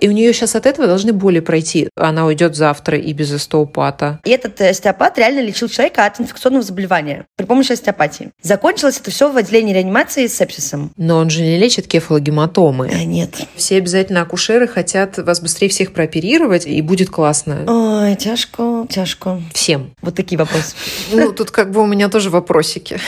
И 0.00 0.08
у 0.08 0.12
нее 0.12 0.32
сейчас 0.32 0.56
от 0.56 0.66
этого 0.66 0.86
должны 0.86 1.12
боли 1.12 1.40
пройти. 1.40 1.88
Она 1.96 2.26
уйдет 2.26 2.56
завтра 2.56 2.98
и 2.98 3.12
без 3.12 3.32
остеопата. 3.32 4.18
И 4.24 4.30
этот 4.30 4.60
остеопат 4.60 5.18
реально 5.18 5.40
лечил 5.40 5.68
человека 5.68 6.06
от 6.06 6.20
инфекционного 6.20 6.62
заболевания 6.62 7.26
при 7.36 7.44
помощи 7.44 7.72
остеопатии. 7.72 8.30
Закончилось 8.42 8.98
это 8.98 9.10
все 9.10 9.30
в 9.30 9.36
отделении 9.36 9.74
реанимации 9.74 10.26
с 10.26 10.36
сепсисом. 10.36 10.92
Но 10.96 11.18
он 11.18 11.30
же 11.30 11.42
не 11.42 11.58
лечит 11.58 11.86
кефалогематомы. 11.86 12.90
А, 12.92 13.04
нет. 13.04 13.34
Все 13.56 13.76
обязательно 13.76 14.22
акушеры 14.22 14.66
хотят 14.66 15.18
вас 15.18 15.40
быстрее 15.40 15.68
всех 15.68 15.92
прооперировать, 15.92 16.66
и 16.66 16.80
будет 16.80 17.10
классно. 17.10 17.64
Ой, 17.66 18.16
тяжко, 18.16 18.86
тяжко. 18.88 19.40
Всем. 19.52 19.90
Вот 20.00 20.14
такие 20.14 20.38
вопросы. 20.38 20.74
Ну, 21.12 21.32
тут 21.32 21.50
как 21.50 21.70
бы 21.70 21.82
у 21.82 21.86
меня 21.86 22.08
тоже 22.08 22.30
вопросики. 22.30 22.98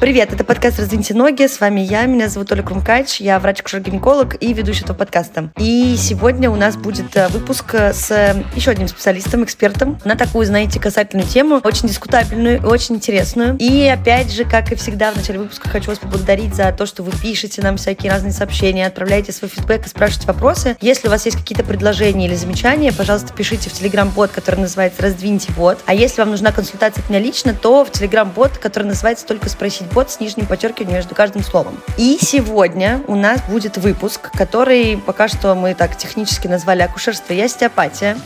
Привет, 0.00 0.32
это 0.32 0.44
подкаст 0.44 0.78
«Раздвиньте 0.78 1.12
ноги». 1.12 1.44
С 1.44 1.58
вами 1.58 1.80
я, 1.80 2.06
меня 2.06 2.28
зовут 2.28 2.52
Оля 2.52 2.62
Крумкач, 2.62 3.20
я 3.20 3.36
врач-акушер-гинеколог 3.40 4.36
и 4.38 4.52
ведущий 4.52 4.84
этого 4.84 4.96
подкаста. 4.96 5.50
И 5.58 5.96
сегодня 5.98 6.52
у 6.52 6.54
нас 6.54 6.76
будет 6.76 7.16
э, 7.16 7.26
выпуск 7.26 7.74
с 7.74 8.08
э, 8.12 8.44
еще 8.54 8.70
одним 8.70 8.86
специалистом, 8.86 9.42
экспертом 9.42 9.98
на 10.04 10.14
такую, 10.14 10.46
знаете, 10.46 10.78
касательную 10.78 11.26
тему, 11.26 11.60
очень 11.64 11.88
дискутабельную 11.88 12.58
и 12.58 12.64
очень 12.64 12.94
интересную. 12.94 13.56
И 13.58 13.88
опять 13.88 14.30
же, 14.32 14.44
как 14.44 14.70
и 14.70 14.76
всегда 14.76 15.10
в 15.10 15.16
начале 15.16 15.40
выпуска, 15.40 15.68
хочу 15.68 15.88
вас 15.88 15.98
поблагодарить 15.98 16.54
за 16.54 16.70
то, 16.70 16.86
что 16.86 17.02
вы 17.02 17.10
пишете 17.10 17.60
нам 17.62 17.76
всякие 17.76 18.12
разные 18.12 18.32
сообщения, 18.32 18.86
отправляете 18.86 19.32
свой 19.32 19.50
фидбэк 19.50 19.84
и 19.84 19.88
спрашиваете 19.88 20.28
вопросы. 20.28 20.76
Если 20.80 21.08
у 21.08 21.10
вас 21.10 21.24
есть 21.26 21.36
какие-то 21.36 21.64
предложения 21.64 22.26
или 22.26 22.36
замечания, 22.36 22.92
пожалуйста, 22.92 23.32
пишите 23.32 23.68
в 23.68 23.72
телеграм-бот, 23.72 24.30
который 24.30 24.60
называется 24.60 25.02
«Раздвиньте 25.02 25.50
бот». 25.56 25.80
А 25.86 25.92
если 25.92 26.20
вам 26.20 26.30
нужна 26.30 26.52
консультация 26.52 27.02
от 27.02 27.10
меня 27.10 27.18
лично, 27.18 27.52
то 27.52 27.84
в 27.84 27.90
телеграм-бот, 27.90 28.58
который 28.58 28.84
называется 28.84 29.26
«Только 29.26 29.48
спросить 29.48 29.87
бот» 29.92 30.10
с 30.10 30.20
нижним 30.20 30.46
подчеркиванием 30.46 30.96
между 30.96 31.14
каждым 31.14 31.42
словом. 31.42 31.80
И 31.96 32.18
сегодня 32.20 33.02
у 33.06 33.14
нас 33.14 33.40
будет 33.48 33.76
выпуск, 33.76 34.30
который 34.32 34.96
пока 34.96 35.28
что 35.28 35.54
мы 35.54 35.74
так 35.74 35.96
технически 35.96 36.46
назвали 36.46 36.82
«Акушерство 36.82 37.32
и 37.32 37.40
остеопатия». 37.40 38.16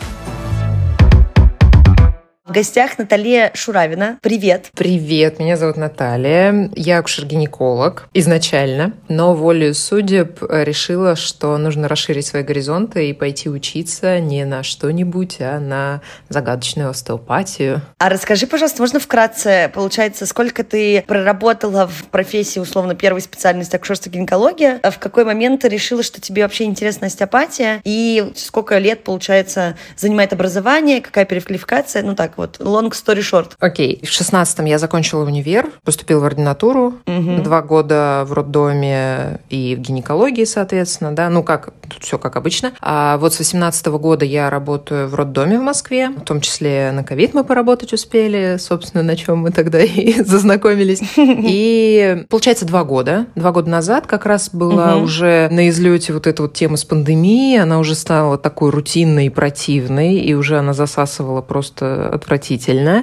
В 2.52 2.54
гостях 2.54 2.98
Наталья 2.98 3.50
Шуравина. 3.54 4.18
Привет. 4.20 4.72
Привет, 4.76 5.38
меня 5.38 5.56
зовут 5.56 5.78
Наталья. 5.78 6.70
Я 6.76 6.98
акушер-гинеколог 6.98 8.10
изначально, 8.12 8.92
но 9.08 9.34
волею 9.34 9.72
судеб 9.72 10.42
решила, 10.50 11.16
что 11.16 11.56
нужно 11.56 11.88
расширить 11.88 12.26
свои 12.26 12.42
горизонты 12.42 13.08
и 13.08 13.14
пойти 13.14 13.48
учиться 13.48 14.20
не 14.20 14.44
на 14.44 14.62
что-нибудь, 14.64 15.38
а 15.40 15.58
на 15.60 16.02
загадочную 16.28 16.90
остеопатию. 16.90 17.80
А 17.96 18.10
расскажи, 18.10 18.46
пожалуйста, 18.46 18.82
можно 18.82 19.00
вкратце, 19.00 19.70
получается, 19.72 20.26
сколько 20.26 20.62
ты 20.62 21.04
проработала 21.06 21.86
в 21.86 22.04
профессии, 22.08 22.60
условно, 22.60 22.94
первой 22.94 23.22
специальности 23.22 23.76
акушерство-гинекология, 23.76 24.78
а 24.82 24.90
в 24.90 24.98
какой 24.98 25.24
момент 25.24 25.62
ты 25.62 25.70
решила, 25.70 26.02
что 26.02 26.20
тебе 26.20 26.42
вообще 26.42 26.64
интересна 26.64 27.06
остеопатия, 27.06 27.80
и 27.84 28.30
сколько 28.36 28.76
лет, 28.76 29.04
получается, 29.04 29.78
занимает 29.96 30.34
образование, 30.34 31.00
какая 31.00 31.24
переквалификация, 31.24 32.02
ну 32.02 32.14
так, 32.14 32.41
вот, 32.42 32.58
long 32.60 32.90
story 32.90 33.20
short. 33.20 33.52
Окей. 33.58 34.00
В 34.04 34.08
шестнадцатом 34.08 34.66
я 34.66 34.78
закончила 34.78 35.24
универ, 35.24 35.70
поступила 35.84 36.20
в 36.20 36.24
ординатуру, 36.24 36.94
Мгм. 37.06 37.42
два 37.42 37.62
года 37.62 38.24
в 38.26 38.32
роддоме 38.32 39.40
и 39.50 39.74
в 39.76 39.80
гинекологии, 39.80 40.44
соответственно, 40.44 41.12
да, 41.14 41.28
ну 41.30 41.42
как, 41.42 41.70
тут 41.88 42.02
все 42.02 42.18
как 42.18 42.36
обычно. 42.36 42.72
А 42.80 43.16
вот 43.18 43.34
с 43.34 43.38
восемнадцатого 43.38 43.98
года 43.98 44.24
я 44.24 44.50
работаю 44.50 45.08
в 45.08 45.14
роддоме 45.14 45.58
в 45.58 45.62
Москве, 45.62 46.10
в 46.10 46.20
том 46.22 46.40
числе 46.40 46.90
на 46.92 47.04
ковид 47.04 47.34
мы 47.34 47.44
поработать 47.44 47.92
успели, 47.92 48.56
собственно, 48.58 49.02
на 49.02 49.16
чем 49.16 49.38
мы 49.38 49.50
тогда 49.50 49.80
и 49.82 50.22
зазнакомились. 50.24 51.00
И 51.16 52.24
получается 52.28 52.64
два 52.66 52.84
года. 52.84 53.26
Два 53.34 53.52
года 53.52 53.70
назад 53.70 54.06
как 54.06 54.26
раз 54.26 54.50
была 54.52 54.94
Мгм. 54.96 55.04
уже 55.04 55.48
на 55.50 55.68
излете 55.68 56.12
вот 56.12 56.26
эта 56.26 56.42
вот 56.42 56.54
тема 56.54 56.76
с 56.76 56.84
пандемией, 56.84 57.60
она 57.62 57.78
уже 57.78 57.94
стала 57.94 58.38
такой 58.38 58.70
рутинной 58.70 59.26
и 59.26 59.30
противной, 59.30 60.16
и 60.16 60.34
уже 60.34 60.58
она 60.58 60.72
засасывала 60.72 61.40
просто 61.42 62.08
отвратительно. 62.08 62.31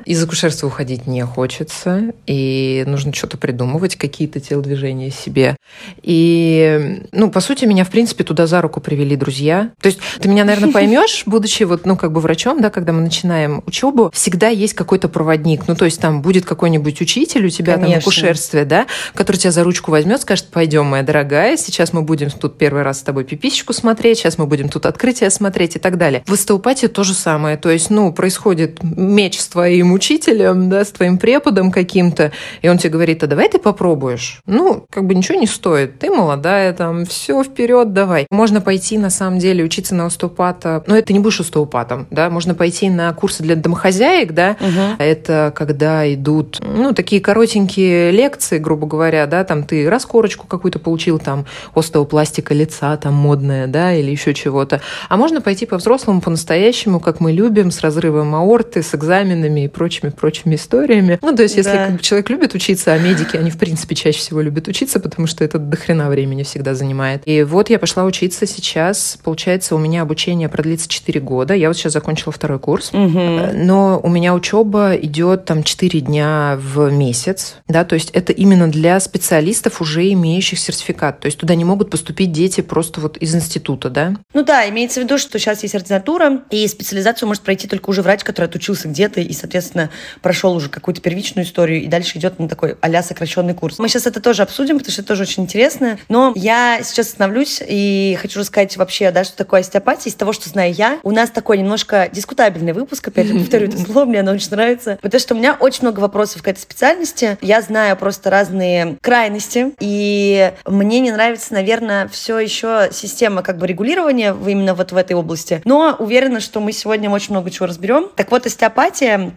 Из 0.06 0.24
акушерства 0.24 0.68
уходить 0.68 1.08
не 1.08 1.26
хочется, 1.26 2.14
и 2.26 2.84
нужно 2.88 3.14
что-то 3.14 3.38
придумывать, 3.38 3.96
какие-то 3.96 4.40
телодвижения 4.40 5.12
себе. 5.12 5.56
И, 6.02 7.02
ну, 7.12 7.30
по 7.30 7.40
сути, 7.40 7.66
меня, 7.66 7.84
в 7.84 7.90
принципе, 7.90 8.24
туда 8.24 8.48
за 8.48 8.62
руку 8.62 8.82
привели 8.82 9.16
друзья. 9.16 9.72
То 9.82 9.88
есть 9.88 10.00
ты 10.20 10.28
меня, 10.30 10.46
наверное, 10.46 10.72
поймешь, 10.72 11.24
будучи 11.26 11.64
вот, 11.64 11.86
ну, 11.86 11.96
как 11.96 12.12
бы 12.12 12.22
врачом, 12.22 12.62
да, 12.62 12.70
когда 12.70 12.92
мы 12.92 13.02
начинаем 13.02 13.64
учебу, 13.66 14.12
всегда 14.14 14.48
есть 14.48 14.74
какой-то 14.74 15.10
проводник. 15.10 15.68
Ну, 15.68 15.76
то 15.76 15.86
есть 15.86 16.00
там 16.00 16.22
будет 16.22 16.46
какой-нибудь 16.46 17.02
учитель 17.02 17.46
у 17.46 17.50
тебя 17.50 17.74
там 17.74 17.82
в 17.82 17.86
Конечно. 17.86 18.00
акушерстве, 18.00 18.66
да, 18.66 18.88
который 19.14 19.38
тебя 19.38 19.52
за 19.52 19.64
ручку 19.64 19.92
возьмет, 19.92 20.22
скажет, 20.22 20.48
пойдем, 20.48 20.86
моя 20.86 21.04
дорогая, 21.04 21.58
сейчас 21.58 21.94
мы 21.94 22.02
будем 22.02 22.30
тут 22.30 22.58
первый 22.58 22.84
раз 22.84 23.00
с 23.00 23.02
тобой 23.04 23.24
пиписечку 23.24 23.74
смотреть, 23.74 24.20
сейчас 24.20 24.38
мы 24.38 24.46
будем 24.46 24.70
тут 24.70 24.86
открытие 24.86 25.30
смотреть 25.30 25.76
и 25.76 25.80
так 25.80 25.98
далее. 25.98 26.24
В 26.26 26.34
остеопатии 26.34 26.88
то 26.88 27.04
же 27.04 27.14
самое. 27.14 27.58
То 27.58 27.70
есть, 27.70 27.90
ну, 27.90 28.12
происходит 28.12 28.84
меч 29.20 29.38
с 29.38 29.50
твоим 29.50 29.92
учителем, 29.92 30.70
да, 30.70 30.86
с 30.86 30.92
твоим 30.92 31.18
преподом 31.18 31.72
каким-то, 31.72 32.32
и 32.62 32.70
он 32.70 32.78
тебе 32.78 32.92
говорит, 32.92 33.22
а 33.22 33.28
давай 33.28 33.50
ты 33.50 33.60
попробуешь. 33.60 34.40
Ну, 34.46 34.86
как 34.90 35.06
бы 35.06 35.14
ничего 35.14 35.38
не 35.38 35.48
стоит. 35.48 36.00
Ты 36.00 36.10
молодая, 36.10 36.72
там, 36.72 37.06
все 37.06 37.44
вперед, 37.44 37.92
давай. 37.92 38.28
Можно 38.32 38.62
пойти, 38.62 38.98
на 38.98 39.10
самом 39.10 39.40
деле, 39.40 39.64
учиться 39.66 39.94
на 39.94 40.06
остеопата. 40.06 40.84
Но 40.88 40.96
это 40.96 41.12
не 41.12 41.20
будешь 41.20 41.42
остеопатом, 41.42 42.08
да. 42.12 42.30
Можно 42.30 42.56
пойти 42.56 42.90
на 42.90 43.12
курсы 43.14 43.44
для 43.44 43.56
домохозяек, 43.56 44.32
да. 44.32 44.56
Мгм. 44.62 44.96
Это 45.00 45.52
когда 45.54 46.12
идут, 46.14 46.60
ну, 46.62 46.94
такие 46.94 47.22
коротенькие 47.22 48.12
лекции, 48.12 48.58
грубо 48.58 48.88
говоря, 48.88 49.26
да, 49.28 49.44
там 49.44 49.64
ты 49.64 49.90
раскорочку 49.90 50.48
какую-то 50.48 50.80
получил, 50.80 51.20
там, 51.20 51.46
остеопластика 51.76 52.54
лица, 52.54 52.96
там, 52.96 53.16
модная, 53.16 53.68
да, 53.68 53.94
или 53.94 54.12
еще 54.12 54.34
чего-то. 54.34 54.80
А 55.10 55.18
можно 55.18 55.42
пойти 55.42 55.66
по-взрослому, 55.66 56.22
по-настоящему, 56.22 57.02
как 57.02 57.20
мы 57.20 57.34
любим, 57.34 57.70
с 57.70 57.82
разрывом 57.82 58.34
аорты, 58.34 58.82
с 58.82 58.94
экзаменами 59.10 59.66
и 59.66 59.68
прочими-прочими 59.68 60.56
историями. 60.56 61.20
Ну, 61.22 61.36
то 61.36 61.44
есть, 61.44 61.56
если 61.56 61.72
Да. 61.72 61.86
как 61.88 61.96
бы, 61.96 62.00
человек 62.02 62.30
любит 62.30 62.54
учиться, 62.54 62.94
а 62.94 62.98
медики, 63.00 63.36
они, 63.36 63.50
в 63.50 63.58
принципе, 63.58 63.96
чаще 63.96 64.20
всего 64.20 64.42
любят 64.42 64.68
учиться, 64.68 65.00
потому 65.00 65.28
что 65.28 65.44
это 65.44 65.58
до 65.58 65.76
хрена 65.78 66.10
времени 66.10 66.44
всегда 66.44 66.76
занимает. 66.76 67.24
И 67.26 67.44
вот 67.44 67.70
я 67.70 67.80
пошла 67.80 68.04
учиться 68.06 68.46
сейчас. 68.46 69.18
Получается, 69.24 69.76
у 69.76 69.80
меня 69.80 70.04
обучение 70.04 70.48
продлится 70.50 70.88
4 70.88 71.20
года. 71.20 71.54
Я 71.54 71.70
вот 71.70 71.78
сейчас 71.78 71.94
закончила 71.94 72.32
второй 72.32 72.60
курс. 72.60 72.92
Мгм. 72.94 73.66
Но 73.66 74.00
у 74.02 74.10
меня 74.10 74.34
учеба 74.36 74.96
идет 74.96 75.46
там 75.46 75.64
4 75.64 76.02
дня 76.02 76.58
в 76.62 76.92
месяц, 76.92 77.56
да, 77.68 77.84
то 77.84 77.96
есть 77.96 78.12
это 78.12 78.32
именно 78.34 78.70
для 78.70 79.00
специалистов, 79.00 79.82
уже 79.82 80.12
имеющих 80.14 80.60
сертификат. 80.60 81.20
То 81.20 81.26
есть 81.26 81.40
туда 81.40 81.56
не 81.56 81.66
могут 81.66 81.90
поступить 81.90 82.32
дети 82.32 82.62
просто 82.62 83.02
вот 83.02 83.18
из 83.18 83.34
института, 83.36 83.90
да. 83.90 84.14
Ну 84.34 84.44
да, 84.44 84.68
имеется 84.70 85.02
в 85.02 85.04
виду, 85.04 85.18
что 85.18 85.40
сейчас 85.40 85.64
есть 85.64 85.76
ординатура, 85.76 86.42
и 86.52 86.68
специализацию 86.68 87.28
может 87.28 87.44
пройти 87.44 87.68
только 87.68 87.90
уже 87.90 88.02
врач, 88.02 88.24
который 88.24 88.46
отучился 88.46 88.88
где-то 89.00 89.22
и, 89.22 89.32
соответственно, 89.32 89.90
прошел 90.22 90.54
уже 90.54 90.68
какую-то 90.68 91.00
первичную 91.00 91.46
историю, 91.46 91.82
и 91.82 91.88
дальше 91.88 92.18
идет 92.18 92.38
на 92.38 92.50
такой 92.50 92.76
а 92.82 93.02
сокращенный 93.02 93.54
курс. 93.54 93.80
Мы 93.80 93.88
сейчас 93.88 94.08
это 94.08 94.20
тоже 94.20 94.42
обсудим, 94.42 94.78
потому 94.78 94.92
что 94.92 95.02
это 95.02 95.08
тоже 95.08 95.24
очень 95.24 95.44
интересно. 95.44 95.98
Но 96.10 96.34
я 96.36 96.82
сейчас 96.84 97.08
остановлюсь 97.08 97.62
и 97.66 98.18
хочу 98.22 98.42
рассказать 98.42 98.76
вообще, 98.76 99.12
да, 99.12 99.24
что 99.24 99.38
такое 99.38 99.62
остеопатия. 99.62 100.12
Из 100.12 100.16
того, 100.16 100.34
что 100.34 100.50
знаю 100.50 100.74
я, 100.74 101.00
у 101.04 101.12
нас 101.12 101.30
такой 101.30 101.58
немножко 101.60 102.10
дискутабельный 102.12 102.74
выпуск, 102.74 103.08
опять 103.08 103.28
же, 103.28 103.34
повторю 103.40 103.68
это 103.68 103.78
слово, 103.78 104.04
мне 104.04 104.20
оно 104.20 104.34
очень 104.34 104.50
нравится, 104.52 105.00
потому 105.02 105.22
что 105.22 105.34
у 105.34 105.38
меня 105.38 105.56
очень 105.58 105.84
много 105.84 106.02
вопросов 106.02 106.44
к 106.44 106.48
этой 106.50 106.60
специальности. 106.60 107.38
Я 107.40 107.62
знаю 107.62 107.96
просто 107.96 108.30
разные 108.30 108.98
крайности, 109.02 109.74
и 109.80 110.52
мне 110.66 111.00
не 111.00 111.12
нравится, 111.12 111.54
наверное, 111.54 112.10
все 112.10 112.38
еще 112.38 112.90
система 112.92 113.44
как 113.44 113.60
бы 113.60 113.68
регулирования 113.68 114.36
именно 114.46 114.74
вот 114.74 114.92
в 114.92 114.98
этой 114.98 115.14
области. 115.14 115.62
Но 115.64 115.96
уверена, 116.00 116.42
что 116.42 116.60
мы 116.60 116.74
сегодня 116.74 117.10
очень 117.10 117.32
много 117.32 117.50
чего 117.50 117.68
разберем. 117.68 118.10
Так 118.16 118.32
вот, 118.32 118.46
остеопатия 118.46 118.79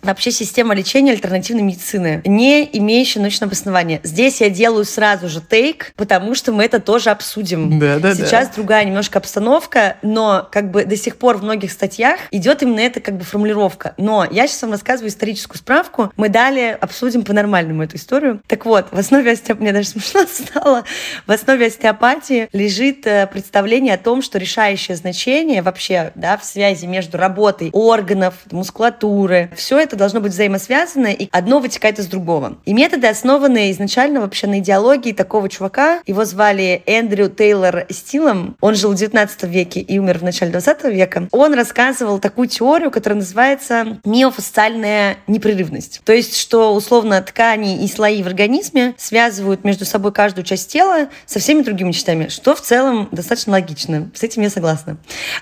вообще 0.03 0.31
система 0.31 0.73
лечения 0.73 1.13
альтернативной 1.13 1.65
медицины, 1.65 2.23
не 2.25 2.63
имеющая 2.79 3.19
научного 3.19 3.51
обоснования. 3.51 3.99
Здесь 4.05 4.41
я 4.41 4.51
делаю 4.51 4.85
сразу 4.85 5.29
же 5.29 5.41
тейк, 5.41 5.93
потому 5.97 6.37
что 6.37 6.53
мы 6.53 6.65
это 6.65 6.79
тоже 6.79 7.11
обсудим. 7.11 7.81
Да-да-да. 7.81 8.15
Сейчас 8.15 8.51
другая 8.51 8.85
немножко 8.85 9.19
обстановка, 9.19 9.97
но 10.03 10.49
как 10.51 10.71
бы 10.71 10.85
до 10.85 10.97
сих 10.97 11.17
пор 11.17 11.39
в 11.39 11.43
многих 11.43 11.73
статьях 11.73 12.21
идет 12.31 12.63
именно 12.63 12.79
эта 12.79 13.01
как 13.01 13.17
бы 13.17 13.25
формулировка. 13.25 13.95
Но 13.97 14.25
я 14.31 14.47
сейчас 14.47 14.63
вам 14.63 14.71
рассказываю 14.71 15.11
историческую 15.11 15.59
справку. 15.59 16.13
Мы 16.17 16.29
далее 16.29 16.75
обсудим 16.75 17.25
по-нормальному 17.25 17.83
эту 17.83 17.97
историю. 17.97 18.41
Так 18.47 18.65
вот, 18.65 18.87
в 18.93 18.99
основе 18.99 19.33
остеопатии, 19.33 19.63
мне 19.63 19.73
даже 19.73 19.89
смешно 19.89 20.25
стало, 20.31 20.85
в 21.27 21.33
основе 21.33 21.67
остеопатии 21.67 22.49
лежит 22.53 23.07
э, 23.09 23.27
представление 23.27 23.95
о 23.95 23.99
том, 23.99 24.23
что 24.23 24.39
решающее 24.39 24.97
значение 24.97 25.63
вообще 25.63 26.13
да, 26.15 26.37
в 26.37 26.45
связи 26.45 26.87
между 26.87 27.19
работой 27.19 27.71
органов, 27.73 28.35
мускулатуры, 28.53 29.32
процедуры. 29.33 29.51
Все 29.57 29.79
это 29.79 29.97
должно 29.97 30.21
быть 30.21 30.33
взаимосвязано, 30.33 31.09
и 31.09 31.29
одно 31.33 31.59
вытекает 31.59 31.99
из 31.99 32.07
другого. 32.07 32.59
И 32.65 32.73
методы 32.73 33.07
основаны 33.07 33.71
изначально 33.71 34.21
вообще 34.21 34.47
на 34.47 34.59
идеологии 34.59 35.13
такого 35.13 35.49
чувака. 35.49 36.01
Его 36.07 36.25
звали 36.25 36.83
Эндрю 36.87 37.29
Тейлор 37.29 37.87
Стилом. 37.91 38.57
Он 38.61 38.75
жил 38.75 38.93
в 38.93 38.95
19 38.95 39.45
веке 39.45 39.81
и 39.81 39.99
умер 39.99 40.19
в 40.19 40.23
начале 40.23 40.51
20 40.51 40.85
века. 40.85 41.29
Он 41.33 41.55
рассказывал 41.55 42.19
такую 42.19 42.49
теорию, 42.49 42.91
которая 42.91 43.19
называется 43.19 43.99
миофасциальная 44.05 45.17
непрерывность. 45.27 46.03
То 46.05 46.13
есть, 46.13 46.37
что 46.37 46.75
условно 46.75 47.21
ткани 47.23 47.85
и 47.85 47.89
слои 47.89 48.23
в 48.23 48.27
организме 48.27 48.95
связывают 48.99 49.65
между 49.65 49.85
собой 49.85 50.13
каждую 50.13 50.45
часть 50.45 50.71
тела 50.71 51.09
со 51.27 51.39
всеми 51.39 51.63
другими 51.63 51.93
частями, 51.93 52.29
что 52.29 52.55
в 52.55 52.61
целом 52.61 53.09
достаточно 53.13 53.53
логично. 53.53 54.11
С 54.15 54.23
этим 54.23 54.43
я 54.43 54.51
согласна. 54.51 54.97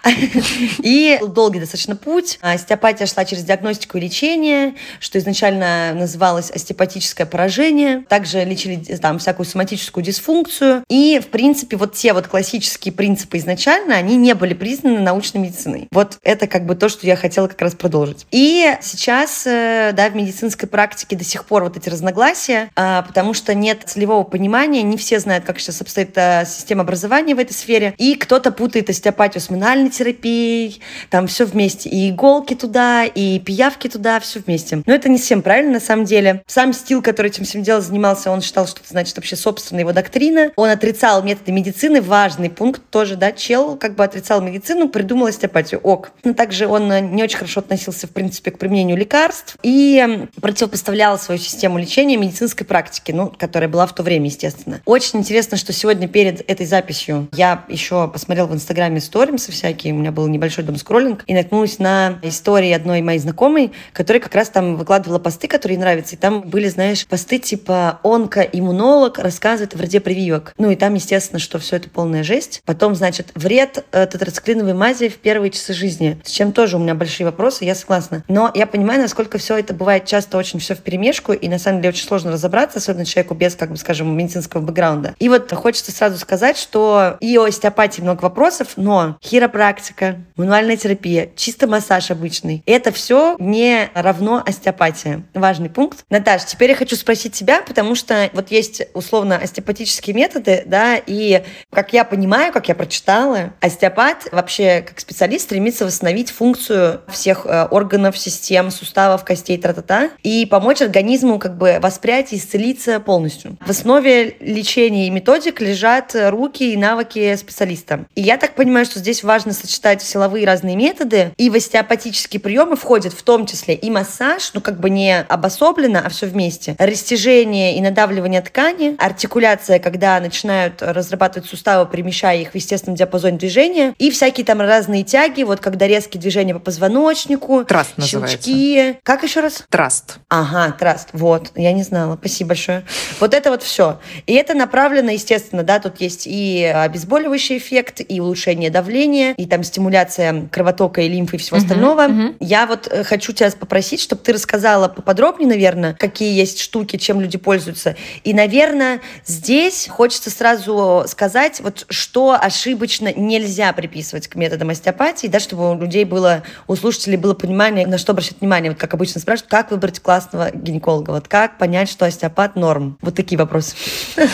И 0.78 1.19
долгий 1.26 1.60
достаточно 1.60 1.96
путь. 1.96 2.38
Остеопатия 2.40 3.06
шла 3.06 3.25
через 3.25 3.44
диагностику 3.44 3.80
и 3.87 4.00
лечение, 4.00 4.75
что 4.99 5.19
изначально 5.19 5.93
называлось 5.94 6.50
остеопатическое 6.50 7.27
поражение. 7.27 8.05
Также 8.09 8.44
лечили 8.44 8.77
там 8.97 9.19
всякую 9.19 9.47
соматическую 9.47 10.05
дисфункцию. 10.05 10.85
И, 10.88 11.21
в 11.23 11.29
принципе, 11.29 11.77
вот 11.77 11.94
те 11.94 12.12
вот 12.12 12.27
классические 12.29 12.93
принципы 12.93 13.38
изначально, 13.38 13.97
они 13.97 14.17
не 14.17 14.35
были 14.35 14.55
признаны 14.55 15.00
научной 15.00 15.38
медициной. 15.38 15.88
Вот 15.91 16.19
это 16.23 16.47
как 16.47 16.67
бы 16.67 16.75
то, 16.75 16.88
что 16.88 17.06
я 17.06 17.17
хотела 17.17 17.47
как 17.47 17.61
раз 17.61 17.75
продолжить. 17.75 18.27
И 18.31 18.75
сейчас, 18.82 19.47
э, 19.47 19.93
да, 19.94 20.09
в 20.09 20.17
медицинской 20.17 20.69
практике 20.69 21.17
до 21.17 21.25
сих 21.25 21.44
пор 21.44 21.65
вот 21.65 21.76
эти 21.76 21.88
разногласия, 21.88 22.71
а, 22.76 23.03
потому 23.03 23.35
что 23.35 23.55
нет 23.55 23.83
целевого 23.87 24.25
понимания, 24.25 24.83
не 24.83 24.97
все 24.97 25.19
знают, 25.21 25.44
как 25.44 25.59
сейчас 25.61 25.81
обстоит 25.81 26.12
э, 26.17 26.44
система 26.47 26.83
образования 26.83 27.35
в 27.35 27.38
этой 27.38 27.53
сфере, 27.53 27.94
и 27.99 28.15
кто-то 28.15 28.53
путает 28.53 28.91
остеопатию 28.91 29.41
с 29.41 29.50
минальной 29.50 29.91
терапией, 29.91 30.81
там 31.11 31.26
все 31.26 31.44
вместе, 31.44 31.88
и 31.88 32.11
иголки 32.11 32.55
туда, 32.55 33.05
и 33.05 33.38
пиявки 33.38 33.69
туда, 33.78 34.20
все 34.20 34.40
вместе. 34.40 34.82
Но 34.87 34.94
это 34.94 35.08
не 35.08 35.19
совсем 35.19 35.43
правильно, 35.43 35.75
на 35.75 35.81
самом 35.81 36.05
деле. 36.05 36.43
Сам 36.46 36.72
Стил, 36.72 37.02
который 37.02 37.28
этим 37.28 37.44
всем 37.44 37.62
делом 37.62 37.82
занимался, 37.82 38.31
он 38.31 38.40
считал, 38.40 38.67
что 38.67 38.81
это 38.81 38.88
значит 38.88 39.17
вообще 39.17 39.37
собственная 39.37 39.82
его 39.82 39.93
доктрина. 39.93 40.52
Он 40.56 40.69
отрицал 40.69 41.22
методы 41.22 41.52
медицины, 41.52 42.00
важный 42.00 42.50
пункт 42.50 42.82
тоже, 42.90 43.17
да, 43.17 43.32
чел 43.32 43.76
как 43.76 43.94
бы 43.94 44.05
отрицал 44.05 44.40
медицину, 44.40 44.88
придумал 44.88 45.26
остеопатию, 45.26 45.81
ок. 45.81 46.12
Но 46.25 46.34
также 46.34 46.67
он 46.67 46.88
не 47.14 47.22
очень 47.22 47.38
хорошо 47.38 47.61
относился, 47.61 48.06
в 48.06 48.11
принципе, 48.11 48.50
к 48.50 48.58
применению 48.58 48.96
лекарств 48.96 49.56
и 49.62 50.26
противопоставлял 50.40 51.19
свою 51.19 51.40
систему 51.40 51.78
лечения 51.78 52.16
медицинской 52.16 52.66
практике, 52.66 53.12
ну, 53.12 53.32
которая 53.37 53.69
была 53.69 53.87
в 53.87 53.94
то 53.94 54.02
время, 54.02 54.26
естественно. 54.26 54.81
Очень 54.84 55.20
интересно, 55.20 55.56
что 55.56 55.73
сегодня 55.73 56.08
перед 56.08 56.49
этой 56.50 56.66
записью 56.66 57.28
я 57.32 57.64
еще 57.69 58.08
посмотрела 58.08 58.46
в 58.46 58.55
Инстаграме 58.55 59.00
сторимсы 59.00 59.52
всякие, 59.52 59.93
у 59.93 59.96
меня 59.96 60.12
был 60.12 60.26
небольшой 60.28 60.64
дом 60.64 60.76
скроллинг, 60.76 61.25
и 61.26 61.34
наткнулась 61.34 61.78
на 61.78 62.19
истории 62.23 62.73
одной 62.73 63.02
моей 63.02 63.19
знакомой, 63.19 63.60
которая 63.93 64.21
как 64.21 64.35
раз 64.35 64.49
там 64.49 64.77
выкладывала 64.77 65.19
посты, 65.19 65.49
которые 65.49 65.77
ей 65.77 65.81
нравятся, 65.81 66.17
и 66.17 66.19
там 66.19 66.43
были, 66.43 66.69
знаешь, 66.69 67.07
посты 67.07 67.39
типа 67.39 68.01
онко-иммунолог 68.03 69.19
рассказывает 69.19 69.75
о 69.75 69.79
вреде 69.79 70.01
прививок. 70.01 70.55
Ну 70.59 70.71
и 70.71 70.77
там, 70.77 70.95
естественно, 70.95 71.39
что 71.39 71.59
все 71.59 71.77
это 71.77 71.89
полная 71.89 72.23
жесть. 72.23 72.62
Потом, 72.65 72.95
значит, 72.95 73.33
вред 73.35 73.85
э, 73.93 74.07
тетрациклиновой 74.07 74.75
мази 74.75 75.09
в 75.09 75.17
первые 75.17 75.51
часы 75.51 75.73
жизни, 75.75 76.21
с 76.25 76.31
чем 76.31 76.53
тоже 76.53 76.77
у 76.77 76.81
меня 76.81 76.95
большие 76.95 77.27
вопросы, 77.27 77.65
я 77.65 77.75
согласна. 77.75 78.25
Но 78.29 78.51
я 78.55 78.67
понимаю, 78.67 79.01
насколько 79.01 79.39
все 79.39 79.59
это 79.59 79.75
бывает 79.75 80.07
часто 80.07 80.39
очень 80.39 80.61
все 80.61 80.75
в 80.75 80.79
перемешку, 80.79 81.33
и 81.33 81.49
на 81.49 81.59
самом 81.59 81.81
деле 81.81 81.91
очень 81.91 82.07
сложно 82.07 82.33
разобраться, 82.33 82.79
особенно 82.79 83.05
человеку 83.05 83.35
без, 83.35 83.55
как 83.55 83.71
бы 83.71 83.77
скажем, 83.77 84.17
медицинского 84.17 84.61
бэкграунда. 84.61 85.15
И 85.19 85.29
вот 85.29 85.53
хочется 85.53 85.93
сразу 85.93 86.19
сказать, 86.19 86.57
что 86.57 87.17
и 87.21 87.37
о 87.37 87.45
остеопатии 87.45 88.03
много 88.03 88.23
вопросов, 88.23 88.69
но 88.77 89.17
хиропрактика, 89.23 90.17
мануальная 90.37 90.77
терапия, 90.77 91.31
чисто 91.37 91.67
массаж 91.67 92.11
обычный, 92.11 92.62
это 92.67 92.93
все 92.93 93.37
не 93.50 93.91
равно 93.94 94.43
остеопатия. 94.44 95.23
Важный 95.35 95.70
пункт. 95.70 96.05
Наташ, 96.11 96.44
теперь 96.44 96.70
я 96.70 96.76
хочу 96.76 96.97
спросить 96.97 97.32
тебя, 97.32 97.62
потому 97.62 97.94
что 97.94 98.31
вот 98.32 98.50
есть 98.50 98.82
условно 98.94 99.37
остеопатические 99.37 100.14
методы, 100.14 100.62
да, 100.67 100.97
и 101.05 101.43
как 101.70 101.93
я 101.93 102.05
понимаю, 102.05 102.52
как 102.52 102.69
я 102.69 102.75
прочитала, 102.75 103.52
остеопат 103.61 104.29
вообще 104.32 104.82
как 104.87 105.00
специалист 105.00 105.44
стремится 105.44 105.85
восстановить 105.85 106.31
функцию 106.31 107.00
всех 107.08 107.47
э, 107.47 107.67
органов, 107.70 108.17
систем, 108.17 108.70
суставов, 108.70 109.25
костей, 109.25 109.58
тра-та-та, 109.58 110.11
и 110.23 110.47
помочь 110.47 110.82
организму 110.82 111.38
как 111.38 111.56
бы 111.56 111.79
воспрять 111.81 112.32
и 112.32 112.37
исцелиться 112.37 113.00
полностью. 113.00 113.56
В 113.64 113.70
основе 113.70 114.37
лечения 114.41 115.06
и 115.06 115.11
методик 115.11 115.61
лежат 115.61 116.14
руки 116.14 116.73
и 116.73 116.76
навыки 116.76 117.35
специалиста. 117.37 118.06
И 118.14 118.23
я 118.23 118.37
так 118.37 118.55
понимаю, 118.55 118.85
что 118.85 118.99
здесь 118.99 119.23
важно 119.23 119.52
сочетать 119.52 120.02
силовые 120.02 120.47
разные 120.47 120.76
методы, 120.76 121.32
и 121.37 121.50
в 121.50 121.55
остеопатические 121.55 122.41
приемы 122.41 122.76
входят 122.76 123.12
в 123.12 123.23
том 123.23 123.39
числе 123.46 123.75
и 123.75 123.90
массаж, 123.90 124.52
ну 124.54 124.60
как 124.60 124.81
бы 124.81 124.90
не 124.90 125.20
обособленно, 125.20 126.02
а 126.04 126.08
все 126.08 126.26
вместе, 126.26 126.76
растяжение 126.78 127.76
и 127.76 127.81
надавливание 127.81 128.40
ткани, 128.40 128.96
артикуляция, 128.98 129.78
когда 129.78 130.19
начинают 130.20 130.82
разрабатывать 130.82 131.48
суставы, 131.48 131.90
перемещая 131.90 132.38
их 132.38 132.52
в 132.52 132.54
естественном 132.54 132.96
диапазоне 132.96 133.38
движения, 133.38 133.94
и 133.98 134.10
всякие 134.10 134.44
там 134.44 134.60
разные 134.60 135.02
тяги, 135.02 135.42
вот 135.42 135.60
когда 135.60 135.87
резкие 135.87 136.20
движения 136.20 136.54
по 136.54 136.60
позвоночнику, 136.60 137.64
Траст 137.64 137.94
щелчки. 137.96 138.52
называется. 138.52 139.00
Как 139.02 139.22
еще 139.22 139.40
раз? 139.40 139.64
Траст. 139.69 140.19
Ага, 140.28 140.75
траст. 140.78 141.08
Вот, 141.12 141.52
я 141.56 141.72
не 141.72 141.82
знала. 141.82 142.16
Спасибо 142.16 142.48
большое. 142.48 142.84
Вот 143.19 143.34
это 143.34 143.50
вот 143.50 143.62
все. 143.62 143.98
И 144.26 144.34
это 144.34 144.54
направлено, 144.54 145.10
естественно, 145.10 145.62
да, 145.62 145.81
тут 145.81 146.00
есть 146.00 146.26
и 146.26 146.64
обезболивающий 146.64 147.58
эффект, 147.58 148.00
и 148.06 148.20
улучшение 148.20 148.70
давления, 148.70 149.32
и 149.32 149.46
там 149.46 149.62
стимуляция 149.62 150.48
кровотока 150.50 151.00
и 151.00 151.08
лимфы 151.08 151.37
и 151.37 151.38
всего 151.38 151.56
uh-huh, 151.56 151.62
остального. 151.62 152.08
Uh-huh. 152.08 152.37
Я 152.40 152.66
вот 152.66 152.88
э, 152.90 153.04
хочу 153.31 153.50
тебя 153.50 153.59
попросить, 153.59 154.00
чтобы 154.00 154.23
ты 154.23 154.32
рассказала 154.32 154.88
поподробнее, 154.88 155.49
наверное, 155.49 155.94
какие 155.94 156.35
есть 156.35 156.61
штуки, 156.61 156.97
чем 156.97 157.21
люди 157.21 157.38
пользуются. 157.38 157.97
И, 158.25 158.35
наверное, 158.35 159.00
здесь 159.25 159.87
хочется 159.88 160.31
сразу 160.31 161.05
сказать, 161.06 161.61
вот 161.61 161.87
что 161.88 162.37
ошибочно 162.41 163.12
нельзя 163.12 163.73
приписывать 163.73 164.29
к 164.29 164.35
методам 164.35 164.71
остеопатии, 164.71 165.29
да, 165.29 165.41
чтобы 165.41 165.71
у 165.71 165.81
людей 165.81 166.05
было, 166.05 166.43
у 166.67 166.77
слушателей 166.77 167.17
было 167.17 167.35
понимание, 167.35 167.87
на 167.87 167.99
что 167.99 168.12
обращать 168.12 168.41
внимание. 168.41 168.71
Вот 168.71 168.81
как 168.81 168.94
обычно 168.94 169.21
спрашивают, 169.21 169.50
как 169.50 169.71
выбрать 169.71 170.00
классного 170.00 170.50
гинеколога, 170.53 171.11
вот 171.11 171.29
как 171.29 171.59
понять, 171.59 171.91
что 171.91 172.06
остеопат 172.06 172.56
норм. 172.56 172.99
Вот 173.00 173.15
такие 173.15 173.38
вопросы. 173.38 173.75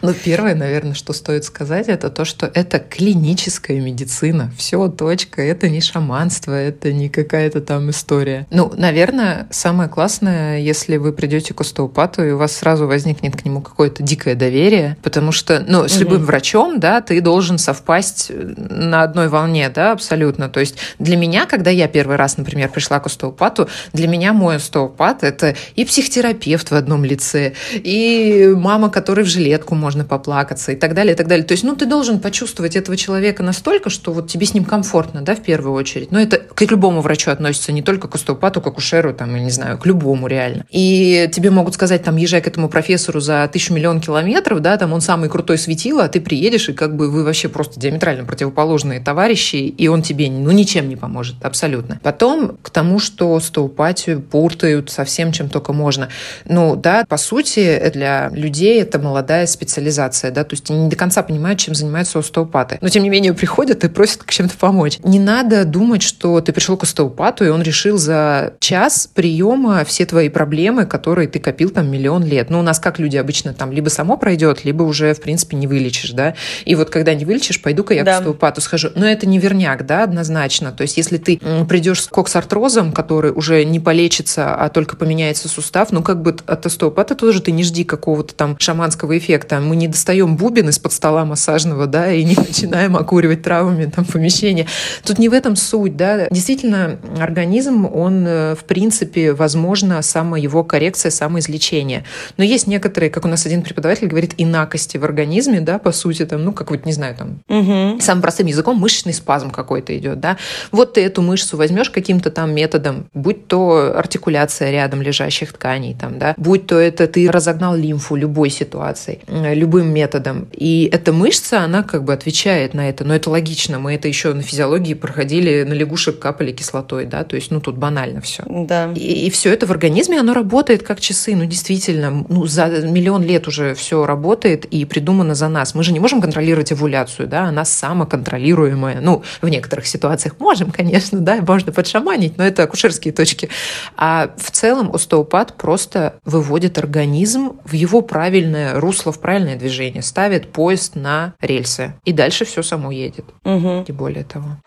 Ну, 0.00 0.14
первое, 0.14 0.54
наверное, 0.54 0.94
что 0.94 1.12
стоит 1.12 1.44
сказать, 1.44 1.88
это 1.88 2.08
то, 2.08 2.24
что 2.24 2.46
это 2.46 2.78
клиническая 2.78 3.80
медицина. 3.80 4.52
Все, 4.56 4.88
точка. 4.88 5.42
Это 5.42 5.68
не 5.68 5.80
шаманство, 5.80 6.52
это 6.52 6.92
не 6.92 7.08
какая-то 7.08 7.60
там 7.60 7.90
история. 7.90 8.17
Ну, 8.50 8.72
наверное, 8.76 9.46
самое 9.50 9.88
классное, 9.88 10.58
если 10.58 10.96
вы 10.96 11.12
придете 11.12 11.54
к 11.54 11.60
остеопату, 11.60 12.24
и 12.24 12.30
у 12.32 12.38
вас 12.38 12.52
сразу 12.56 12.86
возникнет 12.86 13.36
к 13.36 13.44
нему 13.44 13.60
какое-то 13.60 14.02
дикое 14.02 14.34
доверие, 14.34 14.96
потому 15.02 15.32
что, 15.32 15.64
ну, 15.66 15.88
с 15.88 15.98
любым 15.98 16.24
врачом, 16.24 16.80
да, 16.80 17.00
ты 17.00 17.20
должен 17.20 17.58
совпасть 17.58 18.30
на 18.30 19.02
одной 19.02 19.28
волне, 19.28 19.70
да, 19.74 19.92
абсолютно. 19.92 20.48
То 20.48 20.60
есть 20.60 20.76
для 20.98 21.16
меня, 21.16 21.46
когда 21.46 21.70
я 21.70 21.88
первый 21.88 22.16
раз, 22.16 22.36
например, 22.36 22.68
пришла 22.68 23.00
к 23.00 23.06
остеопату, 23.06 23.68
для 23.92 24.08
меня 24.08 24.32
мой 24.32 24.56
остеопат— 24.56 25.18
это 25.22 25.54
и 25.76 25.84
психотерапевт 25.84 26.70
в 26.70 26.74
одном 26.74 27.04
лице, 27.04 27.54
и 27.74 28.52
мама, 28.56 28.90
которой 28.90 29.24
в 29.24 29.28
жилетку 29.28 29.74
можно 29.74 30.04
поплакаться, 30.04 30.72
и 30.72 30.76
так 30.76 30.94
далее, 30.94 31.14
и 31.14 31.16
так 31.16 31.28
далее. 31.28 31.44
То 31.44 31.52
есть, 31.52 31.64
ну, 31.64 31.76
ты 31.76 31.86
должен 31.86 32.20
почувствовать 32.20 32.76
этого 32.76 32.96
человека 32.96 33.42
настолько, 33.42 33.90
что 33.90 34.12
вот 34.12 34.28
тебе 34.28 34.46
с 34.46 34.54
ним 34.54 34.64
комфортно, 34.64 35.22
да, 35.22 35.34
в 35.34 35.40
первую 35.40 35.72
очередь. 35.74 36.10
Но 36.10 36.20
это 36.20 36.38
к 36.38 36.62
любому 36.62 37.00
врачу 37.00 37.30
относится, 37.30 37.72
не 37.72 37.82
только 37.82 38.07
к 38.08 38.14
остеопату, 38.14 38.60
к 38.60 38.66
акушеру, 38.66 39.12
там, 39.12 39.34
я 39.34 39.42
не 39.42 39.50
знаю, 39.50 39.78
к 39.78 39.86
любому 39.86 40.26
реально. 40.26 40.64
И 40.70 41.28
тебе 41.32 41.50
могут 41.50 41.74
сказать, 41.74 42.02
там, 42.02 42.16
езжай 42.16 42.40
к 42.40 42.46
этому 42.46 42.68
профессору 42.68 43.20
за 43.20 43.48
тысячу 43.52 43.72
миллион 43.74 44.00
километров, 44.00 44.60
да, 44.60 44.76
там, 44.76 44.92
он 44.92 45.00
самый 45.00 45.28
крутой 45.28 45.58
светило, 45.58 46.04
а 46.04 46.08
ты 46.08 46.20
приедешь, 46.20 46.68
и 46.68 46.72
как 46.72 46.96
бы 46.96 47.10
вы 47.10 47.24
вообще 47.24 47.48
просто 47.48 47.78
диаметрально 47.78 48.24
противоположные 48.24 49.00
товарищи, 49.00 49.56
и 49.56 49.88
он 49.88 50.02
тебе, 50.02 50.30
ну, 50.30 50.50
ничем 50.50 50.88
не 50.88 50.96
поможет, 50.96 51.36
абсолютно. 51.42 52.00
Потом 52.02 52.58
к 52.62 52.70
тому, 52.70 52.98
что 52.98 53.34
остеопатию 53.34 54.20
путают 54.20 54.90
со 54.90 55.04
всем, 55.04 55.32
чем 55.32 55.48
только 55.48 55.72
можно. 55.72 56.08
Ну, 56.44 56.76
да, 56.76 57.04
по 57.08 57.16
сути, 57.16 57.90
для 57.92 58.30
людей 58.32 58.80
это 58.80 58.98
молодая 58.98 59.46
специализация, 59.46 60.30
да, 60.30 60.44
то 60.44 60.54
есть 60.54 60.70
они 60.70 60.84
не 60.84 60.90
до 60.90 60.96
конца 60.96 61.22
понимают, 61.22 61.58
чем 61.58 61.74
занимаются 61.74 62.18
остеопаты. 62.18 62.78
Но, 62.80 62.88
тем 62.88 63.02
не 63.02 63.10
менее, 63.10 63.34
приходят 63.34 63.84
и 63.84 63.88
просят 63.88 64.22
чем-то 64.26 64.56
помочь. 64.56 64.98
Не 65.02 65.18
надо 65.18 65.64
думать, 65.64 66.02
что 66.02 66.40
ты 66.40 66.52
пришел 66.52 66.76
к 66.76 66.84
остеопату, 66.84 67.44
и 67.44 67.48
он 67.48 67.62
решил 67.62 67.97
за 67.98 68.54
час 68.60 69.08
приема 69.12 69.84
все 69.84 70.06
твои 70.06 70.28
проблемы, 70.28 70.86
которые 70.86 71.28
ты 71.28 71.38
копил 71.38 71.70
там 71.70 71.90
миллион 71.90 72.24
лет. 72.24 72.50
Ну, 72.50 72.60
у 72.60 72.62
нас 72.62 72.78
как 72.78 72.98
люди 72.98 73.16
обычно 73.16 73.52
там 73.52 73.72
либо 73.72 73.88
само 73.88 74.16
пройдет, 74.16 74.64
либо 74.64 74.82
уже, 74.82 75.14
в 75.14 75.20
принципе, 75.20 75.56
не 75.56 75.66
вылечишь, 75.66 76.12
да. 76.12 76.34
И 76.64 76.74
вот 76.74 76.90
когда 76.90 77.14
не 77.14 77.24
вылечишь, 77.24 77.60
пойду-ка 77.60 77.94
я 77.94 78.04
да. 78.04 78.16
к 78.16 78.18
остеопату 78.20 78.60
схожу. 78.60 78.90
Но 78.94 79.06
это 79.06 79.26
не 79.26 79.38
верняк, 79.38 79.86
да, 79.86 80.04
однозначно. 80.04 80.72
То 80.72 80.82
есть 80.82 80.96
если 80.96 81.18
ты 81.18 81.40
придешь 81.68 82.04
с 82.04 82.06
коксартрозом, 82.06 82.92
который 82.92 83.32
уже 83.32 83.64
не 83.64 83.80
полечится, 83.80 84.54
а 84.54 84.68
только 84.68 84.96
поменяется 84.96 85.48
сустав, 85.48 85.92
ну, 85.92 86.02
как 86.02 86.22
бы 86.22 86.36
от 86.46 86.66
остеопата 86.66 87.14
тоже 87.14 87.42
ты 87.42 87.52
не 87.52 87.64
жди 87.64 87.84
какого-то 87.84 88.34
там 88.34 88.56
шаманского 88.58 89.16
эффекта. 89.18 89.60
Мы 89.60 89.76
не 89.76 89.88
достаем 89.88 90.36
бубен 90.36 90.68
из-под 90.68 90.92
стола 90.92 91.24
массажного, 91.24 91.86
да, 91.86 92.12
и 92.12 92.24
не 92.24 92.34
начинаем 92.36 92.96
окуривать 92.96 93.42
травами 93.42 93.86
там 93.86 94.04
помещение. 94.04 94.66
Тут 95.04 95.18
не 95.18 95.28
в 95.28 95.32
этом 95.32 95.56
суть, 95.56 95.96
да. 95.96 96.28
Действительно, 96.30 96.98
организм 97.18 97.87
он, 97.88 98.26
э, 98.26 98.54
в 98.54 98.64
принципе, 98.64 99.32
возможно, 99.32 100.02
само 100.02 100.36
его 100.36 100.64
коррекция, 100.64 101.10
самоизлечение. 101.10 102.04
Но 102.36 102.44
есть 102.44 102.66
некоторые, 102.66 103.10
как 103.10 103.24
у 103.24 103.28
нас 103.28 103.46
один 103.46 103.62
преподаватель 103.62 104.06
говорит, 104.06 104.34
инакости 104.38 104.96
в 104.96 105.04
организме, 105.04 105.60
да, 105.60 105.78
по 105.78 105.92
сути, 105.92 106.24
там, 106.26 106.44
ну, 106.44 106.52
как 106.52 106.70
вот, 106.70 106.86
не 106.86 106.92
знаю, 106.92 107.14
там, 107.16 107.40
угу. 107.48 108.00
самым 108.00 108.22
простым 108.22 108.46
языком 108.46 108.76
мышечный 108.76 109.12
спазм 109.12 109.50
какой-то 109.50 109.96
идет, 109.96 110.20
да. 110.20 110.36
Вот 110.72 110.94
ты 110.94 111.02
эту 111.02 111.22
мышцу 111.22 111.56
возьмешь 111.56 111.90
каким-то 111.90 112.30
там 112.30 112.52
методом, 112.52 113.06
будь 113.14 113.46
то 113.46 113.94
артикуляция 113.96 114.70
рядом 114.70 115.02
лежащих 115.02 115.52
тканей, 115.52 115.96
там, 115.98 116.18
да, 116.18 116.34
будь 116.36 116.66
то 116.66 116.78
это 116.78 117.06
ты 117.06 117.30
разогнал 117.30 117.74
лимфу 117.74 118.16
любой 118.16 118.50
ситуацией, 118.50 119.20
э, 119.26 119.54
любым 119.54 119.92
методом. 119.92 120.48
И 120.52 120.88
эта 120.92 121.12
мышца, 121.12 121.60
она 121.60 121.82
как 121.82 122.04
бы 122.04 122.12
отвечает 122.12 122.74
на 122.74 122.88
это, 122.88 123.04
но 123.04 123.14
это 123.14 123.30
логично, 123.30 123.78
мы 123.78 123.94
это 123.94 124.08
еще 124.08 124.34
на 124.34 124.42
физиологии 124.42 124.94
проходили, 124.94 125.62
на 125.62 125.72
лягушек 125.72 126.18
капали 126.18 126.52
кислотой, 126.52 127.06
да, 127.06 127.24
то 127.24 127.36
есть, 127.36 127.50
ну, 127.50 127.60
тут 127.60 127.76
банально 127.78 128.20
все. 128.20 128.42
Да. 128.46 128.92
И, 128.94 129.26
и 129.26 129.30
все 129.30 129.52
это 129.52 129.66
в 129.66 129.70
организме, 129.70 130.20
оно 130.20 130.34
работает 130.34 130.82
как 130.82 131.00
часы, 131.00 131.34
ну, 131.34 131.44
действительно, 131.44 132.24
ну, 132.28 132.46
за 132.46 132.66
миллион 132.66 133.22
лет 133.22 133.48
уже 133.48 133.74
все 133.74 134.04
работает 134.04 134.64
и 134.66 134.84
придумано 134.84 135.34
за 135.34 135.48
нас. 135.48 135.74
Мы 135.74 135.82
же 135.82 135.92
не 135.92 136.00
можем 136.00 136.20
контролировать 136.20 136.72
овуляцию, 136.72 137.28
да, 137.28 137.44
она 137.44 137.64
самоконтролируемая. 137.64 139.00
Ну, 139.00 139.22
в 139.40 139.48
некоторых 139.48 139.86
ситуациях 139.86 140.36
можем, 140.38 140.70
конечно, 140.70 141.20
да, 141.20 141.40
можно 141.40 141.72
подшаманить, 141.72 142.36
но 142.36 142.44
это 142.44 142.64
акушерские 142.64 143.14
точки. 143.14 143.48
А 143.96 144.30
в 144.36 144.50
целом 144.50 144.94
остеопат 144.94 145.56
просто 145.56 146.14
выводит 146.24 146.78
организм 146.78 147.52
в 147.64 147.72
его 147.72 148.02
правильное 148.02 148.78
русло, 148.80 149.12
в 149.12 149.20
правильное 149.20 149.56
движение, 149.56 150.02
ставит 150.02 150.52
поезд 150.52 150.96
на 150.96 151.34
рельсы. 151.40 151.94
И 152.04 152.12
дальше 152.12 152.44
все 152.44 152.62
само 152.62 152.90
едет. 152.90 153.24
Угу. 153.44 153.84
И 153.86 153.92
более 153.92 154.24
того. 154.24 154.58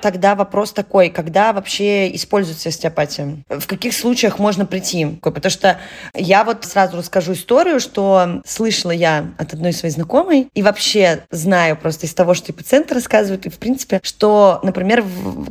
Тогда 0.00 0.34
вопрос 0.34 0.72
такой, 0.72 1.10
когда 1.10 1.52
вообще 1.52 2.14
используется 2.14 2.68
остеопатия? 2.68 3.36
В 3.48 3.66
каких 3.66 3.94
случаях 3.94 4.38
можно 4.38 4.66
прийти? 4.66 5.06
Потому 5.22 5.50
что 5.50 5.78
я 6.14 6.44
вот 6.44 6.64
сразу 6.64 6.96
расскажу 6.96 7.32
историю, 7.32 7.80
что 7.80 8.42
слышала 8.46 8.90
я 8.90 9.26
от 9.38 9.54
одной 9.54 9.72
своей 9.72 9.94
знакомой 9.94 10.48
и 10.54 10.62
вообще 10.62 11.20
знаю 11.30 11.76
просто 11.76 12.06
из 12.06 12.14
того, 12.14 12.34
что 12.34 12.52
и 12.52 12.54
пациенты 12.54 12.94
рассказывают, 12.94 13.46
и 13.46 13.50
в 13.50 13.58
принципе, 13.58 14.00
что, 14.02 14.60
например, 14.62 15.04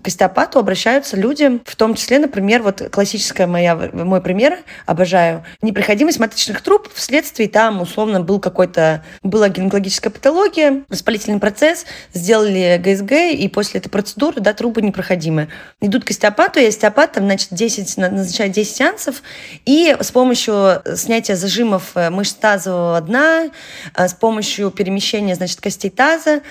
к 0.03 0.07
остеопату 0.07 0.59
обращаются 0.59 1.17
люди, 1.17 1.59
в 1.65 1.75
том 1.75 1.95
числе, 1.95 2.19
например, 2.19 2.63
вот 2.63 2.81
классическая 2.91 3.47
моя, 3.47 3.75
мой 3.75 4.21
пример, 4.21 4.59
обожаю, 4.85 5.43
непроходимость 5.61 6.19
маточных 6.19 6.61
труб 6.61 6.89
вследствие 6.93 7.49
там, 7.49 7.81
условно, 7.81 8.21
был 8.21 8.39
какой-то, 8.39 9.03
была 9.23 9.49
гинекологическая 9.49 10.11
патология, 10.11 10.83
воспалительный 10.89 11.39
процесс, 11.39 11.85
сделали 12.13 12.81
ГСГ, 12.83 13.11
и 13.33 13.47
после 13.47 13.79
этой 13.79 13.89
процедуры 13.89 14.16
процедуры, 14.17 14.41
да, 14.41 14.53
трубы 14.53 14.81
непроходимые. 14.81 15.47
Идут 15.79 16.03
к 16.03 16.09
остеопату, 16.09 16.59
и 16.59 16.65
остеопат 16.65 17.13
там, 17.13 17.25
значит, 17.25 17.49
10, 17.51 17.97
назначает 17.97 18.51
10 18.51 18.75
сеансов, 18.75 19.21
и 19.65 19.95
с 19.99 20.11
помощью 20.11 20.81
снятия 20.95 21.35
зажимов 21.35 21.91
э, 21.95 22.09
мышц 22.09 22.33
тазового 22.33 22.99
дна, 23.01 23.49
э, 23.95 24.07
с 24.07 24.13
помощью 24.13 24.71
перемещения, 24.71 25.35
значит, 25.35 25.61
костей 25.61 25.89
таза 25.89 26.41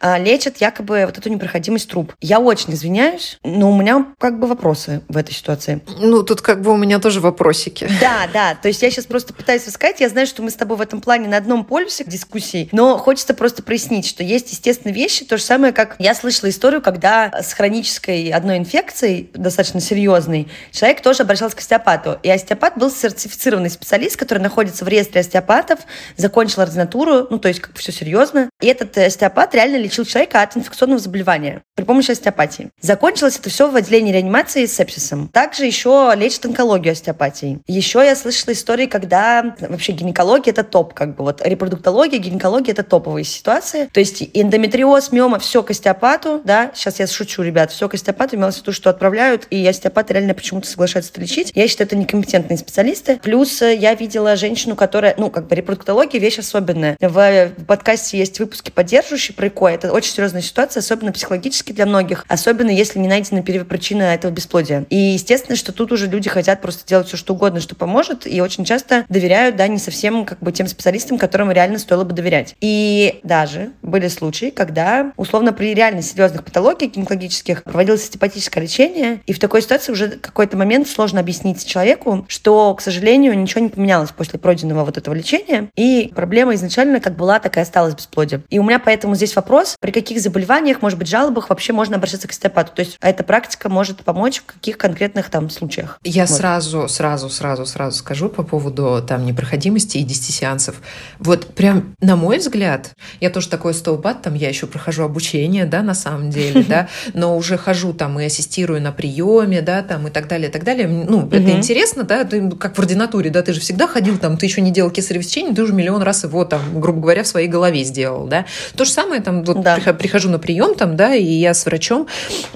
э, 0.00 0.22
лечат 0.22 0.58
якобы 0.58 1.04
вот 1.06 1.18
эту 1.18 1.28
непроходимость 1.28 1.90
труб. 1.90 2.12
Я 2.20 2.38
очень 2.38 2.72
извиняюсь, 2.72 3.38
но 3.42 3.70
у 3.70 3.76
меня 3.76 4.06
как 4.18 4.38
бы 4.38 4.46
вопросы 4.46 5.02
в 5.08 5.16
этой 5.16 5.34
ситуации. 5.34 5.80
Ну, 5.98 6.22
тут 6.22 6.40
как 6.40 6.62
бы 6.62 6.72
у 6.72 6.76
меня 6.76 6.98
тоже 6.98 7.20
вопросики. 7.20 7.88
Да, 8.06 8.28
да, 8.32 8.54
то 8.54 8.68
есть 8.68 8.82
я 8.82 8.90
сейчас 8.90 9.04
просто 9.06 9.34
пытаюсь 9.34 9.66
рассказать, 9.66 10.00
я 10.00 10.08
знаю, 10.08 10.28
что 10.28 10.40
мы 10.40 10.50
с 10.50 10.54
тобой 10.54 10.76
в 10.76 10.80
этом 10.80 11.00
плане 11.00 11.28
на 11.28 11.38
одном 11.38 11.64
полюсе 11.64 12.04
дискуссий, 12.04 12.68
но 12.70 12.98
хочется 12.98 13.34
просто 13.34 13.64
прояснить, 13.64 14.06
что 14.06 14.22
есть, 14.22 14.52
естественно, 14.52 14.92
вещи, 14.92 15.24
то 15.24 15.36
же 15.36 15.42
самое, 15.42 15.72
как 15.72 15.96
я 15.98 16.14
слышала 16.14 16.48
историю, 16.50 16.82
когда 16.82 17.15
с 17.24 17.52
хронической 17.52 18.30
одной 18.30 18.58
инфекцией, 18.58 19.30
достаточно 19.34 19.80
серьезной, 19.80 20.48
человек 20.70 21.02
тоже 21.02 21.22
обращался 21.22 21.56
к 21.56 21.60
остеопату. 21.60 22.18
И 22.22 22.30
остеопат 22.30 22.78
был 22.78 22.90
сертифицированный 22.90 23.70
специалист, 23.70 24.16
который 24.16 24.38
находится 24.38 24.84
в 24.84 24.88
реестре 24.88 25.20
остеопатов, 25.20 25.80
закончил 26.16 26.62
ординатуру, 26.62 27.26
ну, 27.30 27.38
то 27.38 27.48
есть 27.48 27.60
как 27.60 27.72
бы 27.72 27.78
все 27.78 27.92
серьезно. 27.92 28.48
И 28.62 28.68
этот 28.68 28.96
остеопат 28.96 29.54
реально 29.54 29.76
лечил 29.76 30.04
человека 30.04 30.40
от 30.40 30.56
инфекционного 30.56 30.98
заболевания 30.98 31.62
при 31.74 31.84
помощи 31.84 32.12
остеопатии. 32.12 32.70
Закончилось 32.80 33.38
это 33.38 33.50
все 33.50 33.70
в 33.70 33.76
отделении 33.76 34.12
реанимации 34.12 34.64
с 34.64 34.74
сепсисом. 34.74 35.28
Также 35.28 35.66
еще 35.66 36.12
лечит 36.16 36.46
онкологию 36.46 36.92
остеопатией. 36.92 37.58
Еще 37.66 37.98
я 37.98 38.16
слышала 38.16 38.54
истории, 38.54 38.86
когда 38.86 39.54
вообще 39.60 39.92
гинекология 39.92 40.52
это 40.52 40.64
топ, 40.64 40.94
как 40.94 41.16
бы 41.16 41.24
вот 41.24 41.42
репродуктология, 41.44 42.18
гинекология 42.18 42.72
это 42.72 42.82
топовые 42.82 43.24
ситуации. 43.24 43.90
То 43.92 44.00
есть 44.00 44.22
эндометриоз, 44.32 45.12
миома, 45.12 45.38
все 45.38 45.62
к 45.62 45.70
остеопату, 45.70 46.40
да, 46.44 46.70
сейчас 46.74 46.98
я 46.98 47.06
шучу, 47.06 47.42
ребят, 47.42 47.70
все 47.70 47.88
к 47.90 47.94
остеопату 47.94 48.36
имелось 48.36 48.56
в 48.56 48.62
виду, 48.62 48.72
что 48.72 48.88
отправляют, 48.88 49.46
и 49.50 49.66
остеопаты 49.66 50.14
реально 50.14 50.32
почему-то 50.32 50.66
соглашаются 50.66 51.12
это 51.12 51.20
лечить. 51.20 51.52
Я 51.54 51.68
считаю, 51.68 51.88
это 51.88 51.96
некомпетентные 51.96 52.56
специалисты. 52.56 53.18
Плюс 53.22 53.60
э, 53.60 53.74
я 53.76 53.94
видела 53.94 54.34
женщину, 54.36 54.76
которая, 54.76 55.14
ну, 55.18 55.30
как 55.30 55.46
бы 55.46 55.54
репродуктология 55.54 56.20
вещь 56.20 56.38
особенная. 56.38 56.96
В 57.00 57.50
подкасте 57.66 58.18
есть 58.18 58.40
выпуски 58.46 58.70
поддерживающие 58.70 59.34
про. 59.34 59.68
Это 59.68 59.92
очень 59.92 60.12
серьезная 60.12 60.42
ситуация, 60.42 60.80
особенно 60.80 61.12
психологически 61.12 61.72
для 61.72 61.86
многих, 61.86 62.24
особенно 62.28 62.70
если 62.70 62.98
не 62.98 63.08
найдена 63.08 63.42
первопричина 63.42 64.02
этого 64.14 64.30
бесплодия. 64.30 64.86
И 64.88 64.96
естественно, 64.96 65.56
что 65.56 65.72
тут 65.72 65.92
уже 65.92 66.06
люди 66.06 66.28
хотят 66.28 66.60
просто 66.60 66.86
делать 66.86 67.08
все, 67.08 67.16
что 67.16 67.34
угодно, 67.34 67.60
что 67.60 67.74
поможет, 67.74 68.26
и 68.26 68.40
очень 68.40 68.64
часто 68.64 69.04
доверяют, 69.08 69.56
да, 69.56 69.66
не 69.66 69.78
совсем 69.78 70.24
как 70.24 70.38
бы 70.40 70.52
тем 70.52 70.68
специалистам, 70.68 71.18
которым 71.18 71.50
реально 71.50 71.78
стоило 71.78 72.04
бы 72.04 72.12
доверять. 72.12 72.54
И 72.60 73.20
даже 73.22 73.70
были 73.82 74.08
случаи, 74.08 74.50
когда, 74.50 75.12
условно, 75.16 75.52
при 75.52 75.74
реально 75.74 76.02
серьезных 76.02 76.44
патологиях, 76.44 76.92
гинекологических 76.92 77.64
проводилось 77.64 78.04
остеопатическое 78.04 78.62
лечение, 78.62 79.20
и 79.26 79.32
в 79.32 79.38
такой 79.38 79.62
ситуации 79.62 79.92
уже 79.92 80.08
какой-то 80.08 80.56
момент 80.56 80.88
сложно 80.88 81.20
объяснить 81.20 81.64
человеку, 81.66 82.24
что, 82.28 82.74
к 82.74 82.80
сожалению, 82.80 83.36
ничего 83.38 83.62
не 83.62 83.68
поменялось 83.68 84.10
после 84.10 84.38
пройденного 84.38 84.84
вот 84.84 84.96
этого 84.96 85.14
лечения, 85.14 85.68
и 85.76 86.12
проблема 86.14 86.54
изначально 86.54 87.00
как 87.00 87.16
была, 87.16 87.38
так 87.40 87.56
и 87.56 87.60
осталась 87.60 87.94
бесплодием. 88.36 88.46
И 88.50 88.58
у 88.58 88.62
меня 88.62 88.78
поэтому 88.78 89.14
здесь 89.14 89.34
вопрос, 89.36 89.76
при 89.80 89.90
каких 89.90 90.20
заболеваниях, 90.20 90.82
может 90.82 90.98
быть, 90.98 91.08
жалобах 91.08 91.50
вообще 91.50 91.72
можно 91.72 91.96
обращаться 91.96 92.28
к 92.28 92.30
остеопату? 92.30 92.72
То 92.74 92.80
есть 92.80 92.98
а 93.00 93.08
эта 93.08 93.24
практика 93.24 93.68
может 93.68 93.98
помочь 94.04 94.38
в 94.38 94.44
каких 94.44 94.78
конкретных 94.78 95.30
там 95.30 95.50
случаях? 95.50 95.98
Я 96.04 96.26
вот. 96.26 96.36
сразу, 96.36 96.88
сразу, 96.88 97.28
сразу, 97.28 97.66
сразу 97.66 97.98
скажу 97.98 98.28
по 98.28 98.42
поводу 98.42 99.04
там 99.06 99.24
непроходимости 99.24 99.98
и 99.98 100.02
10 100.02 100.34
сеансов. 100.34 100.76
Вот 101.18 101.54
прям, 101.54 101.94
на 102.00 102.16
мой 102.16 102.38
взгляд, 102.38 102.92
я 103.20 103.30
тоже 103.30 103.48
такой 103.48 103.72
остеопат, 103.72 104.22
там 104.22 104.34
я 104.34 104.48
еще 104.48 104.66
прохожу 104.66 105.04
обучение, 105.04 105.66
да, 105.66 105.82
на 105.82 105.94
самом 105.94 106.30
деле, 106.30 106.64
да, 106.68 106.88
но 107.14 107.36
уже 107.36 107.56
хожу 107.56 107.92
там 107.92 108.18
и 108.20 108.24
ассистирую 108.24 108.80
на 108.80 108.92
приеме, 108.92 109.60
да, 109.62 109.82
там 109.82 110.08
и 110.08 110.10
так 110.10 110.28
далее, 110.28 110.48
и 110.48 110.52
так 110.52 110.64
далее. 110.64 110.88
Ну, 110.88 111.28
это 111.28 111.50
интересно, 111.50 112.02
да, 112.02 112.24
ты 112.24 112.50
как 112.50 112.76
в 112.76 112.78
ординатуре, 112.78 113.30
да, 113.30 113.42
ты 113.42 113.52
же 113.52 113.60
всегда 113.60 113.86
ходил 113.86 114.18
там, 114.18 114.36
ты 114.36 114.46
еще 114.46 114.60
не 114.60 114.70
делал 114.70 114.90
кесарево 114.90 115.22
сечение, 115.22 115.54
ты 115.54 115.62
уже 115.62 115.72
миллион 115.72 116.02
раз 116.02 116.24
его 116.24 116.44
там, 116.44 116.80
грубо 116.80 117.00
говоря, 117.00 117.22
в 117.22 117.26
своей 117.26 117.48
голове 117.48 117.84
сделал, 117.84 118.25
да. 118.26 118.46
То 118.76 118.84
же 118.84 118.90
самое 118.90 119.20
там, 119.20 119.44
вот 119.44 119.62
да. 119.62 119.78
прихожу 119.78 120.28
на 120.28 120.38
прием 120.38 120.74
там, 120.74 120.96
да, 120.96 121.14
и 121.14 121.24
я 121.24 121.54
с 121.54 121.66
врачом, 121.66 122.06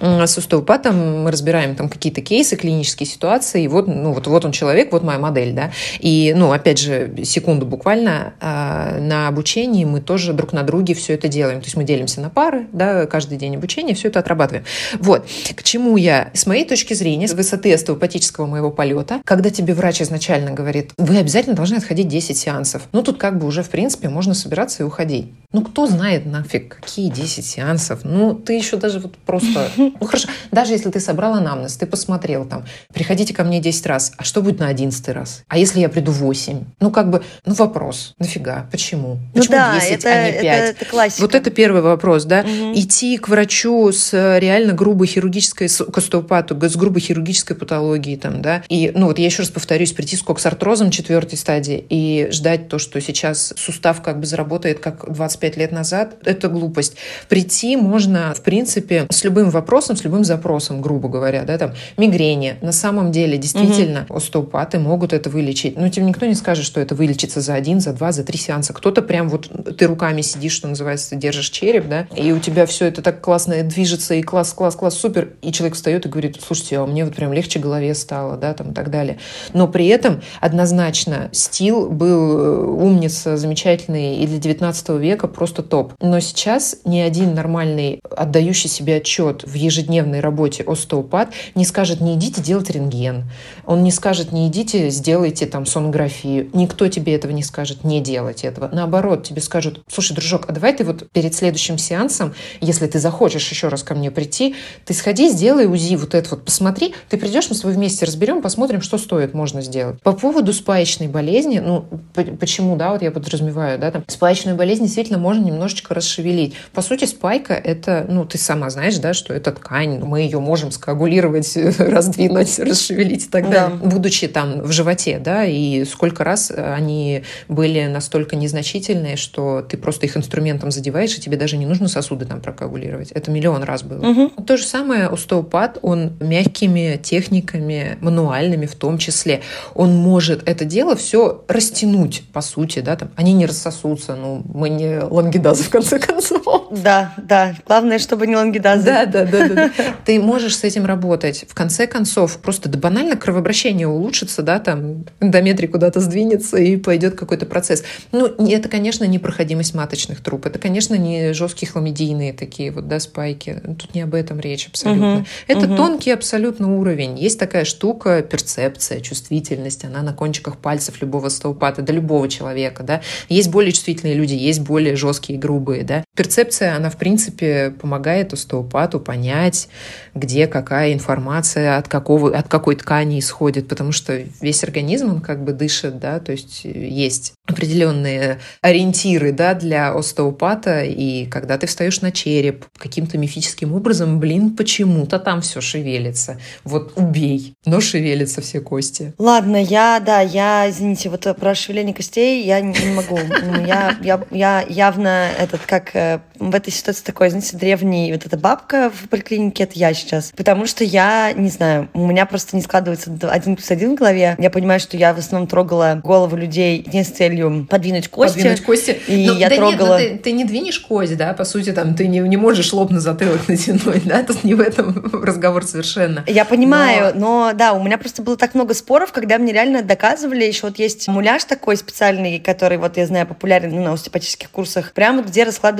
с 0.01 0.39
остеопатом, 0.39 1.25
мы 1.25 1.31
разбираем 1.31 1.75
там 1.77 1.89
какие-то 1.89 2.21
кейсы, 2.21 2.57
клинические 2.57 3.07
ситуации, 3.07 3.65
и 3.65 3.69
вот, 3.69 3.87
ну, 3.87 4.13
вот, 4.13 4.27
вот 4.27 4.45
он 4.45 4.53
человек, 4.53 4.93
вот 4.93 5.03
моя 5.03 5.19
модель, 5.19 5.53
да. 5.53 5.73
И, 5.99 6.35
ну, 6.37 6.53
опять 6.53 6.79
же, 6.79 7.13
секунду 7.25 7.67
буквально 7.67 8.35
а, 8.41 8.99
на 8.99 9.29
обучении 9.29 9.85
мы 9.85 10.01
тоже 10.01 10.33
друг 10.33 10.53
на 10.53 10.63
друге 10.63 10.95
все 10.95 11.15
это 11.15 11.29
делаем. 11.29 11.61
То 11.61 11.67
есть 11.67 11.77
мы 11.77 11.85
делимся 11.85 12.21
на 12.21 12.31
пары, 12.31 12.67
да, 12.73 13.07
каждый 13.07 13.39
день 13.39 13.57
обучения, 13.57 13.95
все 13.95 14.09
это 14.09 14.21
отрабатываем. 14.21 14.65
Вот. 14.99 15.27
К 15.55 15.63
чему 15.63 15.97
я? 15.97 16.31
С 16.35 16.47
моей 16.47 16.65
точки 16.65 16.95
зрения, 16.95 17.29
с 17.29 17.33
высоты 17.33 17.73
остеопатического 17.73 18.47
моего 18.47 18.71
полета, 18.71 19.21
когда 19.25 19.51
тебе 19.51 19.75
врач 19.75 20.03
изначально 20.03 20.53
говорит, 20.53 20.93
вы 20.97 21.19
обязательно 21.19 21.55
должны 21.55 21.77
отходить 21.77 22.09
10 22.09 22.37
сеансов. 22.37 22.83
Ну, 22.93 23.03
тут 23.03 23.19
как 23.19 23.39
бы 23.39 23.47
уже, 23.47 23.63
в 23.63 23.69
принципе, 23.69 24.09
можно 24.09 24.35
собираться 24.35 24.83
и 24.83 24.87
уходить. 24.87 25.33
Ну, 25.53 25.60
кто 25.65 25.87
знает 25.87 26.27
нафиг, 26.27 26.81
какие 26.81 27.11
10 27.11 27.45
сеансов? 27.45 28.01
Ну, 28.05 28.35
ты 28.35 28.55
еще 28.55 28.77
даже 28.77 29.01
вот 29.01 29.17
просто... 29.17 29.69
Ну, 30.01 30.07
хорошо, 30.07 30.29
даже 30.51 30.73
если 30.73 30.91
ты 30.91 31.01
собрал 31.01 31.35
анамнез, 31.35 31.77
ты 31.77 31.87
посмотрел 31.87 32.45
там, 32.45 32.65
приходите 32.93 33.35
ко 33.35 33.45
мне 33.45 33.61
10 33.61 33.87
раз, 33.87 34.13
а 34.17 34.25
что 34.25 34.43
будет 34.43 34.61
на 34.61 34.69
11 34.69 35.09
раз? 35.09 35.43
А 35.49 35.59
если 35.59 35.81
я 35.81 35.89
приду 35.89 36.13
8? 36.13 36.65
Ну, 36.81 36.91
как 36.91 37.11
бы, 37.11 37.23
ну, 37.45 37.55
вопрос, 37.55 38.15
нафига, 38.19 38.67
почему? 38.71 39.19
Ну, 39.35 39.41
почему 39.41 39.57
да, 39.57 39.75
10, 39.81 39.91
это, 39.91 40.09
а 40.09 40.27
не 40.27 40.33
5? 40.33 40.45
Это, 40.45 40.53
это 40.53 40.85
классика. 40.85 41.23
Вот 41.23 41.35
это 41.35 41.51
первый 41.51 41.83
вопрос, 41.83 42.25
да? 42.25 42.41
Угу. 42.41 42.79
Идти 42.79 43.19
к 43.19 43.29
врачу 43.29 43.91
с 43.93 44.39
реально 44.39 44.73
грубой 44.73 45.07
хирургической, 45.07 45.69
к 45.69 45.99
остеопату, 45.99 46.59
с 46.61 46.77
грубой 46.77 47.01
хирургической 47.01 47.57
патологией 47.57 48.17
там, 48.17 48.43
да? 48.43 48.63
И, 48.69 48.93
ну, 48.95 49.07
вот 49.07 49.19
я 49.19 49.27
еще 49.27 49.43
раз 49.43 49.51
повторюсь, 49.51 49.93
прийти 49.93 50.17
с 50.17 50.23
коксартрозом 50.23 50.91
четвертой 50.91 51.39
стадии 51.39 51.85
и 51.89 52.29
ждать 52.31 52.69
то, 52.69 52.79
что 52.79 53.01
сейчас 53.01 53.53
сустав 53.57 54.03
как 54.03 54.21
бы 54.21 54.27
заработает 54.27 54.81
как 54.81 55.13
25 55.13 55.50
25 55.51 55.57
лет 55.57 55.73
назад, 55.73 56.17
это 56.25 56.49
глупость. 56.49 56.97
Прийти 57.29 57.77
можно, 57.77 58.35
в 58.35 58.43
принципе, 58.43 59.07
с 59.11 59.25
любым 59.25 59.51
вопросом, 59.51 59.97
с 59.97 60.05
любым 60.05 60.25
запросом, 60.25 60.81
грубо 60.81 61.09
говоря, 61.09 61.43
да, 61.43 61.59
там, 61.59 61.73
мигрени. 61.97 62.57
На 62.63 62.73
самом 62.73 63.13
деле, 63.13 63.39
действительно, 63.39 64.07
угу. 64.09 64.17
остеопаты 64.17 64.79
могут 64.79 65.13
это 65.13 65.31
вылечить. 65.31 65.77
Но 65.77 65.89
тебе 65.89 66.07
никто 66.07 66.27
не 66.27 66.35
скажет, 66.35 66.65
что 66.65 66.81
это 66.81 66.95
вылечится 66.95 67.41
за 67.41 67.55
один, 67.55 67.81
за 67.81 67.93
два, 67.93 68.13
за 68.13 68.25
три 68.25 68.39
сеанса. 68.39 68.73
Кто-то 68.73 69.03
прям 69.03 69.29
вот, 69.29 69.51
ты 69.77 69.87
руками 69.87 70.23
сидишь, 70.23 70.53
что 70.53 70.69
называется, 70.69 71.17
держишь 71.17 71.51
череп, 71.51 71.89
да, 71.89 72.07
и 72.17 72.33
у 72.33 72.39
тебя 72.39 72.67
все 72.67 72.87
это 72.87 73.03
так 73.03 73.21
классно 73.21 73.63
движется, 73.63 74.15
и 74.15 74.23
класс, 74.23 74.53
класс, 74.53 74.77
класс, 74.77 74.95
супер. 74.95 75.31
И 75.43 75.53
человек 75.53 75.75
встает 75.75 76.07
и 76.07 76.09
говорит, 76.09 76.41
слушайте, 76.41 76.79
а 76.79 76.87
мне 76.87 77.05
вот 77.05 77.15
прям 77.15 77.33
легче 77.33 77.59
голове 77.59 77.95
стало, 77.95 78.37
да, 78.37 78.55
там, 78.55 78.71
и 78.71 78.75
так 78.75 78.91
далее. 78.91 79.19
Но 79.53 79.69
при 79.69 79.87
этом 79.89 80.21
однозначно 80.41 81.29
стил 81.33 81.89
был 81.89 82.39
э, 82.39 82.65
умница, 82.67 83.37
замечательный, 83.37 84.17
и 84.17 84.27
для 84.27 84.39
19 84.39 84.89
века 85.01 85.29
просто 85.41 85.63
топ. 85.63 85.95
Но 86.03 86.21
сейчас 86.21 86.77
ни 86.85 86.99
один 86.99 87.33
нормальный, 87.35 88.01
отдающий 88.15 88.69
себе 88.69 88.97
отчет 88.97 89.43
в 89.43 89.55
ежедневной 89.55 90.21
работе 90.21 90.63
остеопат 90.63 91.31
не 91.55 91.65
скажет, 91.65 92.03
не 92.03 92.17
идите 92.17 92.43
делать 92.43 92.69
рентген. 92.69 93.25
Он 93.65 93.83
не 93.83 93.91
скажет, 93.91 94.33
не 94.33 94.49
идите, 94.49 94.91
сделайте 94.91 95.47
там 95.47 95.65
сонографию. 95.65 96.51
Никто 96.53 96.89
тебе 96.89 97.15
этого 97.15 97.33
не 97.33 97.43
скажет, 97.43 97.85
не 97.85 98.03
делать 98.03 98.45
этого. 98.45 98.69
Наоборот, 98.71 99.23
тебе 99.23 99.41
скажут, 99.41 99.81
слушай, 99.89 100.13
дружок, 100.13 100.45
а 100.47 100.53
давай 100.53 100.77
ты 100.77 100.85
вот 100.85 101.11
перед 101.11 101.35
следующим 101.35 101.79
сеансом, 101.79 102.35
если 102.61 102.87
ты 102.87 102.99
захочешь 102.99 103.51
еще 103.51 103.69
раз 103.69 103.83
ко 103.83 103.95
мне 103.95 104.11
прийти, 104.11 104.55
ты 104.85 104.93
сходи, 104.93 105.31
сделай 105.31 105.65
УЗИ, 105.65 105.95
вот 105.97 106.15
это 106.15 106.29
вот 106.33 106.45
посмотри, 106.45 106.95
ты 107.09 107.17
придешь, 107.17 107.49
мы 107.49 107.57
с 107.57 107.61
тобой 107.61 107.77
вместе 107.77 108.05
разберем, 108.05 108.43
посмотрим, 108.43 108.83
что 108.83 108.99
стоит, 108.99 109.33
можно 109.33 109.63
сделать. 109.63 110.03
По 110.03 110.13
поводу 110.13 110.53
спаечной 110.53 111.09
болезни, 111.09 111.61
ну, 111.61 111.87
почему, 112.25 112.77
да, 112.77 112.93
вот 112.93 113.03
я 113.03 113.11
подразумеваю, 113.11 113.79
да, 113.79 113.91
там, 113.91 114.05
спаечную 114.07 114.57
болезнь 114.57 114.85
действительно 114.85 115.19
можно 115.19 115.45
немножечко 115.45 115.95
расшевелить. 115.95 116.55
По 116.73 116.83
сути, 116.83 117.05
спайка— 117.05 117.55
это, 117.55 118.07
ну, 118.09 118.25
ты 118.25 118.39
сама 118.39 118.71
знаешь, 118.71 118.99
да, 118.99 119.15
что 119.15 119.35
это 119.35 119.53
ткань, 119.53 120.01
мы 120.05 120.21
ее 120.21 120.41
можем 120.41 120.71
скоагулировать, 120.71 121.57
раздвинуть, 121.79 122.59
расшевелить 122.59 123.27
и 123.27 123.29
так 123.29 123.45
да. 123.45 123.69
далее. 123.69 123.79
Будучи 123.83 124.29
там 124.29 124.63
в 124.63 124.73
животе, 124.73 125.19
да, 125.19 125.45
и 125.45 125.85
сколько 125.85 126.25
раз 126.25 126.51
они 126.51 127.23
были 127.49 127.87
настолько 127.87 128.37
незначительные, 128.37 129.17
что 129.17 129.63
ты 129.63 129.77
просто 129.77 130.07
их 130.07 130.17
инструментом 130.17 130.71
задеваешь, 130.71 131.17
и 131.17 131.21
тебе 131.21 131.37
даже 131.37 131.57
не 131.57 131.67
нужно 131.67 131.89
сосуды 131.89 132.25
там 132.27 132.41
прокоагулировать. 132.41 133.13
Это 133.13 133.31
миллион 133.31 133.63
раз 133.63 133.83
было. 133.83 134.07
Угу. 134.07 134.45
То 134.45 134.57
же 134.57 134.65
самое 134.65 135.07
остеопат, 135.07 135.79
он 135.83 136.13
мягкими 136.21 137.01
техниками, 137.03 137.99
мануальными 138.01 138.67
в 138.67 138.75
том 138.75 138.99
числе, 138.99 139.43
он 139.75 139.95
может 139.97 140.49
это 140.49 140.65
дело 140.65 140.97
все 140.97 141.45
растянуть, 141.49 142.10
по 142.33 142.41
сути, 142.41 142.81
да, 142.81 142.97
там, 142.97 143.11
они 143.17 143.33
не 143.33 143.47
рассосутся, 143.47 144.15
ну, 144.17 144.43
мы 144.53 144.69
не 144.69 144.99
лангидазы, 144.99 145.65
в 145.65 145.71
конце 145.71 145.99
концов. 145.99 146.43
Да, 146.71 147.15
да, 147.17 147.55
главное, 147.67 147.99
чтобы 147.99 148.27
не 148.27 148.37
лангидазы. 148.37 148.85
Да, 148.85 149.07
да, 149.07 149.25
да, 149.25 149.49
да. 149.49 149.71
Ты 150.05 150.21
можешь 150.21 150.57
с 150.57 150.65
этим 150.65 150.87
работать. 150.87 151.45
В 151.49 151.55
конце 151.55 151.87
концов, 151.87 152.39
просто 152.39 152.69
да 152.69 152.79
банально 152.79 153.17
кровообращение 153.17 153.89
улучшится, 153.89 154.43
да, 154.43 154.59
там, 154.59 155.05
эндометрий 155.21 155.69
куда-то 155.69 156.01
сдвинется 156.01 156.57
и 156.57 156.77
пойдет 156.77 157.15
какой-то 157.15 157.47
процесс. 157.47 157.83
Ну, 158.13 158.27
это, 158.27 158.69
конечно, 158.69 159.05
не 159.05 159.19
проходимость 159.19 159.75
маточных 159.75 160.23
труб, 160.23 160.47
это, 160.47 160.59
конечно, 160.59 160.95
не 160.95 161.33
жесткие 161.33 161.71
хламидийные 161.71 162.33
такие 162.33 162.71
вот, 162.71 162.89
да, 162.89 163.01
спайки. 163.01 163.61
Тут 163.79 163.95
не 163.95 164.03
об 164.03 164.15
этом 164.15 164.41
речь 164.41 164.67
абсолютно. 164.67 165.17
Угу, 165.17 165.27
это 165.49 165.67
угу. 165.67 165.77
тонкий 165.77 166.11
абсолютно 166.11 166.77
уровень. 166.79 167.19
Есть 167.19 167.39
такая 167.39 167.65
штука, 167.65 168.23
перцепция, 168.23 169.01
чувствительность, 169.01 169.85
она 169.85 170.03
на 170.03 170.13
кончиках 170.13 170.57
пальцев 170.57 171.01
любого 171.01 171.29
столпата, 171.29 171.83
да 171.91 171.97
любого 171.97 172.29
человека, 172.29 172.83
да. 172.83 173.03
Есть 173.29 173.51
более 173.51 173.73
чувствительные 173.73 174.15
люди, 174.15 174.35
есть 174.35 174.61
более 174.61 174.97
жесткие 174.97 175.39
и 175.39 175.41
грубые, 175.41 175.83
да. 175.83 176.05
Перцепция, 176.21 176.77
она, 176.77 176.91
в 176.91 176.99
принципе, 176.99 177.71
помогает 177.81 178.35
остеопату 178.35 179.01
понять, 179.01 179.71
где 180.15 180.47
какая 180.47 180.93
информация, 180.93 181.79
от, 181.79 181.89
какого, 181.89 182.37
от 182.37 182.47
какой 182.47 182.77
ткани 182.77 183.19
исходит, 183.19 183.69
потому 183.69 183.91
что 183.91 184.23
весь 184.43 184.63
организм, 184.63 185.09
он 185.09 185.21
как 185.23 185.43
бы 185.43 185.55
дышит, 185.55 185.99
да, 185.99 186.21
то 186.21 186.33
есть 186.33 186.65
есть 186.65 187.33
определенные 187.47 188.39
ориентиры, 188.61 189.33
да, 189.33 189.55
для 189.55 189.95
остеопата, 189.95 190.85
и 190.85 191.25
когда 191.25 191.57
ты 191.57 191.67
встаешь 191.67 192.03
на 192.03 192.13
череп, 192.13 192.67
каким-то 192.77 193.17
мифическим 193.17 193.73
образом, 193.73 194.21
блин, 194.21 194.55
почему-то 194.55 195.21
там 195.21 195.41
все 195.41 195.63
шевелится. 195.63 196.39
Вот 196.65 196.93
убей, 196.97 197.55
но 197.65 197.81
шевелятся 197.81 198.43
все 198.43 198.61
кости. 198.61 199.15
Ладно, 199.17 199.57
я, 199.57 200.03
да, 200.05 200.21
я, 200.21 200.69
извините, 200.69 201.09
вот 201.09 201.27
про 201.39 201.55
шевеление 201.55 201.95
костей 201.95 202.45
я 202.45 202.61
не, 202.61 202.93
могу. 202.93 203.19
Я, 203.67 203.97
я, 204.03 204.21
я 204.31 204.67
явно 204.69 205.31
этот, 205.39 205.63
как 205.63 205.91
э, 205.95 206.10
в 206.39 206.55
этой 206.55 206.73
ситуации 206.73 207.05
такой, 207.05 207.31
знаете, 207.31 207.57
древний, 207.57 208.13
вот 208.13 208.27
эта 208.27 208.37
бабка 208.37 208.91
в 208.91 209.09
поликлинике, 209.09 209.65
это 209.65 209.73
я 209.79 209.93
сейчас. 209.95 210.33
Потому 210.37 210.67
что 210.67 210.85
я, 210.85 211.33
не 211.33 211.51
знаю, 211.51 211.89
у 211.95 212.07
меня 212.07 212.27
просто 212.27 212.57
не 212.57 212.63
складывается 212.63 213.11
один 213.31 213.57
плюс 213.57 213.71
один 213.71 213.93
в 213.93 213.99
голове. 213.99 214.37
Я 214.39 214.51
понимаю, 214.51 214.81
что 214.81 214.97
я 214.97 215.15
в 215.15 215.19
основном 215.19 215.49
трогала 215.49 216.01
голову 216.03 216.37
людей 216.37 216.87
не 216.93 217.05
с 217.05 217.09
целью 217.09 217.67
подвинуть 217.69 218.09
кости. 218.09 218.37
Подвинуть 218.37 218.63
кости. 218.63 218.99
И 219.07 219.27
ну, 219.27 219.35
я 219.35 219.49
да 219.49 219.57
трогала... 219.57 220.01
Нет, 220.01 220.13
ну, 220.13 220.17
ты, 220.17 220.23
ты 220.25 220.33
не 220.33 220.45
двинешь 220.45 220.81
кость, 220.81 221.17
да, 221.17 221.33
по 221.33 221.45
сути, 221.45 221.73
там, 221.73 221.95
ты 221.95 222.07
не, 222.07 222.19
не 222.21 222.37
можешь 222.37 222.73
лоб 222.73 222.91
на 222.91 223.01
затылок 223.01 223.41
натянуть, 223.49 224.05
да, 224.05 224.23
тут 224.23 224.45
не 224.45 224.55
в 224.55 224.61
этом 224.61 225.11
разговор 225.23 225.65
совершенно. 225.65 226.25
Я 226.27 226.45
понимаю, 226.45 227.13
но... 227.15 227.51
но 227.51 227.53
да, 227.53 227.73
у 227.73 227.83
меня 227.83 227.99
просто 227.99 228.23
было 228.23 228.37
так 228.37 228.55
много 228.55 228.75
споров, 228.75 229.13
когда 229.13 229.39
мне 229.39 229.53
реально 229.53 229.83
доказывали, 229.83 230.45
еще 230.45 230.67
вот 230.67 230.79
есть 230.79 231.09
муляж 231.09 231.45
такой 231.45 231.77
специальный, 231.77 232.39
который, 232.39 232.79
вот 232.79 232.97
я 232.97 233.07
знаю, 233.07 233.27
популярен 233.27 233.71
ну, 233.71 233.83
на 233.83 233.93
остеопатических 233.93 234.51
курсах, 234.51 234.93
прямо 234.93 235.23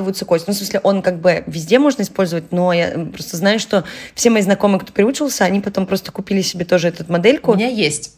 вот 0.03 0.10
раскладываются 0.11 0.25
кости. 0.25 0.45
Ну, 0.49 0.55
в 0.55 0.57
смысле, 0.57 0.81
он 0.83 1.03
как 1.03 1.21
бы 1.21 1.45
везде 1.47 1.79
можно 1.79 2.03
использовать, 2.03 2.53
но 2.53 2.73
я 2.73 3.07
просто 3.13 3.37
знаю, 3.37 3.59
что 3.59 3.85
все 4.15 4.31
мои 4.31 4.43
знакомые, 4.43 4.81
кто 4.81 4.93
приучился, 4.93 5.45
они 5.45 5.61
потом 5.61 5.87
просто 5.87 6.13
купили 6.13 6.43
себе 6.43 6.65
тоже 6.65 6.89
эту 6.89 7.05
модельку. 7.11 7.53
У 7.53 7.55
меня 7.55 7.69
есть. 7.69 8.17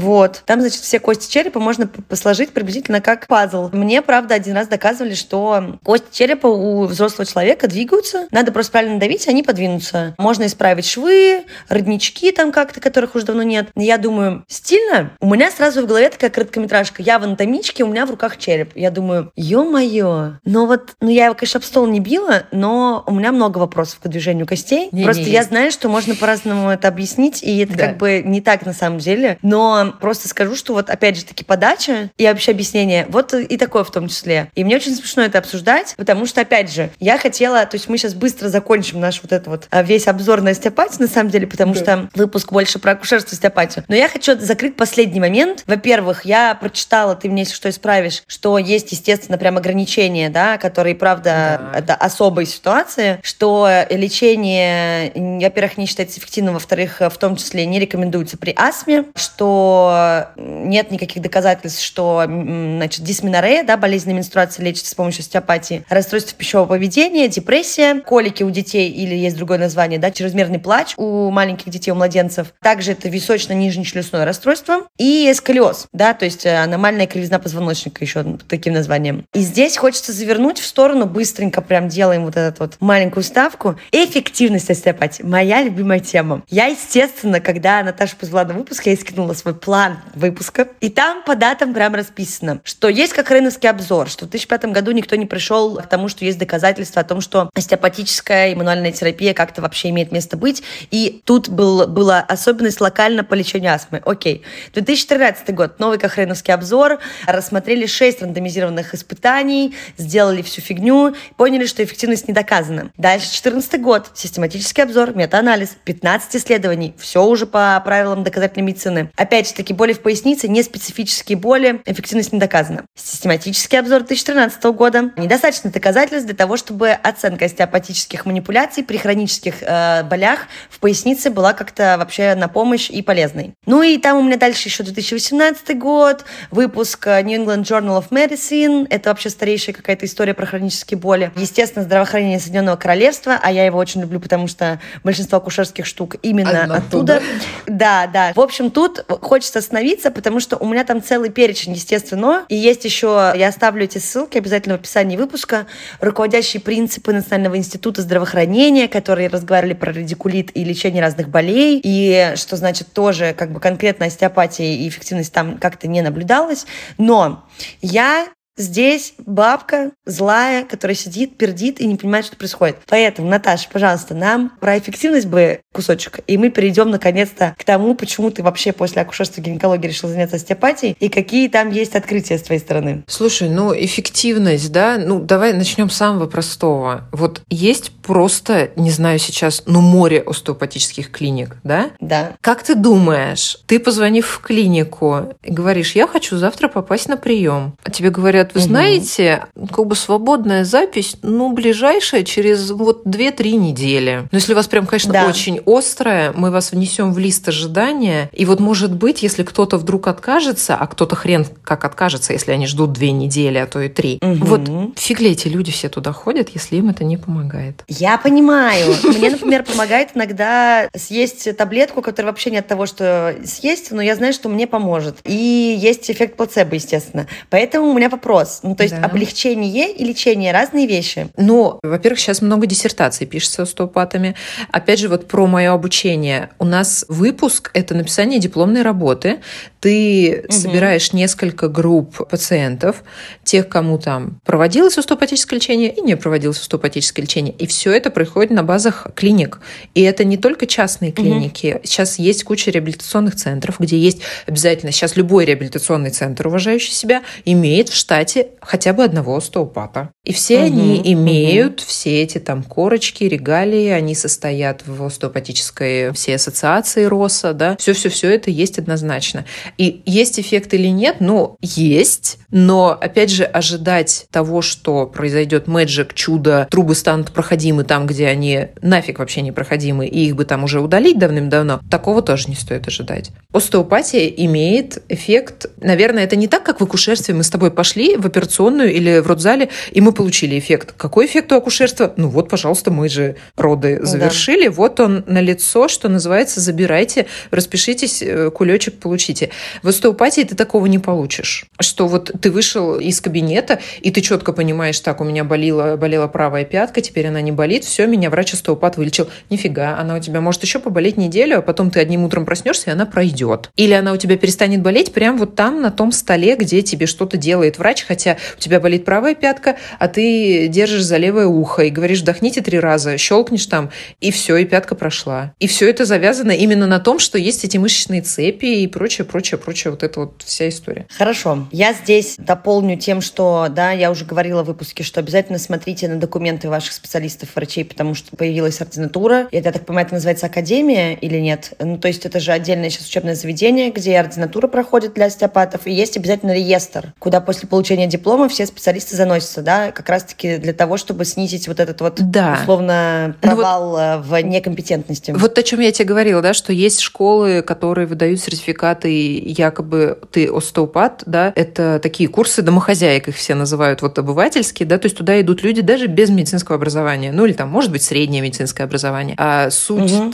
Вот. 0.00 0.42
Там, 0.46 0.60
значит, 0.60 0.80
все 0.80 0.98
кости 0.98 1.30
черепа 1.30 1.60
можно 1.60 1.88
сложить 2.12 2.50
приблизительно 2.50 3.00
как 3.00 3.26
пазл. 3.26 3.68
Мне, 3.72 4.00
правда, 4.00 4.34
один 4.34 4.54
раз 4.54 4.66
доказывали, 4.66 5.14
что 5.14 5.78
кости 5.84 6.06
черепа 6.10 6.46
у 6.46 6.86
взрослого 6.86 7.26
человека 7.26 7.68
двигаются. 7.68 8.26
Надо 8.30 8.50
просто 8.50 8.72
правильно 8.72 8.98
давить, 8.98 9.28
они 9.28 9.42
подвинутся. 9.42 10.14
Можно 10.16 10.46
исправить 10.46 10.86
швы, 10.86 11.44
роднички 11.68 12.32
там 12.32 12.50
как-то, 12.50 12.80
которых 12.80 13.14
уже 13.14 13.26
давно 13.26 13.42
нет. 13.42 13.68
Я 13.76 13.98
думаю, 13.98 14.44
стильно. 14.48 15.10
У 15.20 15.26
меня 15.32 15.50
сразу 15.50 15.82
в 15.82 15.86
голове 15.86 16.08
такая 16.08 16.30
короткометражка. 16.30 17.02
Я 17.02 17.18
в 17.18 17.24
анатомичке, 17.24 17.84
у 17.84 17.88
меня 17.88 18.06
в 18.06 18.10
руках 18.10 18.38
череп. 18.38 18.72
Я 18.74 18.90
думаю, 18.90 19.32
ё-моё. 19.36 20.38
Но 20.44 20.59
вот, 20.66 20.94
ну 21.00 21.10
я 21.10 21.26
его, 21.26 21.34
конечно, 21.34 21.58
об 21.58 21.64
стол 21.64 21.86
не 21.86 22.00
била, 22.00 22.44
но 22.52 23.04
у 23.06 23.12
меня 23.12 23.32
много 23.32 23.58
вопросов 23.58 24.00
к 24.00 24.08
движению 24.08 24.46
костей. 24.46 24.88
Не, 24.92 25.04
просто 25.04 25.24
не 25.24 25.30
я 25.30 25.40
есть. 25.40 25.50
знаю, 25.50 25.70
что 25.70 25.88
можно 25.88 26.14
по-разному 26.14 26.70
это 26.70 26.88
объяснить, 26.88 27.42
и 27.42 27.58
это 27.58 27.76
да. 27.76 27.86
как 27.86 27.96
бы 27.98 28.22
не 28.24 28.40
так 28.40 28.64
на 28.64 28.72
самом 28.72 28.98
деле. 28.98 29.38
Но 29.42 29.94
просто 30.00 30.28
скажу, 30.28 30.56
что 30.56 30.72
вот 30.72 30.90
опять 30.90 31.16
же 31.16 31.24
таки 31.24 31.44
подача 31.44 32.10
и 32.16 32.26
вообще 32.26 32.52
объяснение, 32.52 33.06
вот 33.08 33.34
и 33.34 33.56
такое 33.56 33.84
в 33.84 33.90
том 33.90 34.08
числе. 34.08 34.50
И 34.54 34.64
мне 34.64 34.76
очень 34.76 34.94
смешно 34.94 35.22
это 35.22 35.38
обсуждать, 35.38 35.94
потому 35.96 36.26
что, 36.26 36.40
опять 36.40 36.72
же, 36.72 36.90
я 36.98 37.18
хотела, 37.18 37.66
то 37.66 37.76
есть 37.76 37.88
мы 37.88 37.98
сейчас 37.98 38.14
быстро 38.14 38.48
закончим 38.48 39.00
наш 39.00 39.22
вот 39.22 39.32
этот 39.32 39.48
вот 39.48 39.68
а, 39.70 39.82
весь 39.82 40.08
обзор 40.08 40.40
на 40.40 40.50
остеопатию, 40.50 41.02
на 41.02 41.08
самом 41.08 41.30
деле, 41.30 41.46
потому 41.46 41.74
да. 41.74 41.80
что 41.80 42.08
выпуск 42.14 42.52
больше 42.52 42.78
про 42.78 42.92
акушерство 42.92 43.34
и 43.34 43.34
остеопатию. 43.34 43.84
Но 43.88 43.94
я 43.94 44.08
хочу 44.08 44.38
закрыть 44.38 44.76
последний 44.76 45.20
момент. 45.20 45.64
Во-первых, 45.66 46.24
я 46.24 46.54
прочитала, 46.54 47.14
ты 47.14 47.28
мне 47.28 47.44
если 47.50 47.54
что 47.54 47.68
исправишь, 47.68 48.22
что 48.26 48.56
есть, 48.58 48.92
естественно, 48.92 49.36
прям 49.38 49.56
ограничения, 49.56 50.30
да, 50.30 50.49
которые, 50.58 50.94
правда, 50.94 51.70
да. 51.72 51.78
это 51.78 51.94
особые 51.94 52.46
ситуации, 52.46 53.20
что 53.22 53.68
лечение, 53.90 55.12
во-первых, 55.40 55.78
не 55.78 55.86
считается 55.86 56.18
эффективным, 56.18 56.54
во-вторых, 56.54 57.00
в 57.00 57.16
том 57.18 57.36
числе 57.36 57.66
не 57.66 57.78
рекомендуется 57.78 58.36
при 58.36 58.54
астме, 58.56 59.04
что 59.14 60.28
нет 60.36 60.90
никаких 60.90 61.22
доказательств, 61.22 61.82
что 61.82 62.24
значит, 62.26 63.04
дисменорея, 63.04 63.64
да, 63.64 63.76
болезненная 63.76 64.16
менструация 64.16 64.64
лечится 64.64 64.90
с 64.90 64.94
помощью 64.94 65.20
остеопатии, 65.20 65.84
расстройство 65.88 66.36
пищевого 66.36 66.66
поведения, 66.68 67.28
депрессия, 67.28 68.00
колики 68.00 68.42
у 68.42 68.50
детей 68.50 68.90
или 68.90 69.14
есть 69.14 69.36
другое 69.36 69.58
название, 69.58 69.98
да, 69.98 70.10
чрезмерный 70.10 70.58
плач 70.58 70.94
у 70.96 71.30
маленьких 71.30 71.70
детей, 71.70 71.90
у 71.90 71.94
младенцев. 71.94 72.54
Также 72.62 72.92
это 72.92 73.08
височно-нижнечелюстное 73.08 74.24
расстройство 74.24 74.86
и 74.98 75.32
сколиоз, 75.34 75.86
да, 75.92 76.14
то 76.14 76.24
есть 76.24 76.46
аномальная 76.46 77.06
кривизна 77.06 77.38
позвоночника 77.38 78.04
еще 78.04 78.24
таким 78.48 78.74
названием. 78.74 79.24
И 79.34 79.40
здесь 79.40 79.76
хочется 79.76 80.12
завернуть 80.12 80.39
в 80.48 80.66
сторону, 80.66 81.06
быстренько 81.06 81.60
прям 81.62 81.88
делаем 81.88 82.24
вот 82.24 82.36
этот 82.36 82.58
вот 82.60 82.76
маленькую 82.80 83.22
ставку. 83.22 83.76
Эффективность 83.92 84.70
остеопатии. 84.70 85.22
Моя 85.22 85.62
любимая 85.62 86.00
тема. 86.00 86.42
Я, 86.48 86.66
естественно, 86.66 87.40
когда 87.40 87.82
Наташа 87.82 88.16
позвала 88.16 88.46
на 88.46 88.54
выпуск, 88.54 88.86
я 88.86 88.92
ей 88.92 88.98
скинула 88.98 89.34
свой 89.34 89.54
план 89.54 89.98
выпуска, 90.14 90.68
и 90.80 90.88
там 90.88 91.22
по 91.22 91.36
датам 91.36 91.74
прям 91.74 91.94
расписано, 91.94 92.60
что 92.64 92.88
есть 92.88 93.12
как 93.12 93.30
рейновский 93.30 93.68
обзор, 93.68 94.08
что 94.08 94.26
в 94.26 94.30
2005 94.30 94.66
году 94.66 94.92
никто 94.92 95.16
не 95.16 95.26
пришел 95.26 95.76
к 95.76 95.86
тому, 95.86 96.08
что 96.08 96.24
есть 96.24 96.38
доказательства 96.38 97.02
о 97.02 97.04
том, 97.04 97.20
что 97.20 97.50
остеопатическая 97.54 98.52
иммунальная 98.52 98.92
терапия 98.92 99.34
как-то 99.34 99.62
вообще 99.62 99.90
имеет 99.90 100.12
место 100.12 100.36
быть, 100.36 100.62
и 100.90 101.20
тут 101.24 101.48
был, 101.48 101.86
была 101.86 102.20
особенность 102.20 102.80
локально 102.80 103.24
по 103.24 103.34
лечению 103.34 103.74
астмы. 103.74 104.00
Окей. 104.04 104.42
2013 104.74 105.54
год, 105.54 105.78
новый 105.78 105.98
кохреновский 105.98 106.54
обзор, 106.54 107.00
рассмотрели 107.26 107.86
6 107.86 108.22
рандомизированных 108.22 108.94
испытаний, 108.94 109.74
сделали 109.96 110.29
всю 110.42 110.60
фигню, 110.60 111.14
поняли, 111.36 111.66
что 111.66 111.82
эффективность 111.84 112.28
не 112.28 112.34
доказана. 112.34 112.90
Дальше 112.96 113.26
2014 113.26 113.80
год, 113.80 114.10
систематический 114.14 114.82
обзор, 114.82 115.14
метаанализ, 115.16 115.76
15 115.84 116.36
исследований, 116.36 116.94
все 116.98 117.24
уже 117.24 117.46
по 117.46 117.80
правилам 117.84 118.24
доказательной 118.24 118.66
медицины. 118.66 119.10
Опять 119.16 119.48
же 119.48 119.54
таки, 119.54 119.74
боли 119.74 119.92
в 119.92 120.00
пояснице, 120.00 120.48
не 120.48 120.62
специфические 120.62 121.36
боли, 121.36 121.82
эффективность 121.86 122.32
не 122.32 122.38
доказана. 122.38 122.84
Систематический 122.96 123.78
обзор 123.78 124.00
2013 124.00 124.62
года. 124.64 125.12
Недостаточно 125.16 125.70
доказательств 125.70 126.26
для 126.26 126.36
того, 126.36 126.56
чтобы 126.56 126.90
оценка 126.90 127.46
остеопатических 127.46 128.26
манипуляций 128.26 128.84
при 128.84 128.96
хронических 128.96 129.62
э, 129.62 130.04
болях 130.04 130.46
в 130.68 130.78
пояснице 130.78 131.30
была 131.30 131.52
как-то 131.52 131.96
вообще 131.98 132.34
на 132.34 132.48
помощь 132.48 132.90
и 132.90 133.02
полезной. 133.02 133.54
Ну 133.66 133.82
и 133.82 133.98
там 133.98 134.18
у 134.18 134.22
меня 134.22 134.36
дальше 134.36 134.68
еще 134.68 134.82
2018 134.82 135.78
год, 135.78 136.24
выпуск 136.50 137.06
э, 137.06 137.22
New 137.22 137.40
England 137.40 137.62
Journal 137.62 138.00
of 138.00 138.10
Medicine. 138.10 138.86
Это 138.90 139.10
вообще 139.10 139.30
старейшая 139.30 139.74
какая-то 139.74 140.06
история 140.06 140.19
про 140.34 140.46
хронические 140.46 140.98
боли. 140.98 141.32
Естественно, 141.36 141.84
здравоохранение 141.84 142.38
Соединенного 142.38 142.76
Королевства, 142.76 143.38
а 143.42 143.50
я 143.50 143.64
его 143.64 143.78
очень 143.78 144.00
люблю, 144.00 144.20
потому 144.20 144.48
что 144.48 144.80
большинство 145.02 145.38
акушерских 145.38 145.86
штук 145.86 146.16
именно 146.22 146.62
Одна 146.62 146.76
оттуда. 146.76 147.16
оттуда. 147.16 147.22
Да, 147.66 148.06
да. 148.06 148.32
В 148.34 148.40
общем, 148.40 148.70
тут 148.70 149.04
хочется 149.22 149.58
остановиться, 149.58 150.10
потому 150.10 150.40
что 150.40 150.56
у 150.56 150.66
меня 150.66 150.84
там 150.84 151.02
целый 151.02 151.30
перечень, 151.30 151.72
естественно. 151.72 152.44
И 152.48 152.56
есть 152.56 152.84
еще, 152.84 153.32
я 153.36 153.48
оставлю 153.48 153.84
эти 153.84 153.98
ссылки 153.98 154.38
обязательно 154.38 154.76
в 154.76 154.80
описании 154.80 155.16
выпуска, 155.16 155.66
руководящие 156.00 156.60
принципы 156.60 157.12
Национального 157.12 157.56
института 157.56 158.02
здравоохранения, 158.02 158.88
которые 158.88 159.28
разговаривали 159.28 159.74
про 159.74 159.92
радикулит 159.92 160.56
и 160.56 160.64
лечение 160.64 161.02
разных 161.02 161.28
болей, 161.28 161.80
и 161.82 162.32
что 162.36 162.56
значит 162.56 162.92
тоже 162.92 163.34
как 163.36 163.52
бы 163.52 163.60
конкретно 163.60 164.06
остеопатия 164.06 164.74
и 164.74 164.88
эффективность 164.88 165.32
там 165.32 165.58
как-то 165.58 165.88
не 165.88 166.02
наблюдалась. 166.02 166.66
Но 166.98 167.44
я 167.80 168.28
Здесь 168.60 169.14
бабка 169.18 169.92
злая, 170.04 170.64
которая 170.64 170.94
сидит, 170.94 171.38
пердит 171.38 171.80
и 171.80 171.86
не 171.86 171.96
понимает, 171.96 172.26
что 172.26 172.36
происходит. 172.36 172.76
Поэтому, 172.86 173.26
Наташа, 173.26 173.66
пожалуйста, 173.72 174.14
нам 174.14 174.52
про 174.60 174.78
эффективность 174.78 175.28
бы 175.28 175.60
кусочек, 175.72 176.20
и 176.26 176.36
мы 176.36 176.50
перейдем 176.50 176.90
наконец-то 176.90 177.54
к 177.56 177.64
тому, 177.64 177.94
почему 177.94 178.30
ты 178.30 178.42
вообще 178.42 178.72
после 178.72 179.00
акушерства 179.00 179.40
гинекологии 179.40 179.86
решил 179.86 180.10
заняться 180.10 180.36
остеопатией, 180.36 180.94
и 181.00 181.08
какие 181.08 181.48
там 181.48 181.70
есть 181.70 181.96
открытия 181.96 182.36
с 182.36 182.42
твоей 182.42 182.60
стороны. 182.60 183.02
Слушай, 183.06 183.48
ну 183.48 183.72
эффективность, 183.72 184.70
да, 184.72 184.98
ну 184.98 185.20
давай 185.20 185.54
начнем 185.54 185.88
с 185.88 185.96
самого 185.96 186.26
простого. 186.26 187.08
Вот 187.12 187.40
есть 187.48 187.92
просто, 188.02 188.72
не 188.76 188.90
знаю 188.90 189.18
сейчас, 189.18 189.62
ну 189.64 189.80
море 189.80 190.20
остеопатических 190.20 191.10
клиник, 191.10 191.56
да? 191.64 191.92
Да. 192.00 192.32
Как 192.42 192.62
ты 192.62 192.74
думаешь, 192.74 193.56
ты 193.66 193.78
позвонив 193.78 194.26
в 194.26 194.40
клинику 194.40 195.34
говоришь, 195.42 195.92
я 195.92 196.06
хочу 196.06 196.36
завтра 196.36 196.68
попасть 196.68 197.08
на 197.08 197.16
прием, 197.16 197.74
а 197.82 197.90
тебе 197.90 198.10
говорят, 198.10 198.49
вы 198.54 198.60
угу. 198.60 198.68
знаете, 198.68 199.44
как 199.72 199.86
бы 199.86 199.94
свободная 199.94 200.64
запись, 200.64 201.16
ну, 201.22 201.52
ближайшая 201.52 202.22
через 202.24 202.70
вот 202.70 203.06
2-3 203.06 203.52
недели. 203.56 204.28
Но 204.30 204.36
если 204.36 204.52
у 204.52 204.56
вас 204.56 204.66
прям, 204.66 204.86
конечно, 204.86 205.12
да. 205.12 205.26
очень 205.26 205.60
острая, 205.66 206.32
мы 206.34 206.50
вас 206.50 206.72
внесем 206.72 207.12
в 207.12 207.18
лист 207.18 207.48
ожидания. 207.48 208.30
И 208.32 208.44
вот, 208.44 208.60
может 208.60 208.94
быть, 208.94 209.22
если 209.22 209.42
кто-то 209.42 209.76
вдруг 209.76 210.08
откажется, 210.08 210.76
а 210.76 210.86
кто-то 210.86 211.16
хрен 211.16 211.46
как 211.64 211.84
откажется, 211.84 212.32
если 212.32 212.52
они 212.52 212.66
ждут 212.66 212.92
две 212.92 213.12
недели, 213.12 213.58
а 213.58 213.66
то 213.66 213.80
и 213.80 213.88
три. 213.88 214.18
Угу. 214.22 214.44
Вот 214.44 214.60
фиг 214.96 215.20
ли 215.20 215.30
эти 215.30 215.48
люди 215.48 215.72
все 215.72 215.88
туда 215.88 216.12
ходят, 216.12 216.50
если 216.50 216.76
им 216.76 216.90
это 216.90 217.04
не 217.04 217.16
помогает? 217.16 217.84
Я 217.88 218.18
понимаю. 218.18 218.94
Мне, 219.04 219.30
например, 219.30 219.64
помогает 219.64 220.10
иногда 220.14 220.88
съесть 220.96 221.56
таблетку, 221.56 222.02
которая 222.02 222.32
вообще 222.32 222.50
не 222.50 222.58
от 222.58 222.66
того, 222.66 222.86
что 222.86 223.36
съесть, 223.44 223.90
но 223.90 224.02
я 224.02 224.16
знаю, 224.16 224.32
что 224.32 224.48
мне 224.48 224.66
поможет. 224.66 225.18
И 225.24 225.78
есть 225.80 226.10
эффект 226.10 226.36
плацебо, 226.36 226.74
естественно. 226.74 227.26
Поэтому 227.50 227.88
у 227.88 227.94
меня 227.94 228.08
вопрос 228.08 228.29
вопрос. 228.30 228.60
Ну, 228.62 228.74
то 228.74 228.82
есть 228.82 228.94
да. 228.94 229.06
облегчение 229.06 229.92
и 229.92 230.04
лечение 230.04 230.52
разные 230.52 230.86
вещи. 230.86 231.28
Ну, 231.36 231.78
во-первых, 231.82 232.20
сейчас 232.20 232.42
много 232.42 232.66
диссертаций 232.66 233.26
пишется 233.26 233.62
остеопатами. 233.62 234.34
Опять 234.70 235.00
же, 235.00 235.08
вот 235.08 235.28
про 235.28 235.46
мое 235.46 235.72
обучение. 235.72 236.50
У 236.58 236.64
нас 236.64 237.04
выпуск– 237.08 237.70
это 237.74 237.94
написание 237.94 238.38
дипломной 238.38 238.82
работы. 238.82 239.40
Ты 239.80 240.44
угу. 240.44 240.52
собираешь 240.52 241.12
несколько 241.12 241.68
групп 241.68 242.28
пациентов, 242.28 243.02
тех, 243.44 243.68
кому 243.68 243.98
там 243.98 244.40
проводилось 244.44 244.98
остеопатическое 244.98 245.58
лечение 245.58 245.92
и 245.92 246.00
не 246.00 246.16
проводилось 246.16 246.60
остеопатическое 246.60 247.24
лечение. 247.24 247.54
И 247.54 247.66
все 247.66 247.92
это 247.92 248.10
происходит 248.10 248.50
на 248.50 248.62
базах 248.62 249.06
клиник. 249.14 249.60
И 249.94 250.02
это 250.02 250.24
не 250.24 250.36
только 250.36 250.66
частные 250.66 251.12
клиники. 251.12 251.74
Угу. 251.76 251.80
Сейчас 251.84 252.18
есть 252.18 252.44
куча 252.44 252.70
реабилитационных 252.70 253.36
центров, 253.36 253.80
где 253.80 253.98
есть 253.98 254.20
обязательно 254.46 254.92
сейчас 254.92 255.16
любой 255.16 255.44
реабилитационный 255.44 256.10
центр, 256.10 256.46
уважающий 256.46 256.92
себя, 256.92 257.22
имеет 257.44 257.88
в 257.88 257.96
штате 257.96 258.19
штате 258.20 258.52
хотя 258.60 258.92
бы 258.92 259.04
одного 259.04 259.36
остеопата. 259.36 260.10
И 260.30 260.32
все 260.32 260.58
угу, 260.58 260.66
они 260.66 261.00
имеют 261.12 261.80
угу. 261.80 261.86
все 261.88 262.22
эти 262.22 262.38
там 262.38 262.62
корочки, 262.62 263.24
регалии, 263.24 263.88
они 263.88 264.14
состоят 264.14 264.84
в 264.86 265.04
остеопатической 265.04 266.12
всей 266.12 266.36
ассоциации 266.36 267.02
РОСа, 267.02 267.52
да, 267.52 267.76
все-все-все 267.78 268.30
это 268.30 268.48
есть 268.48 268.78
однозначно. 268.78 269.44
И 269.76 270.02
есть 270.06 270.38
эффект 270.38 270.72
или 270.72 270.86
нет? 270.86 271.16
Ну, 271.18 271.56
есть, 271.60 272.38
но, 272.52 272.90
опять 272.90 273.30
же, 273.30 273.42
ожидать 273.42 274.26
того, 274.30 274.62
что 274.62 275.06
произойдет 275.08 275.66
мэджик, 275.66 276.14
чудо, 276.14 276.68
трубы 276.70 276.94
станут 276.94 277.32
проходимы 277.32 277.82
там, 277.82 278.06
где 278.06 278.28
они 278.28 278.68
нафиг 278.82 279.18
вообще 279.18 279.40
не 279.40 279.50
проходимы, 279.50 280.06
и 280.06 280.26
их 280.26 280.36
бы 280.36 280.44
там 280.44 280.62
уже 280.62 280.80
удалить 280.80 281.18
давным-давно, 281.18 281.80
такого 281.90 282.22
тоже 282.22 282.48
не 282.48 282.54
стоит 282.54 282.86
ожидать. 282.86 283.32
Остеопатия 283.52 284.28
имеет 284.28 285.02
эффект, 285.08 285.66
наверное, 285.80 286.22
это 286.22 286.36
не 286.36 286.46
так, 286.46 286.62
как 286.62 286.80
в 286.80 286.84
акушерстве 286.84 287.34
мы 287.34 287.42
с 287.42 287.50
тобой 287.50 287.72
пошли 287.72 288.16
в 288.16 288.26
операционную 288.26 288.92
или 288.92 289.18
в 289.18 289.26
родзале, 289.26 289.70
и 289.90 290.00
мы 290.00 290.12
получили 290.20 290.58
эффект. 290.58 290.92
Какой 290.98 291.24
эффект 291.24 291.50
у 291.50 291.56
акушерства? 291.56 292.12
Ну 292.18 292.28
вот, 292.28 292.50
пожалуйста, 292.50 292.90
мы 292.90 293.08
же 293.08 293.36
роды 293.56 294.00
завершили, 294.02 294.66
да. 294.68 294.70
вот 294.70 295.00
он 295.00 295.24
на 295.26 295.40
лицо, 295.40 295.88
что 295.88 296.10
называется, 296.10 296.60
забирайте, 296.60 297.24
распишитесь, 297.50 298.20
э, 298.20 298.50
кулечек 298.50 298.98
получите. 298.98 299.48
В 299.82 299.88
остеопатии 299.88 300.42
ты 300.42 300.54
такого 300.54 300.84
не 300.84 300.98
получишь. 300.98 301.64
Что 301.80 302.06
вот 302.06 302.32
ты 302.38 302.50
вышел 302.50 303.00
из 303.00 303.22
кабинета, 303.22 303.80
и 304.02 304.10
ты 304.10 304.20
четко 304.20 304.52
понимаешь, 304.52 305.00
так, 305.00 305.22
у 305.22 305.24
меня 305.24 305.42
болела, 305.42 305.96
болела 305.96 306.28
правая 306.28 306.66
пятка, 306.66 307.00
теперь 307.00 307.28
она 307.28 307.40
не 307.40 307.52
болит, 307.52 307.84
все, 307.84 308.06
меня 308.06 308.28
врач-остеопат 308.28 308.98
вылечил. 308.98 309.30
Нифига, 309.48 309.96
она 309.96 310.16
у 310.16 310.20
тебя 310.20 310.42
может 310.42 310.62
еще 310.64 310.80
поболеть 310.80 311.16
неделю, 311.16 311.60
а 311.60 311.62
потом 311.62 311.90
ты 311.90 311.98
одним 311.98 312.24
утром 312.24 312.44
проснешься, 312.44 312.90
и 312.90 312.92
она 312.92 313.06
пройдет. 313.06 313.70
Или 313.76 313.94
она 313.94 314.12
у 314.12 314.18
тебя 314.18 314.36
перестанет 314.36 314.82
болеть 314.82 315.14
прямо 315.14 315.38
вот 315.38 315.54
там, 315.56 315.80
на 315.80 315.90
том 315.90 316.12
столе, 316.12 316.56
где 316.56 316.82
тебе 316.82 317.06
что-то 317.06 317.38
делает 317.38 317.78
врач, 317.78 318.04
хотя 318.06 318.36
у 318.58 318.60
тебя 318.60 318.80
болит 318.80 319.06
правая 319.06 319.34
пятка, 319.34 319.76
а 319.98 320.09
ты 320.10 320.68
держишь 320.68 321.04
за 321.04 321.16
левое 321.16 321.46
ухо 321.46 321.84
и 321.84 321.90
говоришь, 321.90 322.20
вдохните 322.20 322.60
три 322.60 322.78
раза, 322.78 323.16
щелкнешь 323.16 323.66
там, 323.66 323.90
и 324.20 324.30
все, 324.30 324.56
и 324.56 324.64
пятка 324.64 324.94
прошла. 324.94 325.54
И 325.58 325.66
все 325.66 325.88
это 325.88 326.04
завязано 326.04 326.52
именно 326.52 326.86
на 326.86 327.00
том, 327.00 327.18
что 327.18 327.38
есть 327.38 327.64
эти 327.64 327.78
мышечные 327.78 328.22
цепи 328.22 328.66
и 328.66 328.86
прочее, 328.86 329.24
прочее, 329.24 329.58
прочее, 329.58 329.92
вот 329.92 330.02
это 330.02 330.20
вот 330.20 330.42
вся 330.44 330.68
история. 330.68 331.06
Хорошо. 331.16 331.66
Я 331.72 331.92
здесь 331.92 332.34
дополню 332.38 332.98
тем, 332.98 333.20
что, 333.20 333.68
да, 333.70 333.92
я 333.92 334.10
уже 334.10 334.24
говорила 334.24 334.62
в 334.62 334.66
выпуске, 334.66 335.02
что 335.02 335.20
обязательно 335.20 335.58
смотрите 335.58 336.08
на 336.08 336.16
документы 336.16 336.68
ваших 336.68 336.92
специалистов, 336.92 337.50
врачей, 337.54 337.84
потому 337.84 338.14
что 338.14 338.36
появилась 338.36 338.80
ординатура. 338.80 339.48
Я 339.52 339.62
так 339.62 339.86
понимаю, 339.86 340.06
это 340.06 340.16
называется 340.16 340.46
академия 340.46 341.14
или 341.14 341.38
нет? 341.38 341.72
Ну, 341.78 341.98
то 341.98 342.08
есть 342.08 342.26
это 342.26 342.40
же 342.40 342.52
отдельное 342.52 342.90
сейчас 342.90 343.08
учебное 343.08 343.34
заведение, 343.34 343.90
где 343.90 344.18
ординатура 344.18 344.66
проходит 344.66 345.14
для 345.14 345.26
остеопатов, 345.26 345.86
и 345.86 345.92
есть 345.92 346.16
обязательно 346.16 346.52
реестр, 346.52 347.12
куда 347.18 347.40
после 347.40 347.68
получения 347.68 348.06
диплома 348.06 348.48
все 348.48 348.66
специалисты 348.66 349.16
заносятся, 349.16 349.62
да, 349.62 349.89
как 349.90 350.08
раз-таки 350.08 350.58
для 350.58 350.72
того, 350.72 350.96
чтобы 350.96 351.24
снизить 351.24 351.68
вот 351.68 351.80
этот 351.80 352.00
вот, 352.00 352.16
да. 352.18 352.58
условно, 352.62 353.36
провал 353.40 353.84
ну, 353.84 353.90
вот, 353.90 353.98
э, 354.00 354.18
в 354.18 354.42
некомпетентности. 354.42 355.32
Вот 355.32 355.58
о 355.58 355.62
чем 355.62 355.80
я 355.80 355.92
тебе 355.92 356.06
говорила, 356.06 356.42
да, 356.42 356.54
что 356.54 356.72
есть 356.72 357.00
школы, 357.00 357.62
которые 357.62 358.06
выдают 358.06 358.40
сертификаты, 358.40 359.38
якобы 359.38 360.18
ты 360.30 360.48
остеопат, 360.48 361.22
да, 361.26 361.52
это 361.56 361.98
такие 362.02 362.28
курсы 362.28 362.62
домохозяек, 362.62 363.28
их 363.28 363.36
все 363.36 363.54
называют 363.54 364.02
вот 364.02 364.18
обывательские, 364.18 364.86
да, 364.86 364.98
то 364.98 365.06
есть 365.06 365.16
туда 365.16 365.40
идут 365.40 365.62
люди 365.62 365.82
даже 365.82 366.06
без 366.06 366.30
медицинского 366.30 366.76
образования, 366.76 367.32
ну 367.32 367.44
или 367.44 367.52
там, 367.52 367.68
может 367.68 367.90
быть, 367.90 368.02
среднее 368.02 368.42
медицинское 368.42 368.84
образование. 368.84 369.34
А 369.38 369.70
суть 369.70 370.12
угу. 370.12 370.32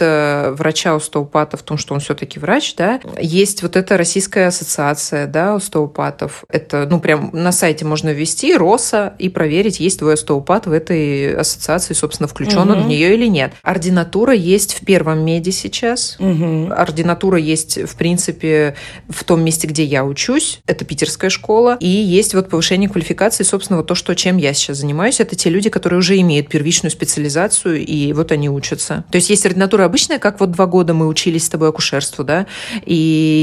врача-остеопата 0.55 1.57
в 1.57 1.63
том, 1.63 1.79
что 1.79 1.95
он 1.95 2.01
все-таки 2.01 2.39
врач, 2.39 2.75
да, 2.77 3.01
есть 3.21 3.63
вот 3.63 3.77
эта 3.77 3.97
Российская 3.97 4.47
ассоциация, 4.47 5.27
да, 5.27 5.55
остеопатов, 5.55 6.45
это, 6.49 6.87
ну, 6.91 7.01
прям 7.01 7.31
на 7.33 7.53
сайте 7.53 7.85
можно 7.85 8.11
ввести 8.11 8.57
РОСа 8.57 9.15
и 9.19 9.29
проверить, 9.47 9.79
есть 9.79 10.01
твой 10.01 10.15
остеопат 10.15 10.67
в 10.67 10.73
этой 10.73 11.37
ассоциации, 11.37 11.95
собственно, 11.95 12.27
включен 12.27 12.59
угу. 12.59 12.73
он 12.73 12.83
в 12.83 12.89
нее 12.89 13.15
или 13.15 13.27
нет. 13.27 13.53
Ординатура 13.63 14.35
есть 14.35 14.75
в 14.75 14.85
первом 14.85 15.25
меди 15.25 15.51
сейчас. 15.51 16.17
Угу. 16.19 16.73
Ординатура 16.73 17.39
есть, 17.39 17.79
в 17.89 17.95
принципе, 17.95 18.75
в 19.09 19.23
том 19.23 19.45
месте, 19.45 19.69
где 19.69 19.85
я 19.85 20.05
учусь. 20.05 20.59
Это 20.67 20.85
питерская 20.85 21.31
школа. 21.31 21.77
И 21.79 21.87
есть 21.87 22.35
вот 22.35 22.49
повышение 22.49 22.91
квалификации, 22.91 23.45
собственно, 23.45 23.77
вот 23.77 23.87
то, 23.87 23.95
что, 23.95 24.17
чем 24.17 24.37
я 24.37 24.53
сейчас 24.53 24.79
занимаюсь. 24.79 25.21
Это 25.21 25.37
те 25.37 25.49
люди, 25.49 25.71
которые 25.71 26.01
уже 26.01 26.19
имеют 26.21 26.49
первичную 26.49 26.91
специализацию, 26.91 27.87
и 27.87 28.13
вот 28.15 28.33
они 28.33 28.51
учатся. 28.51 29.05
То 29.13 29.17
есть 29.17 29.31
есть 29.31 29.47
ординатура 29.47 29.85
обычная, 29.85 30.19
как 30.19 30.41
вот 30.41 30.51
два 30.51 30.67
года 30.67 30.93
мы 30.93 31.07
учились 31.07 31.45
с 31.45 31.49
тобой 31.49 31.69
акушерству, 31.69 32.25
да, 32.25 32.47
и 32.85 32.95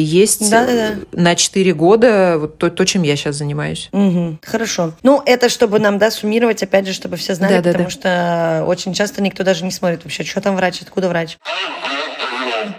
есть 0.06 0.50
да, 0.52 0.66
да, 0.66 0.74
да. 0.74 0.96
на 1.14 1.36
четыре 1.36 1.74
года 1.74 2.36
вот 2.40 2.58
то, 2.58 2.70
то, 2.70 2.86
чем 2.86 3.04
я 3.04 3.16
сейчас 3.16 3.38
занимаюсь. 3.38 3.88
Угу. 3.94 4.40
Хорошо. 4.44 4.92
Ну, 5.02 5.22
это 5.26 5.48
чтобы 5.48 5.80
нам, 5.80 5.93
да, 5.98 6.12
суммировать, 6.12 6.64
опять 6.64 6.88
же, 6.88 6.94
чтобы 6.94 7.18
все 7.18 7.36
знали, 7.36 7.60
да, 7.60 7.72
потому 7.72 7.86
да. 7.86 7.90
что 7.90 8.64
очень 8.68 8.94
часто 8.94 9.22
никто 9.22 9.44
даже 9.44 9.64
не 9.64 9.72
смотрит 9.72 10.04
вообще, 10.04 10.24
что 10.24 10.42
там 10.42 10.56
врач, 10.56 10.82
откуда 10.82 11.10
врач. 11.10 11.38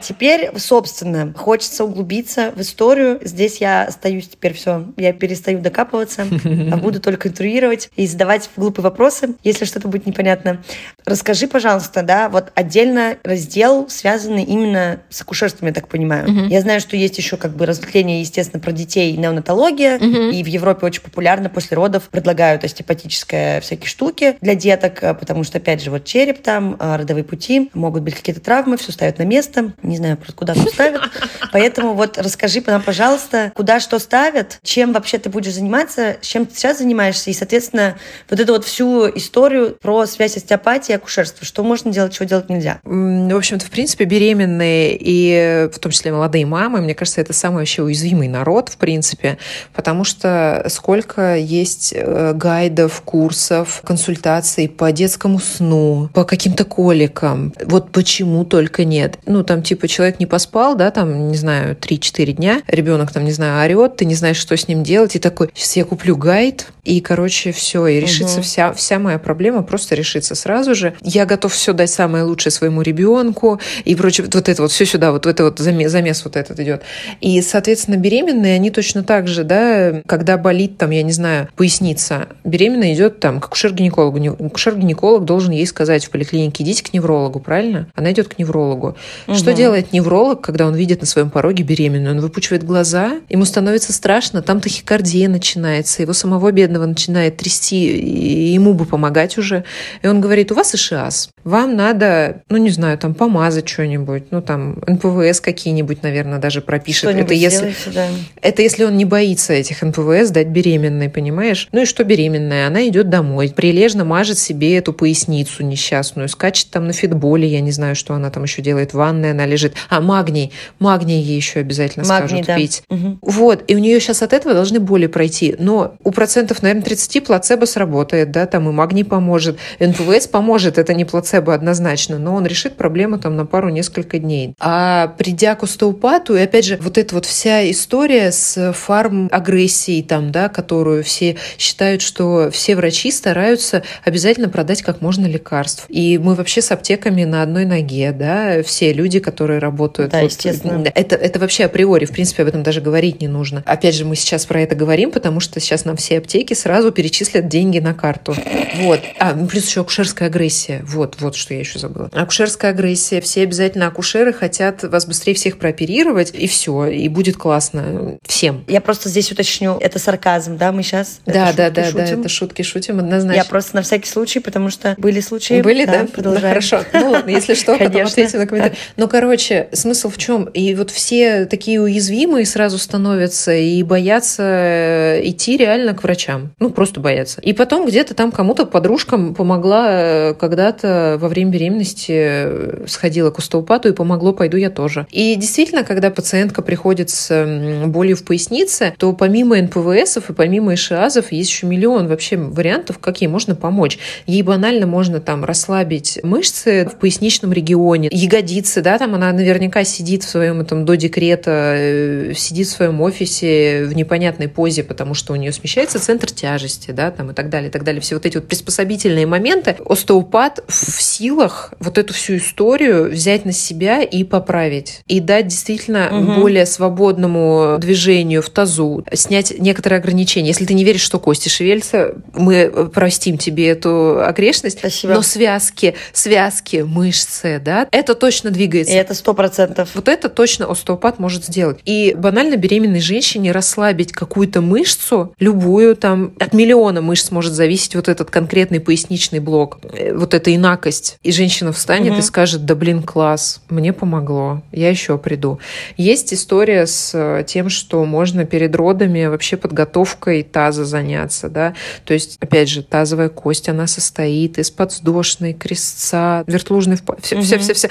Теперь, 0.01 0.51
собственно, 0.57 1.33
хочется 1.37 1.85
углубиться 1.85 2.53
в 2.55 2.61
историю. 2.61 3.19
Здесь 3.23 3.59
я 3.59 3.85
остаюсь 3.85 4.29
теперь 4.29 4.55
все. 4.55 4.87
Я 4.97 5.13
перестаю 5.13 5.61
докапываться, 5.61 6.27
а 6.73 6.77
буду 6.77 7.01
только 7.01 7.29
интруировать 7.29 7.91
и 7.97 8.07
задавать 8.07 8.51
глупые 8.57 8.85
вопросы, 8.85 9.35
если 9.43 9.65
что-то 9.65 9.89
будет 9.89 10.07
непонятно. 10.07 10.63
Расскажи, 11.05 11.47
пожалуйста, 11.47 12.03
да, 12.03 12.29
вот 12.29 12.53
отдельно 12.55 13.17
раздел, 13.23 13.89
связанный 13.89 14.45
именно 14.45 15.01
с 15.11 15.21
акушерством, 15.23 15.69
я 15.69 15.75
так 15.75 15.89
понимаю. 15.89 16.29
Угу. 16.29 16.45
Я 16.49 16.61
знаю, 16.61 16.81
что 16.81 16.97
есть 16.97 17.19
еще 17.19 17.37
как 17.37 17.57
бы 17.57 17.67
разветвление, 17.67 18.21
естественно, 18.21 18.61
про 18.61 18.73
детей 18.73 19.17
неонатология, 19.17 19.97
угу. 19.97 20.31
и 20.31 20.43
в 20.43 20.47
Европе 20.47 20.87
очень 20.87 21.03
популярно 21.03 21.49
после 21.49 21.77
родов 21.77 22.05
предлагают 22.11 22.65
остеопатические 22.65 23.61
всякие 23.61 23.89
штуки 23.89 24.37
для 24.41 24.55
деток, 24.55 25.01
потому 25.19 25.45
что, 25.45 25.59
опять 25.59 25.83
же, 25.83 25.91
вот 25.91 26.05
череп 26.05 26.43
там, 26.43 26.77
а, 26.79 26.97
родовые 26.97 27.25
пути, 27.25 27.71
могут 27.75 28.03
быть 28.03 28.15
какие-то 28.15 28.41
травмы, 28.41 28.77
все 28.77 28.93
ставят 28.93 29.19
на 29.19 29.25
место 29.25 29.74
не 29.83 29.97
знаю, 29.97 30.19
куда 30.35 30.55
что 30.55 30.67
ставят. 30.71 31.03
Поэтому 31.53 31.95
вот 31.95 32.19
расскажи 32.19 32.63
нам, 32.67 32.83
пожалуйста, 32.83 33.53
куда 33.55 33.81
что 33.81 33.99
ставят, 33.99 34.59
чем 34.63 34.93
вообще 34.93 35.19
ты 35.19 35.29
будешь 35.29 35.55
заниматься, 35.55 36.17
чем 36.21 36.47
ты 36.47 36.57
сейчас 36.57 36.79
занимаешься, 36.79 37.31
и, 37.31 37.33
соответственно, 37.33 37.97
вот 38.31 38.41
эту 38.41 38.53
вот 38.53 38.65
всю 38.65 39.09
историю 39.09 39.77
про 39.81 40.07
связь 40.07 40.37
остеопатии 40.37 40.93
и 40.93 40.97
акушерства, 40.97 41.47
что 41.47 41.63
можно 41.63 41.93
делать, 41.93 42.13
чего 42.13 42.27
делать 42.27 42.49
нельзя. 42.49 42.81
В 42.85 43.37
общем-то, 43.37 43.67
в 43.67 43.71
принципе, 43.71 44.05
беременные 44.05 44.97
и 44.99 45.69
в 45.73 45.79
том 45.79 45.93
числе 45.93 46.13
молодые 46.13 46.47
мамы, 46.47 46.81
мне 46.81 46.95
кажется, 46.95 47.21
это 47.21 47.33
самый 47.33 47.59
вообще 47.59 47.83
уязвимый 47.83 48.29
народ, 48.29 48.69
в 48.69 48.77
принципе, 48.77 49.39
потому 49.73 50.05
что 50.05 50.65
сколько 50.69 51.37
есть 51.37 51.93
э, 51.97 52.33
гайдов, 52.35 53.01
курсов, 53.03 53.83
консультаций 53.85 54.69
по 54.69 54.93
детскому 54.93 55.39
сну, 55.39 56.09
по 56.13 56.25
каким-то 56.25 56.65
коликам. 56.65 57.53
Вот 57.65 57.91
почему 57.93 58.45
только 58.45 58.85
нет. 58.85 59.19
Ну, 59.27 59.45
там 59.45 59.63
типа 59.65 59.89
человек 59.89 60.21
не 60.21 60.27
поспал, 60.27 60.77
да, 60.77 60.91
там, 60.91 61.29
не 61.29 61.37
знаю, 61.37 61.77
3-4 61.77 62.33
дня, 62.33 62.63
ребенок 62.67 63.13
там, 63.13 63.25
не 63.25 63.33
знаю, 63.33 63.65
орет, 63.65 63.97
ты 63.97 64.05
не 64.05 64.15
знаешь, 64.15 64.37
что 64.37 64.57
с 64.57 64.69
ним 64.69 64.83
делать, 64.83 65.17
и 65.17 65.19
такой, 65.19 65.51
сейчас 65.55 65.77
я 65.77 65.85
куплю 65.85 66.17
гайд, 66.17 66.67
и, 66.85 67.01
короче, 67.01 67.53
все, 67.53 67.87
и 67.87 67.99
решится 67.99 68.37
угу. 68.37 68.43
вся, 68.43 68.73
вся 68.73 68.99
моя 68.99 69.19
проблема, 69.19 69.63
просто 69.63 69.95
решится 69.95 70.35
сразу 70.35 70.75
же. 70.75 70.95
Я 71.01 71.25
готов 71.25 71.53
все 71.53 71.73
дать 71.73 71.91
самое 71.91 72.25
лучшее 72.25 72.53
своему 72.53 72.83
ребенку, 72.83 73.59
и 73.85 73.95
прочее, 73.95 74.29
вот 74.31 74.49
это 74.49 74.63
вот, 74.63 74.71
все 74.71 74.85
сюда, 74.85 75.11
вот 75.13 75.27
это 75.27 75.45
вот 75.45 75.59
замес, 75.59 75.91
замес 75.91 76.23
вот 76.25 76.37
этот 76.37 76.61
идет. 76.61 76.83
И, 77.21 77.41
соответственно, 77.41 77.97
беременные, 77.97 78.55
они 78.57 78.71
точно 78.71 79.03
так 79.03 79.29
же, 79.29 79.45
да, 79.45 80.03
когда 80.07 80.37
болит 80.37 80.77
там, 80.77 80.91
я 80.91 81.03
не 81.03 81.13
знаю, 81.13 81.49
поясница, 81.57 82.29
беременная 82.45 82.93
идет 82.93 83.21
там 83.21 83.41
к 83.41 83.47
акушер-гинекологу. 83.47 84.19
Акушер-гинеколог 84.47 85.25
должен 85.25 85.53
ей 85.53 85.67
сказать 85.67 86.05
в 86.05 86.11
поликлинике, 86.11 86.65
идите 86.65 86.85
к 86.85 86.93
неврологу, 86.93 87.41
правильно? 87.41 87.89
Она 87.95 88.13
идет 88.13 88.29
к 88.29 88.39
неврологу. 88.39 88.97
Угу. 89.27 89.37
Что 89.37 89.54
делает 89.55 89.93
невролог, 89.93 90.41
когда 90.41 90.67
он 90.67 90.75
видит 90.75 91.01
на 91.01 91.07
своем 91.07 91.31
пороге 91.31 91.65
беременную? 91.65 92.15
Он 92.15 92.21
выпучивает 92.21 92.65
глаза, 92.65 93.21
ему 93.29 93.45
становится 93.45 93.93
страшно, 93.93 94.43
там 94.43 94.61
тахикардия 94.61 95.29
начинается, 95.29 96.03
его 96.03 96.13
самого 96.13 96.51
бедного 96.53 96.87
начинает 96.87 97.37
трясти, 97.37 97.97
и 97.99 98.53
ему 98.53 98.75
бы 98.75 98.85
помогать 98.85 99.39
уже. 99.39 99.65
И 100.03 100.07
он 100.07 100.21
говорит, 100.21 100.53
у 100.53 100.55
вас 100.55 100.75
ишиаз, 100.75 101.31
вам 101.45 101.77
надо, 101.77 102.43
ну 102.49 102.57
не 102.57 102.71
знаю, 102.71 102.99
там 102.99 103.15
помазать 103.15 103.69
что-нибудь, 103.69 104.25
ну 104.31 104.43
там 104.43 104.79
НПВС 104.87 105.41
какие-нибудь, 105.41 106.03
наверное, 106.03 106.39
даже 106.39 106.61
пропишет. 106.61 107.15
Это 107.15 107.35
если, 107.35 107.75
да. 107.93 108.07
это 108.41 108.63
если 108.63 108.85
он 108.85 108.97
не 108.97 109.05
боится 109.05 109.53
этих 109.53 109.83
НПВС 109.83 110.31
дать 110.31 110.49
беременной, 110.49 111.11
понимаешь? 111.11 111.69
Ну 111.73 111.83
и 111.83 111.85
что 111.85 112.03
беременная? 112.05 112.67
Она 112.67 112.89
идет 112.89 113.11
домой, 113.11 113.53
прилежно 113.55 114.05
мажет 114.05 114.39
себе 114.39 114.77
эту 114.77 114.93
поясницу 114.93 115.63
несчастную, 115.63 116.29
скачет 116.29 116.71
там 116.71 116.87
на 116.87 116.93
фитболе, 116.93 117.47
я 117.47 117.61
не 117.61 117.71
знаю, 117.71 117.95
что 117.95 118.15
она 118.15 118.31
там 118.31 118.45
еще 118.45 118.63
делает, 118.63 118.93
в 118.93 118.95
ванной 118.95 119.33
она 119.33 119.47
лежит. 119.47 119.75
А, 119.91 120.01
магний. 120.01 120.53
Магний 120.79 121.21
ей 121.21 121.37
еще 121.37 121.61
обязательно 121.61 122.07
магний, 122.07 122.29
скажут 122.29 122.47
да. 122.47 122.57
пить. 122.57 122.83
Угу. 122.89 123.19
Вот. 123.23 123.65
И 123.67 123.77
у 123.77 123.79
нее 123.79 124.01
сейчас 124.01 124.23
от 124.23 124.33
этого 124.33 124.55
должны 124.55 124.81
боли 124.81 125.07
пройти. 125.07 125.55
Но 125.59 125.95
у 126.03 126.11
процентов, 126.11 126.63
наверное, 126.63 126.85
30 126.85 127.25
плацебо 127.25 127.67
сработает, 127.67 128.31
да, 128.31 128.47
там 128.47 128.69
и 128.69 128.73
магний 128.73 129.05
поможет, 129.05 129.59
НПВС 129.79 130.27
поможет, 130.27 130.79
это 130.79 130.95
не 130.95 131.05
плацебо 131.05 131.34
однозначно, 131.41 132.19
но 132.19 132.35
он 132.35 132.47
решит 132.47 132.77
проблему 132.77 133.19
там 133.19 133.37
на 133.37 133.47
пару-несколько 133.47 134.19
дней. 134.19 134.55
А 134.61 135.09
придя 135.19 135.55
к 135.55 135.63
остеопату, 135.63 136.37
и 136.37 136.41
опять 136.41 136.65
же, 136.65 136.79
вот 136.81 136.99
эта 136.99 137.15
вот 137.15 137.27
вся 137.27 137.71
история 137.71 138.31
с 138.33 138.73
фарм-агрессией 138.73 140.03
там, 140.03 140.31
да, 140.33 140.49
которую 140.49 141.05
все 141.05 141.37
считают, 141.59 142.03
что 142.03 142.51
все 142.51 142.77
врачи 142.77 143.11
стараются 143.11 143.83
обязательно 144.05 144.49
продать 144.49 144.83
как 144.83 145.01
можно 145.01 145.27
лекарств. 145.27 145.87
И 145.89 146.19
мы 146.19 146.35
вообще 146.35 146.63
с 146.63 146.71
аптеками 146.71 147.25
на 147.25 147.43
одной 147.43 147.65
ноге, 147.65 148.13
да, 148.13 148.63
все 148.63 148.93
люди, 148.93 149.21
которые 149.21 149.59
работают. 149.59 150.13
Да, 150.13 150.21
вот, 150.21 150.31
естественно. 150.31 150.85
Это, 150.95 151.17
это 151.17 151.39
вообще 151.39 151.65
априори, 151.65 152.05
в 152.05 152.13
принципе, 152.13 152.43
об 152.43 152.49
этом 152.49 152.63
даже 152.63 152.81
говорить 152.81 153.21
не 153.21 153.29
нужно. 153.29 153.63
Опять 153.67 153.95
же, 153.95 154.05
мы 154.05 154.17
сейчас 154.17 154.47
про 154.47 154.61
это 154.61 154.75
говорим, 154.75 155.11
потому 155.11 155.41
что 155.41 155.61
сейчас 155.61 155.85
нам 155.85 155.97
все 155.97 156.19
аптеки 156.19 156.55
сразу 156.55 156.93
перечислят 156.93 157.49
деньги 157.49 157.79
на 157.79 157.95
карту. 157.95 158.35
Вот. 158.77 159.01
А, 159.19 159.35
ну, 159.35 159.47
плюс 159.47 159.67
еще 159.67 159.81
акушерская 159.81 160.29
агрессия. 160.29 160.83
Вот, 160.85 161.17
вот 161.25 161.37
что 161.37 161.55
я 161.55 161.61
еще 161.61 161.79
забыла. 161.79 162.11
Акушерская 162.13 162.71
агрессия. 162.71 163.21
Все 163.21 163.43
обязательно 163.43 163.87
акушеры 163.87 164.33
хотят 164.33 164.83
вас 164.83 165.07
быстрее 165.07 165.35
всех 165.35 165.59
прооперировать, 165.59 166.33
и 166.35 166.47
все, 166.47 166.87
и 166.87 167.09
будет 167.09 167.37
классно 167.37 168.19
всем. 168.27 168.65
Я 168.69 168.81
просто 168.81 169.09
здесь 169.09 169.31
уточню, 169.33 169.77
это 169.81 169.99
сарказм, 169.99 170.57
да, 170.57 170.73
мы 170.73 170.83
сейчас? 170.83 171.21
Да, 171.27 171.53
да, 171.53 171.71
да, 171.71 171.85
шутим. 171.85 171.99
да, 171.99 172.05
это 172.05 172.29
шутки 172.29 172.63
шутим 172.63 172.99
однозначно. 172.99 173.37
Я 173.37 173.45
просто 173.45 173.77
на 173.77 173.83
всякий 173.83 174.09
случай, 174.09 174.41
потому 174.41 174.71
что 174.71 174.95
были 174.99 175.21
случаи. 175.21 175.63
Были, 175.63 175.85
да? 175.85 176.03
да? 176.03 176.07
Продолжаем. 176.07 176.45
Ну, 176.45 176.49
хорошо. 176.49 176.81
Ну, 176.93 177.11
ладно, 177.11 177.31
если 177.31 177.55
что, 177.55 177.77
потом 177.77 178.03
ответим 178.03 178.39
на 178.39 178.47
комментарий. 178.47 178.79
Ну, 178.97 179.09
короче, 179.09 179.69
смысл 179.73 180.11
в 180.11 180.19
чем? 180.19 180.45
И 180.45 180.75
вот 180.75 180.91
все 180.91 181.47
такие 181.47 181.81
уязвимые 181.81 182.47
сразу 182.47 182.79
становятся 182.79 183.53
и 183.53 183.83
боятся 183.83 184.43
э, 184.43 185.21
идти 185.25 185.57
реально 185.57 185.95
к 185.95 186.03
врачам. 186.03 186.53
Ну, 186.59 186.71
просто 186.71 187.01
боятся. 187.01 187.41
И 187.41 187.53
потом 187.53 187.87
где-то 187.87 188.15
там 188.15 188.33
кому-то 188.33 188.67
подружкам 188.67 189.35
помогла 189.35 189.87
э, 189.91 190.35
когда-то 190.35 191.14
во 191.19 191.29
время 191.29 191.51
беременности 191.51 192.13
э, 192.13 192.85
сходила 192.87 193.31
к 193.31 193.39
остеопату 193.39 193.89
и 193.89 193.93
помогло, 193.93 194.33
пойду 194.33 194.57
я 194.57 194.71
тоже. 194.71 195.07
И 195.11 195.35
действительно, 195.37 195.85
когда 195.85 196.11
пациентка 196.11 196.63
приходит 196.63 197.11
с 197.11 197.85
болью 197.87 198.17
в 198.17 198.25
пояснице, 198.25 198.95
то 198.99 199.13
помимо 199.13 199.61
НПВСов 199.61 200.31
и 200.31 200.33
помимо 200.33 200.75
ишиазов 200.75 201.33
есть 201.33 201.51
еще 201.51 201.67
миллион 201.67 202.09
вообще 202.09 202.37
вариантов, 202.37 202.99
как 202.99 203.21
ей 203.21 203.29
можно 203.29 203.55
помочь. 203.55 203.99
Ей 204.27 204.43
банально 204.43 204.87
можно 204.87 205.21
там 205.21 205.45
расслабить 205.45 206.21
мышцы 206.23 206.89
в 206.91 206.99
поясничном 206.99 207.53
регионе, 207.53 208.09
ягодицы, 208.11 208.83
да, 208.83 208.99
там 208.99 209.15
она 209.15 209.33
наверняка 209.33 209.85
сидит 209.85 210.25
в 210.25 210.29
своем 210.29 210.61
этом 210.61 210.85
до 210.85 210.97
декрета, 210.97 211.75
э, 211.77 212.33
сидит 212.37 212.69
в 212.69 212.71
своем 212.71 213.01
офисе 213.01 213.85
в 213.85 213.95
непонятной 213.95 214.49
позе, 214.49 214.83
потому 214.83 215.15
что 215.15 215.33
у 215.33 215.37
нее 215.37 215.53
смещается 215.53 215.99
центр 215.99 216.31
тяжести, 216.31 216.91
да, 216.91 217.11
там 217.11 217.31
и 217.31 217.35
так 217.35 217.51
далее, 217.51 217.69
и 217.69 217.73
так 217.73 217.85
далее. 217.85 218.01
Все 218.01 218.17
вот 218.17 218.27
эти 218.27 218.37
вот 218.37 218.49
приспособительные 218.49 219.27
моменты. 219.27 219.77
Остеопат 219.85 220.63
в 220.69 221.03
силах 221.05 221.73
вот 221.81 221.99
эту 221.99 222.15
всю 222.15 222.37
историю 222.37 223.11
взять 223.11 223.45
на 223.45 223.53
себя 223.53 224.03
и 224.03 224.25
поправить. 224.25 225.03
И 225.07 225.21
дать 225.21 225.49
действительно 225.49 226.09
угу. 226.11 226.41
более 226.41 226.67
свободному 226.67 227.77
движению 227.79 228.43
в 228.43 228.51
тазу, 228.51 229.05
снять 229.13 229.59
некоторые 229.59 229.99
ограничения. 229.99 230.49
Если 230.49 230.65
ты 230.65 230.75
не 230.75 230.85
веришь, 230.85 231.03
что 231.03 231.19
кости 231.19 231.49
шевелятся, 231.49 232.15
мы 232.33 232.91
простим 232.93 233.39
тебе 233.39 233.69
эту 233.69 234.25
огрешность. 234.25 234.79
Спасибо. 234.79 235.15
Но 235.15 235.23
связки, 235.23 235.95
связки, 236.13 236.79
мышцы, 236.87 237.61
да, 237.65 237.87
это 237.91 238.15
точно 238.15 238.51
двигается. 238.51 238.95
И 238.95 238.97
это 238.97 239.15
сто 239.15 239.35
процентов. 239.35 239.91
Вот 239.95 240.09
это 240.09 240.29
точно 240.29 240.71
остеопат 240.71 241.19
может 241.19 241.45
сделать. 241.45 241.79
И 241.85 242.15
банально 242.17 242.57
беременной 242.57 243.01
женщине 243.01 243.53
расслабить 243.53 244.13
какую-то 244.13 244.61
мышцу, 244.61 245.35
любую 245.39 245.97
там, 245.97 246.35
от 246.39 246.53
миллиона 246.53 247.01
мышц 247.01 247.31
может 247.31 247.53
зависеть 247.53 247.95
вот 247.95 248.09
этот 248.09 248.31
конкретный 248.31 248.81
поясничный 248.81 249.41
блок, 249.41 249.79
э, 249.93 250.15
вот 250.15 250.35
эта 250.35 250.55
инак 250.55 250.84
легкость. 250.85 251.19
И 251.23 251.33
женщина 251.33 251.73
встанет 251.73 252.13
угу. 252.13 252.19
и 252.19 252.23
скажет, 252.23 252.65
да 252.65 252.75
блин, 252.75 253.03
класс, 253.03 253.61
мне 253.69 253.93
помогло, 253.93 254.63
я 254.73 254.91
еще 254.91 255.19
приду. 255.19 255.59
Есть 255.97 256.33
история 256.35 256.87
с 256.87 257.13
э, 257.15 257.45
тем, 257.47 257.69
что 257.69 258.05
можно 258.05 258.45
перед 258.45 258.75
родами 258.77 259.27
вообще 259.27 259.57
подготовкой 259.57 260.43
таза 260.43 260.85
заняться, 260.85 261.49
да, 261.49 261.75
то 262.05 262.15
есть, 262.15 262.37
опять 262.41 262.69
же, 262.69 262.83
тазовая 262.83 263.29
кость, 263.29 263.69
она 263.69 263.87
состоит 263.87 264.59
из 264.59 264.71
подвздошной, 264.71 265.55
крестца, 265.55 266.45
вертлужной, 266.47 266.99
все, 267.21 267.37
угу. 267.37 267.45
все, 267.45 267.59
все, 267.59 267.75
все. 267.75 267.91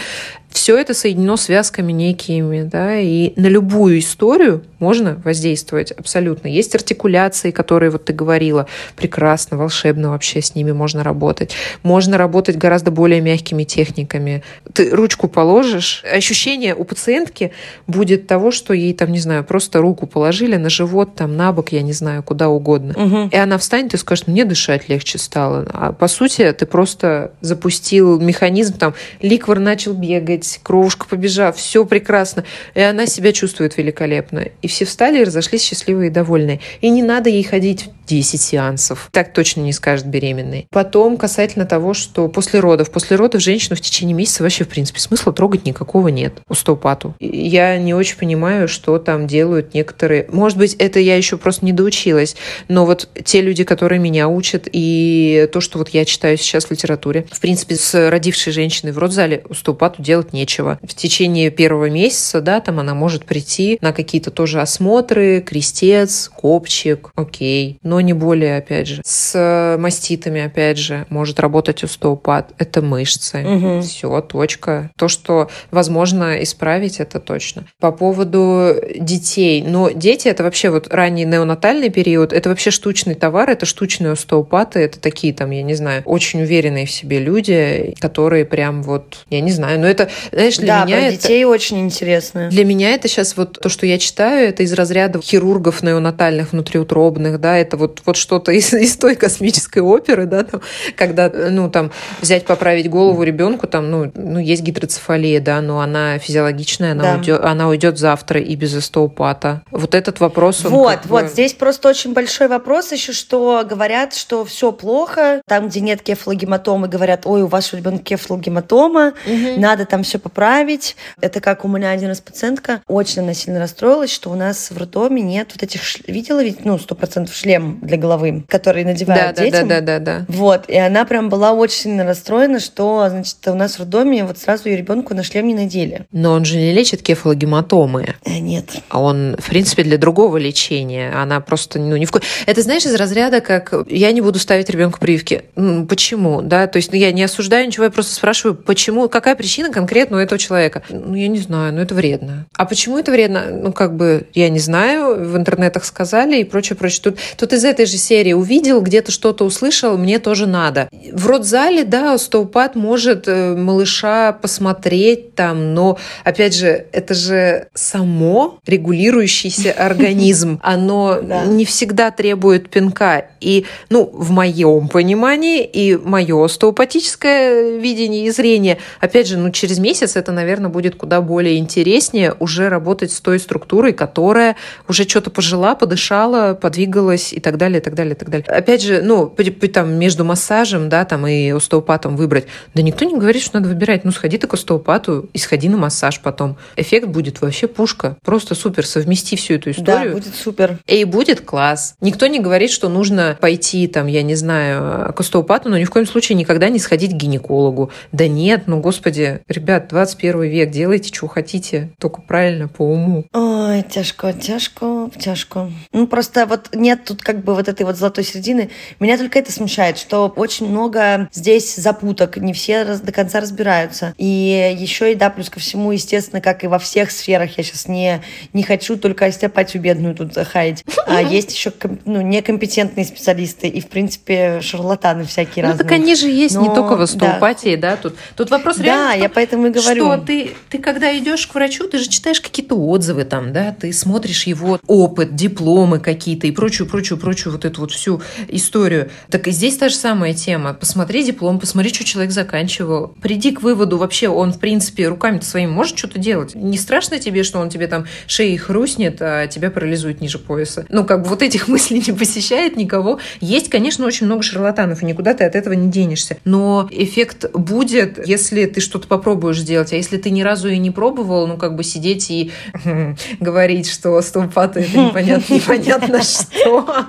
Все 0.54 0.78
это 0.78 0.94
соединено 0.94 1.36
связками 1.36 1.92
некими, 1.92 2.62
да, 2.62 3.00
и 3.00 3.34
на 3.36 3.48
любую 3.48 4.00
историю 4.00 4.64
можно 4.78 5.20
воздействовать 5.24 5.92
абсолютно. 5.92 6.48
Есть 6.48 6.76
артикуляции, 6.76 7.52
которые 7.52 7.90
вот 7.90 8.06
ты 8.06 8.14
говорила, 8.14 8.68
прекрасно, 8.96 9.58
волшебно 9.58 10.12
вообще 10.12 10.42
с 10.42 10.56
ними 10.56 10.72
можно 10.72 11.04
работать. 11.04 11.56
Можно 11.82 12.18
работать 12.18 12.58
гораздо 12.58 12.92
более 12.92 13.20
мягкими 13.20 13.64
техниками. 13.64 14.44
Ты 14.74 14.92
ручку 14.92 15.28
положишь, 15.28 16.04
ощущение 16.04 16.76
у 16.76 16.84
пациентки 16.84 17.52
будет 17.88 18.28
того, 18.28 18.52
что 18.52 18.74
ей 18.74 18.94
там, 18.94 19.12
не 19.12 19.20
знаю, 19.20 19.44
просто 19.44 19.80
руку 19.80 20.06
положили 20.06 20.58
на 20.58 20.70
живот, 20.70 21.16
там, 21.16 21.36
на 21.36 21.52
бок, 21.52 21.72
я 21.72 21.82
не 21.82 21.94
знаю, 21.94 22.22
куда 22.22 22.50
угодно. 22.50 22.94
Угу. 22.96 23.30
И 23.32 23.36
она 23.38 23.58
встанет 23.58 23.94
и 23.94 23.98
скажет, 23.98 24.28
мне 24.28 24.46
дышать 24.46 24.88
легче 24.88 25.18
стало. 25.18 25.66
А 25.74 25.94
по 25.94 26.08
сути, 26.08 26.52
ты 26.52 26.66
просто 26.66 27.32
запустил 27.42 28.20
механизм, 28.20 28.78
там, 28.78 28.94
ликвор 29.22 29.60
начал 29.60 29.94
бегать, 29.94 30.43
кровушка 30.62 31.08
побежала, 31.08 31.52
все 31.54 31.86
прекрасно. 31.86 32.44
И 32.76 32.82
она 32.82 33.06
себя 33.06 33.32
чувствует 33.32 33.78
великолепно. 33.78 34.48
И 34.62 34.68
все 34.68 34.86
встали 34.86 35.22
и 35.22 35.24
разошлись 35.24 35.64
счастливые 35.64 36.10
и 36.10 36.14
довольные. 36.14 36.60
И 36.82 36.90
не 36.90 37.04
надо 37.04 37.30
ей 37.30 37.44
ходить 37.44 37.90
10 38.08 38.42
сеансов. 38.42 39.10
Так 39.12 39.34
точно 39.34 39.62
не 39.62 39.74
скажет 39.74 40.08
беременный. 40.08 40.68
Потом 40.70 41.18
касательно 41.18 41.66
того, 41.66 41.94
что 41.94 42.28
после 42.28 42.60
родов. 42.60 42.92
После 42.92 43.16
родов 43.16 43.42
женщину 43.42 43.76
в 43.76 43.82
течение 43.82 44.16
месяца 44.16 44.44
вообще, 44.44 44.64
в 44.64 44.70
принципе, 44.70 45.00
смысла 45.00 45.34
трогать 45.34 45.66
никакого 45.66 46.10
нет. 46.10 46.42
Устопату. 46.48 47.16
Я 47.20 47.78
не 47.78 47.94
очень 47.94 48.18
понимаю, 48.18 48.68
что 48.68 48.98
там 49.00 49.28
делают 49.28 49.74
некоторые. 49.74 50.28
Может 50.30 50.58
быть, 50.58 50.76
это 50.76 51.00
я 51.00 51.16
еще 51.16 51.38
просто 51.38 51.66
не 51.66 51.72
доучилась. 51.72 52.36
Но 52.68 52.86
вот 52.86 53.10
те 53.24 53.42
люди, 53.42 53.64
которые 53.64 54.00
меня 54.00 54.28
учат, 54.28 54.68
и 54.72 55.48
то, 55.52 55.62
что 55.62 55.78
вот 55.78 55.90
я 55.90 56.06
читаю 56.06 56.38
сейчас 56.38 56.66
в 56.66 56.72
литературе, 56.72 57.26
в 57.32 57.40
принципе, 57.40 57.76
с 57.76 58.10
родившей 58.10 58.54
женщиной 58.54 58.92
в 58.92 58.98
родзале 58.98 59.44
устопату 59.50 60.02
делать 60.02 60.33
нечего. 60.34 60.80
В 60.84 60.94
течение 60.94 61.50
первого 61.50 61.90
месяца, 61.90 62.42
да, 62.42 62.60
там 62.60 62.80
она 62.80 62.94
может 62.94 63.26
прийти 63.26 63.78
на 63.82 63.94
какие-то 63.94 64.32
тоже 64.32 64.62
осмотры, 64.62 65.42
крестец, 65.42 66.30
копчик, 66.36 67.12
окей. 67.16 67.78
Но 67.84 68.02
не 68.02 68.14
более, 68.14 68.58
опять 68.58 68.88
же. 68.88 69.02
С 69.06 69.78
маститами, 69.80 70.42
опять 70.42 70.78
же, 70.78 71.06
может 71.10 71.40
работать 71.40 71.84
остеопат. 71.84 72.52
Это 72.58 72.82
мышцы. 72.82 73.46
Угу. 73.46 73.82
Все, 73.82 74.22
точка. 74.22 74.92
То, 74.98 75.08
что 75.08 75.50
возможно 75.72 76.42
исправить, 76.44 77.00
это 77.00 77.20
точно. 77.20 77.66
По 77.80 77.92
поводу 77.92 78.76
детей. 78.98 79.62
Но 79.62 79.90
дети 79.90 80.28
это 80.28 80.44
вообще 80.44 80.70
вот 80.70 80.94
ранний 80.94 81.26
неонатальный 81.26 81.90
период, 81.90 82.34
это 82.34 82.50
вообще 82.50 82.72
штучный 82.72 83.16
товар, 83.16 83.50
это 83.50 83.66
штучные 83.66 84.14
остеопаты, 84.14 84.80
это 84.80 85.00
такие 85.00 85.34
там, 85.34 85.52
я 85.52 85.64
не 85.64 85.76
знаю, 85.76 86.02
очень 86.06 86.42
уверенные 86.42 86.86
в 86.86 86.92
себе 86.92 87.20
люди, 87.20 87.96
которые 88.00 88.46
прям 88.46 88.84
вот, 88.84 89.26
я 89.30 89.42
не 89.42 89.52
знаю, 89.52 89.80
но 89.80 89.88
это, 89.88 90.10
знаешь, 90.32 90.58
для 90.58 90.80
да, 90.80 90.86
меня 90.86 90.98
про 90.98 91.06
это... 91.06 91.22
детей 91.22 91.46
очень 91.46 91.80
интересно. 91.80 92.50
Для 92.50 92.66
меня 92.66 92.94
это 92.94 93.08
сейчас 93.08 93.36
вот 93.38 93.60
то, 93.60 93.70
что 93.70 93.86
я 93.86 93.98
читаю, 93.98 94.50
это 94.50 94.64
из 94.64 94.74
разряда 94.74 95.22
хирургов 95.22 95.84
неонатальных, 95.84 96.52
внутриутробных, 96.52 97.40
да, 97.40 97.58
это 97.58 97.78
вот, 97.78 98.02
вот 98.06 98.16
что-то 98.16 98.52
из, 98.52 98.74
из 98.74 98.98
той 98.98 99.16
космической 99.16 99.80
оперы, 99.80 100.26
да, 100.26 100.44
там, 100.44 100.62
когда, 100.96 101.30
ну, 101.30 101.70
там, 101.70 101.92
взять, 102.22 102.46
поправить 102.46 102.90
голову 102.90 103.24
ребенку, 103.24 103.68
там, 103.68 103.90
ну, 103.90 104.12
ну 104.16 104.40
есть 104.40 104.62
гидроцефалия, 104.62 105.40
да, 105.40 105.62
но 105.62 105.80
она 105.80 106.18
физиологичная, 106.20 106.92
она, 106.92 107.04
да. 107.04 107.16
уйдет, 107.16 107.42
она 107.44 107.70
уйдет 107.70 107.98
завтра 107.98 108.40
и 108.40 108.56
без 108.56 108.76
остеопата. 108.76 109.64
Вот 109.72 109.96
этот 109.96 110.20
вопрос... 110.20 110.64
Вот, 110.64 111.00
вот, 111.06 111.24
бы... 111.24 111.30
здесь 111.30 111.54
просто 111.54 111.90
очень 111.90 112.14
большой 112.14 112.48
вопрос 112.48 112.92
еще, 112.92 113.14
что 113.14 113.66
говорят, 113.68 114.16
что 114.16 114.46
все 114.46 114.72
плохо, 114.72 115.42
там, 115.48 115.68
где 115.68 115.80
нет 115.80 116.02
кефалогематомы, 116.02 116.88
говорят, 116.88 117.26
ой, 117.26 117.44
у 117.44 117.48
вашего 117.48 117.80
ребенка 117.80 118.04
кефалогематома, 118.04 119.14
угу. 119.26 119.60
надо 119.60 119.86
там 119.86 120.04
все 120.04 120.13
поправить. 120.20 120.96
Это 121.22 121.40
как 121.42 121.66
у 121.66 121.68
меня 121.68 121.92
один 121.92 122.10
раз 122.10 122.22
пациентка 122.22 122.82
очень 122.88 123.22
она 123.22 123.34
сильно 123.34 123.60
расстроилась, 123.60 124.12
что 124.12 124.30
у 124.30 124.36
нас 124.36 124.72
в 124.72 124.78
роддоме 124.78 125.22
нет 125.22 125.50
вот 125.54 125.64
этих, 125.64 125.82
видела 126.08 126.44
ведь, 126.44 126.66
ну, 126.66 126.78
сто 126.78 126.96
процентов 126.96 127.36
шлем 127.36 127.80
для 127.82 127.98
головы, 127.98 128.44
который 128.48 128.84
надевают 128.84 129.36
да, 129.36 129.44
детям. 129.44 129.68
Да, 129.68 129.82
да, 129.82 130.00
да, 130.00 130.00
да, 130.00 130.20
да. 130.20 130.26
Вот, 130.28 130.70
и 130.70 130.78
она 130.78 131.06
прям 131.06 131.30
была 131.30 131.54
очень 131.54 131.84
сильно 131.84 132.06
расстроена, 132.06 132.60
что, 132.60 133.08
значит, 133.10 133.38
у 133.48 133.56
нас 133.56 133.76
в 133.76 133.80
роддоме 133.80 134.24
вот 134.26 134.38
сразу 134.38 134.70
ее 134.70 134.78
ребенку 134.78 135.14
на 135.14 135.24
шлем 135.24 135.48
не 135.48 135.54
надели. 135.54 136.06
Но 136.12 136.34
он 136.34 136.46
же 136.46 136.58
не 136.58 136.74
лечит 136.74 137.02
кефалогематомы. 137.02 138.16
А, 138.26 138.40
нет. 138.40 138.66
А 138.90 139.02
он, 139.02 139.36
в 139.40 139.50
принципе, 139.50 139.84
для 139.84 139.98
другого 139.98 140.38
лечения. 140.38 141.12
Она 141.14 141.40
просто, 141.40 141.80
ну, 141.80 141.96
ни 141.98 142.06
в 142.06 142.12
ко... 142.12 142.22
Это, 142.46 142.62
знаешь, 142.62 142.86
из 142.86 142.96
разряда, 142.96 143.42
как 143.42 143.74
я 143.88 144.12
не 144.12 144.22
буду 144.22 144.40
ставить 144.40 144.70
ребенку 144.70 145.00
прививки. 145.00 145.46
Почему, 145.88 146.42
да? 146.42 146.68
То 146.68 146.78
есть 146.78 146.92
ну, 146.92 146.98
я 146.98 147.12
не 147.12 147.24
осуждаю 147.24 147.68
ничего, 147.68 147.86
я 147.86 147.92
просто 147.92 148.14
спрашиваю, 148.14 148.56
почему, 148.56 149.10
какая 149.10 149.36
причина 149.36 149.72
конкретно 149.72 150.03
у 150.12 150.20
этого 150.20 150.40
человека? 150.40 150.84
Ну, 150.90 151.16
я 151.16 151.28
не 151.28 151.40
знаю, 151.40 151.74
но 151.74 151.82
это 151.82 151.96
вредно. 151.96 152.46
А 152.56 152.66
почему 152.66 152.98
это 152.98 153.12
вредно? 153.12 153.46
Ну, 153.52 153.74
как 153.74 153.96
бы, 153.96 154.28
я 154.34 154.50
не 154.50 154.60
знаю, 154.60 155.30
в 155.30 155.38
интернетах 155.38 155.86
сказали 155.86 156.38
и 156.38 156.44
прочее, 156.44 156.78
прочее. 156.78 157.02
Тут, 157.04 157.20
тут 157.38 157.54
из 157.54 157.64
этой 157.64 157.86
же 157.86 157.98
серии 157.98 158.34
увидел, 158.34 158.82
где-то 158.82 159.12
что-то 159.12 159.46
услышал, 159.46 159.98
мне 159.98 160.20
тоже 160.20 160.48
надо. 160.48 160.90
В 161.12 161.28
родзале, 161.28 161.84
да, 161.84 162.14
остеопат 162.14 162.76
может 162.76 163.28
э, 163.28 163.56
малыша 163.56 164.34
посмотреть 164.34 165.36
там, 165.36 165.74
но, 165.74 165.98
опять 166.24 166.56
же, 166.56 166.86
это 166.92 167.14
же 167.14 167.68
само 167.74 168.60
регулирующийся 168.66 169.72
организм. 169.78 170.60
Оно 170.62 171.20
не 171.48 171.66
всегда 171.66 172.12
требует 172.12 172.70
пинка. 172.70 173.26
И, 173.40 173.66
ну, 173.90 174.10
в 174.12 174.32
моем 174.32 174.88
понимании 174.88 175.64
и 175.64 175.96
мое 175.98 176.46
остеопатическое 176.46 177.78
видение 177.78 178.26
и 178.26 178.32
зрение, 178.32 178.78
опять 179.00 179.28
же, 179.28 179.38
ну, 179.38 179.52
через 179.52 179.80
месяц 179.84 180.16
это, 180.16 180.32
наверное, 180.32 180.70
будет 180.70 180.96
куда 180.96 181.22
более 181.22 181.58
интереснее 181.58 182.34
уже 182.40 182.70
работать 182.70 183.12
с 183.12 183.22
той 183.22 183.38
структурой, 183.38 183.94
которая 183.94 184.56
уже 184.88 185.04
что-то 185.04 185.30
пожила, 185.30 185.76
подышала, 185.76 186.56
подвигалась 186.56 187.34
и 187.34 187.40
так 187.40 187.58
далее, 187.58 187.80
и 187.80 187.84
так 187.84 187.94
далее, 187.94 188.16
и 188.16 188.18
так 188.18 188.30
далее. 188.30 188.48
Опять 188.48 188.82
же, 188.82 189.02
ну, 189.04 189.32
там 189.74 189.94
между 189.94 190.24
массажем, 190.24 190.90
да, 190.90 191.06
там 191.06 191.28
и 191.28 191.50
остеопатом 191.52 192.16
выбрать. 192.16 192.46
Да 192.74 192.82
никто 192.82 193.06
не 193.06 193.18
говорит, 193.18 193.44
что 193.44 193.60
надо 193.60 193.70
выбирать. 193.70 194.06
Ну, 194.06 194.12
сходи 194.12 194.38
ты 194.38 194.48
к 194.48 194.54
остеопату 194.54 195.30
и 195.34 195.38
сходи 195.38 195.68
на 195.70 195.78
массаж 195.78 196.22
потом. 196.22 196.58
Эффект 196.76 197.08
будет 197.08 197.42
вообще 197.42 197.68
пушка. 197.68 198.18
Просто 198.24 198.56
супер. 198.56 198.86
Совмести 198.86 199.36
всю 199.36 199.56
эту 199.56 199.72
историю. 199.72 200.12
Да, 200.12 200.18
будет 200.18 200.36
супер. 200.36 200.80
И 200.88 201.04
будет 201.04 201.42
класс. 201.42 201.96
Никто 202.02 202.28
не 202.28 202.40
говорит, 202.40 202.72
что 202.72 202.90
нужно 202.90 203.38
пойти, 203.40 203.88
там, 203.88 204.08
я 204.08 204.24
не 204.24 204.36
знаю, 204.36 205.14
к 205.14 205.20
остеопату, 205.20 205.70
но 205.70 205.78
ни 205.78 205.84
в 205.84 205.90
коем 205.90 206.06
случае 206.06 206.38
никогда 206.38 206.70
не 206.70 206.80
сходить 206.80 207.12
к 207.12 207.16
гинекологу. 207.16 207.92
Да 208.12 208.28
нет, 208.28 208.64
ну, 208.68 208.80
господи, 208.80 209.42
ребят, 209.48 209.73
21 209.80 210.42
век, 210.44 210.72
делайте, 210.72 211.14
что 211.14 211.28
хотите, 211.28 211.92
только 212.00 212.22
правильно, 212.22 212.68
по 212.68 212.84
уму. 212.84 213.26
Ой, 213.34 213.84
тяжко, 213.84 214.34
тяжко, 214.34 215.10
тяжко. 215.18 215.72
Ну, 215.92 216.08
просто 216.08 216.46
вот 216.46 216.70
нет 216.74 217.04
тут 217.06 217.22
как 217.22 217.44
бы 217.44 217.54
вот 217.56 217.68
этой 217.68 217.86
вот 217.86 217.98
золотой 217.98 218.24
середины. 218.24 218.70
Меня 219.00 219.18
только 219.18 219.40
это 219.40 219.52
смущает, 219.52 219.98
что 219.98 220.32
очень 220.36 220.70
много 220.70 221.30
здесь 221.32 221.76
запуток, 221.76 222.38
не 222.38 222.54
все 222.54 222.84
раз, 222.84 223.02
до 223.02 223.12
конца 223.12 223.40
разбираются. 223.40 224.14
И 224.18 224.76
еще 224.78 225.12
и, 225.12 225.16
да, 225.16 225.30
плюс 225.30 225.50
ко 225.50 225.60
всему, 225.60 225.92
естественно, 225.92 226.42
как 226.42 226.64
и 226.64 226.68
во 226.68 226.80
всех 226.80 227.12
сферах, 227.12 227.58
я 227.58 227.64
сейчас 227.64 227.88
не, 227.88 228.22
не 228.54 228.64
хочу 228.64 228.98
только 228.98 229.26
остеопатию 229.26 229.82
бедную 229.82 230.16
тут 230.16 230.36
хаять, 230.48 230.84
а 231.06 231.22
есть 231.22 231.54
еще 231.54 231.72
ну, 232.06 232.22
некомпетентные 232.22 233.06
специалисты 233.06 233.68
и, 233.68 233.82
в 233.82 233.88
принципе, 233.88 234.62
шарлатаны 234.62 235.26
всякие 235.26 235.64
ну, 235.64 235.70
разные. 235.70 235.84
Ну, 235.84 235.90
так 235.90 236.00
они 236.00 236.16
же 236.16 236.28
есть, 236.30 236.56
Но, 236.56 236.62
не 236.62 236.76
только 236.76 236.96
в 236.96 237.02
остеопатии, 237.02 237.76
да. 237.76 237.92
да, 237.92 237.98
тут, 237.98 238.16
тут 238.36 238.50
вопрос 238.50 238.78
да, 238.78 238.84
реально 238.84 239.24
я 239.24 239.30
поэтому 239.30 239.63
и 239.68 239.70
говорю. 239.70 240.06
Что 240.06 240.18
ты, 240.18 240.52
ты 240.70 240.78
когда 240.80 241.18
идешь 241.18 241.48
к 241.48 241.56
врачу, 241.56 241.88
ты 241.88 241.98
же 241.98 242.10
читаешь 242.10 242.42
какие-то 242.42 242.76
отзывы 242.76 243.26
там, 243.26 243.54
да, 243.54 243.76
ты 243.80 243.92
смотришь 243.94 244.44
его 244.46 244.80
опыт, 244.88 245.36
дипломы 245.36 246.00
какие-то 246.00 246.48
и 246.48 246.52
прочую, 246.52 246.88
прочую, 246.90 247.20
прочую 247.20 247.54
вот 247.54 247.66
эту 247.66 247.82
вот 247.82 247.92
всю 247.92 248.22
историю. 248.48 249.10
Так 249.30 249.48
и 249.48 249.52
здесь 249.52 249.78
та 249.78 249.90
же 249.90 249.96
самая 249.96 250.34
тема. 250.34 250.74
Посмотри 250.74 251.24
диплом, 251.24 251.60
посмотри, 251.60 251.94
что 251.94 252.04
человек 252.04 252.32
заканчивал. 252.32 253.16
Приди 253.22 253.52
к 253.52 253.62
выводу, 253.62 253.98
вообще 253.98 254.30
он, 254.30 254.54
в 254.54 254.60
принципе, 254.60 255.08
руками-то 255.08 255.46
своими 255.46 255.72
может 255.72 255.98
что-то 255.98 256.20
делать. 256.20 256.56
Не 256.56 256.78
страшно 256.78 257.20
тебе, 257.20 257.44
что 257.44 257.60
он 257.60 257.70
тебе 257.70 257.88
там 257.88 258.06
шеей 258.28 258.58
хрустнет, 258.58 259.18
а 259.22 259.48
тебя 259.48 259.72
парализует 259.72 260.22
ниже 260.22 260.40
пояса. 260.40 260.86
Ну, 260.90 261.04
как 261.06 261.24
бы 261.24 261.30
вот 261.30 261.42
этих 261.42 261.68
мыслей 261.68 262.04
не 262.06 262.14
посещает 262.14 262.76
никого. 262.76 263.20
Есть, 263.42 263.70
конечно, 263.70 264.06
очень 264.06 264.26
много 264.26 264.44
шарлатанов, 264.44 265.04
и 265.04 265.06
никуда 265.06 265.34
ты 265.34 265.44
от 265.44 265.56
этого 265.56 265.74
не 265.74 265.90
денешься. 265.90 266.38
Но 266.46 266.88
эффект 266.92 267.52
будет, 267.54 268.26
если 268.28 268.66
ты 268.66 268.82
что-то 268.82 269.08
попробуешь 269.08 269.53
сделать. 269.60 269.94
А 269.94 269.96
если 269.96 270.18
ты 270.18 270.30
ни 270.30 270.42
разу 270.42 270.70
и 270.70 270.78
не 270.78 270.92
пробовал, 270.92 271.48
ну, 271.48 271.58
как 271.58 271.76
бы 271.76 271.84
сидеть 271.84 272.30
и 272.30 272.52
говорить, 273.40 273.90
что 273.90 274.22
стопаты 274.22 274.82
это 274.82 274.98
непонятно, 274.98 275.54
непонятно 275.54 276.22
что. 276.24 277.08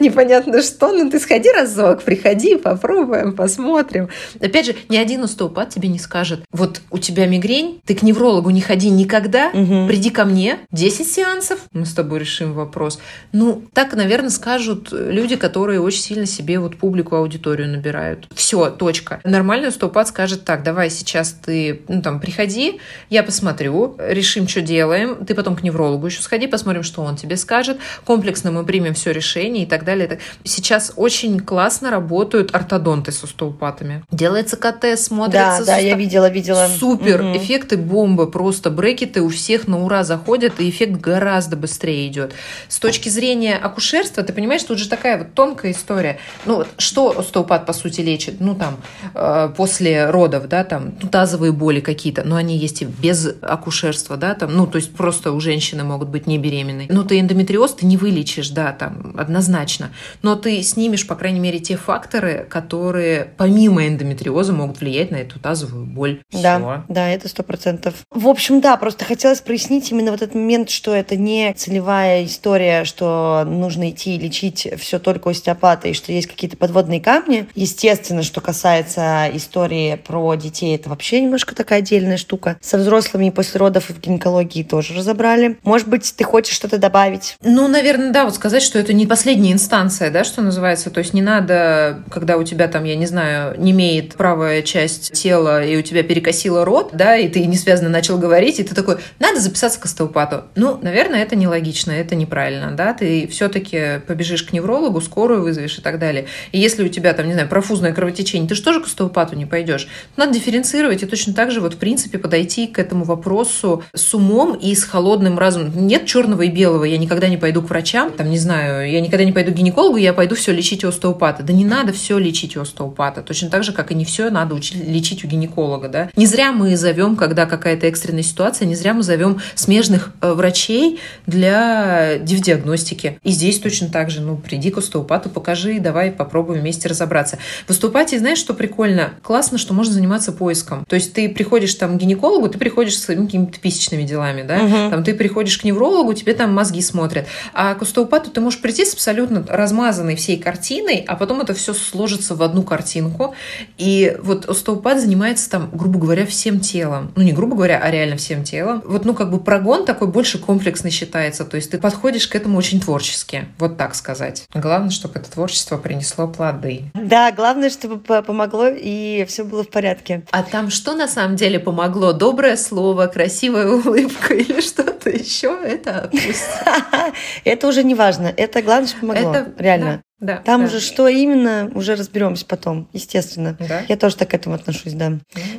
непонятно 0.00 0.62
что, 0.62 0.92
ну 0.92 1.10
ты 1.10 1.18
сходи 1.20 1.50
разок, 1.50 2.02
приходи, 2.02 2.56
попробуем, 2.56 3.34
посмотрим. 3.34 4.08
Опять 4.40 4.66
же, 4.66 4.76
ни 4.88 4.96
один 4.96 5.24
остеопат 5.24 5.70
тебе 5.70 5.88
не 5.88 5.98
скажет, 5.98 6.44
вот 6.52 6.80
у 6.90 6.98
тебя 6.98 7.26
мигрень, 7.26 7.80
ты 7.84 7.94
к 7.94 8.02
неврологу 8.02 8.50
не 8.50 8.60
ходи 8.60 8.90
никогда, 8.90 9.50
угу. 9.52 9.86
приди 9.86 10.10
ко 10.10 10.24
мне, 10.24 10.58
10 10.72 11.10
сеансов, 11.10 11.60
мы 11.72 11.86
с 11.86 11.94
тобой 11.94 12.20
решим 12.20 12.52
вопрос. 12.52 12.98
Ну, 13.32 13.64
так, 13.72 13.94
наверное, 13.94 14.30
скажут 14.30 14.88
люди, 14.92 15.36
которые 15.36 15.80
очень 15.80 16.02
сильно 16.02 16.26
себе 16.26 16.58
вот 16.58 16.76
публику, 16.76 17.16
аудиторию 17.16 17.68
набирают. 17.68 18.28
Все, 18.34 18.70
точка. 18.70 19.20
Нормальный 19.24 19.68
остеопат 19.68 20.08
скажет 20.08 20.44
так, 20.44 20.62
давай 20.62 20.90
сейчас 20.90 21.32
ты, 21.32 21.51
ну 21.88 22.02
там, 22.02 22.20
приходи, 22.20 22.80
я 23.10 23.22
посмотрю, 23.22 23.96
решим, 23.98 24.48
что 24.48 24.60
делаем, 24.60 25.24
ты 25.24 25.34
потом 25.34 25.56
к 25.56 25.62
неврологу 25.62 26.06
еще 26.06 26.22
сходи, 26.22 26.46
посмотрим, 26.46 26.82
что 26.82 27.02
он 27.02 27.16
тебе 27.16 27.36
скажет, 27.36 27.78
комплексно 28.04 28.50
мы 28.50 28.64
примем 28.64 28.94
все 28.94 29.12
решение 29.12 29.64
и 29.64 29.66
так 29.66 29.84
далее. 29.84 30.18
Сейчас 30.44 30.92
очень 30.96 31.40
классно 31.40 31.90
работают 31.90 32.54
ортодонты 32.54 33.12
с 33.12 33.22
остеопатами. 33.24 34.04
Делается 34.10 34.56
КТ, 34.56 34.98
смотрится. 34.98 35.32
Да, 35.32 35.50
да, 35.50 35.58
сустав... 35.58 35.82
я 35.82 35.96
видела, 35.96 36.28
видела. 36.28 36.68
Супер, 36.78 37.20
угу. 37.20 37.36
эффекты 37.36 37.76
бомбы, 37.76 38.30
просто 38.30 38.70
брекеты 38.70 39.22
у 39.22 39.28
всех 39.28 39.68
на 39.68 39.82
ура 39.84 40.04
заходят, 40.04 40.60
и 40.60 40.68
эффект 40.68 40.92
гораздо 40.92 41.56
быстрее 41.56 42.08
идет. 42.08 42.32
С 42.68 42.78
точки 42.78 43.08
зрения 43.08 43.56
акушерства, 43.56 44.22
ты 44.22 44.32
понимаешь, 44.32 44.62
тут 44.62 44.78
же 44.78 44.88
такая 44.88 45.18
вот 45.18 45.34
тонкая 45.34 45.72
история. 45.72 46.18
Ну, 46.44 46.56
вот 46.56 46.68
что 46.78 47.18
остеопат, 47.18 47.66
по 47.66 47.72
сути, 47.72 48.00
лечит? 48.00 48.40
Ну, 48.40 48.54
там, 48.54 48.78
э, 49.14 49.52
после 49.56 50.10
родов, 50.10 50.48
да, 50.48 50.64
там, 50.64 50.94
ну, 51.02 51.08
тазовые 51.42 51.52
боли 51.52 51.80
какие-то, 51.80 52.22
но 52.24 52.36
они 52.36 52.56
есть 52.56 52.82
и 52.82 52.84
без 52.84 53.28
акушерства, 53.42 54.16
да, 54.16 54.34
там, 54.34 54.54
ну, 54.54 54.66
то 54.66 54.76
есть 54.76 54.94
просто 54.94 55.32
у 55.32 55.40
женщины 55.40 55.82
могут 55.82 56.08
быть 56.08 56.26
не 56.26 56.38
беременной. 56.38 56.86
Ну, 56.88 57.04
ты 57.04 57.18
эндометриоз 57.18 57.74
ты 57.74 57.86
не 57.86 57.96
вылечишь, 57.96 58.50
да, 58.50 58.72
там, 58.72 59.14
однозначно. 59.18 59.90
Но 60.22 60.36
ты 60.36 60.62
снимешь, 60.62 61.06
по 61.06 61.16
крайней 61.16 61.40
мере, 61.40 61.58
те 61.58 61.76
факторы, 61.76 62.46
которые 62.48 63.32
помимо 63.36 63.86
эндометриоза 63.86 64.52
могут 64.52 64.80
влиять 64.80 65.10
на 65.10 65.16
эту 65.16 65.40
тазовую 65.40 65.86
боль. 65.86 66.20
Да, 66.32 66.58
Всё. 66.58 66.84
да, 66.88 67.08
это 67.08 67.28
сто 67.28 67.42
процентов. 67.42 67.94
В 68.10 68.28
общем, 68.28 68.60
да, 68.60 68.76
просто 68.76 69.04
хотелось 69.04 69.40
прояснить 69.40 69.90
именно 69.90 70.12
вот 70.12 70.22
этот 70.22 70.34
момент, 70.34 70.70
что 70.70 70.94
это 70.94 71.16
не 71.16 71.52
целевая 71.54 72.24
история, 72.24 72.84
что 72.84 73.44
нужно 73.46 73.90
идти 73.90 74.16
лечить 74.18 74.68
все 74.78 74.98
только 74.98 75.30
остеопата, 75.30 75.88
и 75.88 75.92
что 75.92 76.12
есть 76.12 76.28
какие-то 76.28 76.56
подводные 76.56 77.00
камни. 77.00 77.48
Естественно, 77.54 78.22
что 78.22 78.40
касается 78.40 79.28
истории 79.32 79.96
про 79.96 80.34
детей, 80.34 80.76
это 80.76 80.88
вообще 80.88 81.20
немножко 81.32 81.54
такая 81.54 81.78
отдельная 81.78 82.18
штука. 82.18 82.58
Со 82.60 82.76
взрослыми 82.76 83.30
после 83.30 83.58
родов 83.58 83.88
и 83.88 83.94
в 83.94 84.00
гинекологии 84.00 84.62
тоже 84.62 84.94
разобрали. 84.94 85.58
Может 85.62 85.88
быть, 85.88 86.12
ты 86.14 86.24
хочешь 86.24 86.54
что-то 86.54 86.76
добавить? 86.76 87.36
Ну, 87.42 87.68
наверное, 87.68 88.12
да, 88.12 88.24
вот 88.26 88.34
сказать, 88.34 88.62
что 88.62 88.78
это 88.78 88.92
не 88.92 89.06
последняя 89.06 89.52
инстанция, 89.52 90.10
да, 90.10 90.24
что 90.24 90.42
называется. 90.42 90.90
То 90.90 90.98
есть 90.98 91.14
не 91.14 91.22
надо, 91.22 92.02
когда 92.10 92.36
у 92.36 92.44
тебя 92.44 92.68
там, 92.68 92.84
я 92.84 92.96
не 92.96 93.06
знаю, 93.06 93.58
не 93.58 93.70
имеет 93.70 94.14
правая 94.14 94.60
часть 94.60 95.12
тела, 95.12 95.64
и 95.64 95.74
у 95.76 95.80
тебя 95.80 96.02
перекосило 96.02 96.66
рот, 96.66 96.90
да, 96.92 97.16
и 97.16 97.28
ты 97.28 97.46
не 97.46 97.56
связанно 97.56 97.88
начал 97.88 98.18
говорить, 98.18 98.60
и 98.60 98.62
ты 98.62 98.74
такой, 98.74 98.98
надо 99.18 99.40
записаться 99.40 99.80
к 99.80 99.86
остеопату. 99.86 100.44
Ну, 100.54 100.78
наверное, 100.82 101.22
это 101.22 101.34
нелогично, 101.34 101.92
это 101.92 102.14
неправильно, 102.14 102.72
да, 102.72 102.92
ты 102.92 103.26
все-таки 103.28 104.00
побежишь 104.06 104.42
к 104.42 104.52
неврологу, 104.52 105.00
скорую 105.00 105.42
вызовешь 105.42 105.78
и 105.78 105.80
так 105.80 105.98
далее. 105.98 106.26
И 106.52 106.58
если 106.58 106.84
у 106.84 106.88
тебя 106.88 107.14
там, 107.14 107.26
не 107.26 107.32
знаю, 107.32 107.48
профузное 107.48 107.94
кровотечение, 107.94 108.46
ты 108.46 108.54
же 108.54 108.62
тоже 108.62 108.82
к 108.82 108.86
остеопату 108.86 109.34
не 109.34 109.46
пойдешь. 109.46 109.88
Надо 110.18 110.34
дифференцировать 110.34 111.02
и 111.02 111.06
точно 111.06 111.21
так 111.30 111.50
же 111.50 111.60
вот 111.60 111.74
в 111.74 111.76
принципе 111.78 112.18
подойти 112.18 112.66
к 112.66 112.78
этому 112.78 113.04
вопросу 113.04 113.84
с 113.94 114.14
умом 114.14 114.54
и 114.54 114.74
с 114.74 114.84
холодным 114.84 115.38
разумом. 115.38 115.86
Нет 115.86 116.06
черного 116.06 116.42
и 116.42 116.48
белого, 116.48 116.84
я 116.84 116.98
никогда 116.98 117.28
не 117.28 117.36
пойду 117.36 117.62
к 117.62 117.70
врачам, 117.70 118.10
там, 118.10 118.30
не 118.30 118.38
знаю, 118.38 118.90
я 118.90 119.00
никогда 119.00 119.24
не 119.24 119.32
пойду 119.32 119.52
к 119.52 119.54
гинекологу, 119.54 119.96
я 119.96 120.12
пойду 120.12 120.34
все 120.34 120.52
лечить 120.52 120.84
у 120.84 120.88
остеопата. 120.88 121.42
Да 121.42 121.52
не 121.52 121.64
надо 121.64 121.92
все 121.92 122.18
лечить 122.18 122.56
у 122.56 122.62
остеопата. 122.62 123.22
Точно 123.22 123.50
так 123.50 123.64
же, 123.64 123.72
как 123.72 123.92
и 123.92 123.94
не 123.94 124.04
все 124.04 124.30
надо 124.30 124.56
лечить 124.56 125.24
у 125.24 125.28
гинеколога, 125.28 125.88
да. 125.88 126.10
Не 126.16 126.26
зря 126.26 126.52
мы 126.52 126.76
зовем, 126.76 127.16
когда 127.16 127.46
какая-то 127.46 127.86
экстренная 127.86 128.22
ситуация, 128.22 128.66
не 128.66 128.74
зря 128.74 128.94
мы 128.94 129.02
зовем 129.02 129.40
смежных 129.54 130.12
э, 130.20 130.32
врачей 130.32 131.00
для 131.26 132.18
диагностики. 132.18 133.18
И 133.22 133.30
здесь 133.30 133.58
точно 133.58 133.88
так 133.88 134.10
же, 134.10 134.20
ну, 134.20 134.36
приди 134.36 134.70
к 134.70 134.78
остеопату, 134.78 135.28
покажи, 135.28 135.80
давай 135.80 136.10
попробуем 136.10 136.60
вместе 136.60 136.88
разобраться. 136.88 137.38
В 137.66 137.70
остеопатии, 137.70 138.16
знаешь, 138.16 138.38
что 138.38 138.54
прикольно? 138.54 139.14
Классно, 139.22 139.58
что 139.58 139.74
можно 139.74 139.92
заниматься 139.92 140.32
поиском. 140.32 140.84
То 140.88 140.96
есть 140.96 141.01
ты 141.08 141.28
приходишь 141.28 141.74
там 141.74 141.96
к 141.96 142.00
гинекологу, 142.00 142.48
ты 142.48 142.58
приходишь 142.58 142.98
с 142.98 143.06
какими-то 143.06 143.58
писечными 143.58 144.02
делами, 144.02 144.42
да, 144.42 144.56
угу. 144.56 144.90
там 144.90 145.04
ты 145.04 145.14
приходишь 145.14 145.58
к 145.58 145.64
неврологу, 145.64 146.14
тебе 146.14 146.34
там 146.34 146.52
мозги 146.52 146.80
смотрят. 146.80 147.26
А 147.52 147.74
к 147.74 147.82
остеопату 147.82 148.30
ты 148.30 148.40
можешь 148.40 148.60
прийти 148.60 148.84
с 148.84 148.94
абсолютно 148.94 149.44
размазанной 149.48 150.16
всей 150.16 150.38
картиной, 150.38 151.04
а 151.06 151.16
потом 151.16 151.40
это 151.40 151.54
все 151.54 151.74
сложится 151.74 152.34
в 152.34 152.42
одну 152.42 152.62
картинку. 152.62 153.34
И 153.78 154.16
вот 154.22 154.48
остеопат 154.48 155.00
занимается 155.00 155.50
там, 155.50 155.70
грубо 155.72 155.98
говоря, 155.98 156.26
всем 156.26 156.60
телом. 156.60 157.12
Ну, 157.16 157.22
не 157.22 157.32
грубо 157.32 157.56
говоря, 157.56 157.80
а 157.82 157.90
реально 157.90 158.16
всем 158.16 158.44
телом. 158.44 158.82
Вот, 158.84 159.04
ну, 159.04 159.14
как 159.14 159.30
бы 159.30 159.40
прогон 159.40 159.84
такой 159.84 160.08
больше 160.08 160.38
комплексный 160.38 160.90
считается. 160.90 161.44
То 161.44 161.56
есть 161.56 161.70
ты 161.70 161.78
подходишь 161.78 162.28
к 162.28 162.36
этому 162.36 162.58
очень 162.58 162.80
творчески. 162.80 163.46
Вот 163.58 163.76
так 163.76 163.94
сказать. 163.94 164.44
Главное, 164.54 164.90
чтобы 164.90 165.18
это 165.18 165.30
творчество 165.30 165.76
принесло 165.76 166.28
плоды. 166.28 166.84
Да, 166.94 167.32
главное, 167.32 167.70
чтобы 167.70 167.98
помогло 167.98 168.68
и 168.68 169.24
все 169.28 169.44
было 169.44 169.64
в 169.64 169.68
порядке. 169.68 170.22
А 170.30 170.42
там 170.42 170.70
что 170.70 170.91
на 170.94 171.08
самом 171.08 171.36
деле 171.36 171.58
помогло? 171.58 172.12
Доброе 172.12 172.56
слово, 172.56 173.06
красивая 173.06 173.68
улыбка 173.68 174.34
или 174.34 174.60
что-то 174.60 175.10
еще? 175.10 175.58
Это 175.64 176.08
пусть. 176.10 176.48
Это 177.44 177.68
уже 177.68 177.84
не 177.84 177.94
важно. 177.94 178.32
Это 178.36 178.62
главное, 178.62 178.88
что 178.88 179.00
помогло. 179.00 179.34
Это, 179.34 179.52
Реально. 179.58 180.02
Да, 180.22 180.36
Там 180.36 180.60
да. 180.60 180.68
уже 180.68 180.78
что 180.78 181.08
именно, 181.08 181.68
уже 181.74 181.96
разберемся 181.96 182.46
потом, 182.46 182.88
естественно. 182.92 183.56
Да? 183.58 183.82
Я 183.88 183.96
тоже 183.96 184.14
так 184.14 184.30
к 184.30 184.34
этому 184.34 184.54
отношусь, 184.54 184.92
да. 184.92 185.14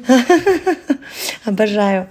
Обожаю. 1.46 2.08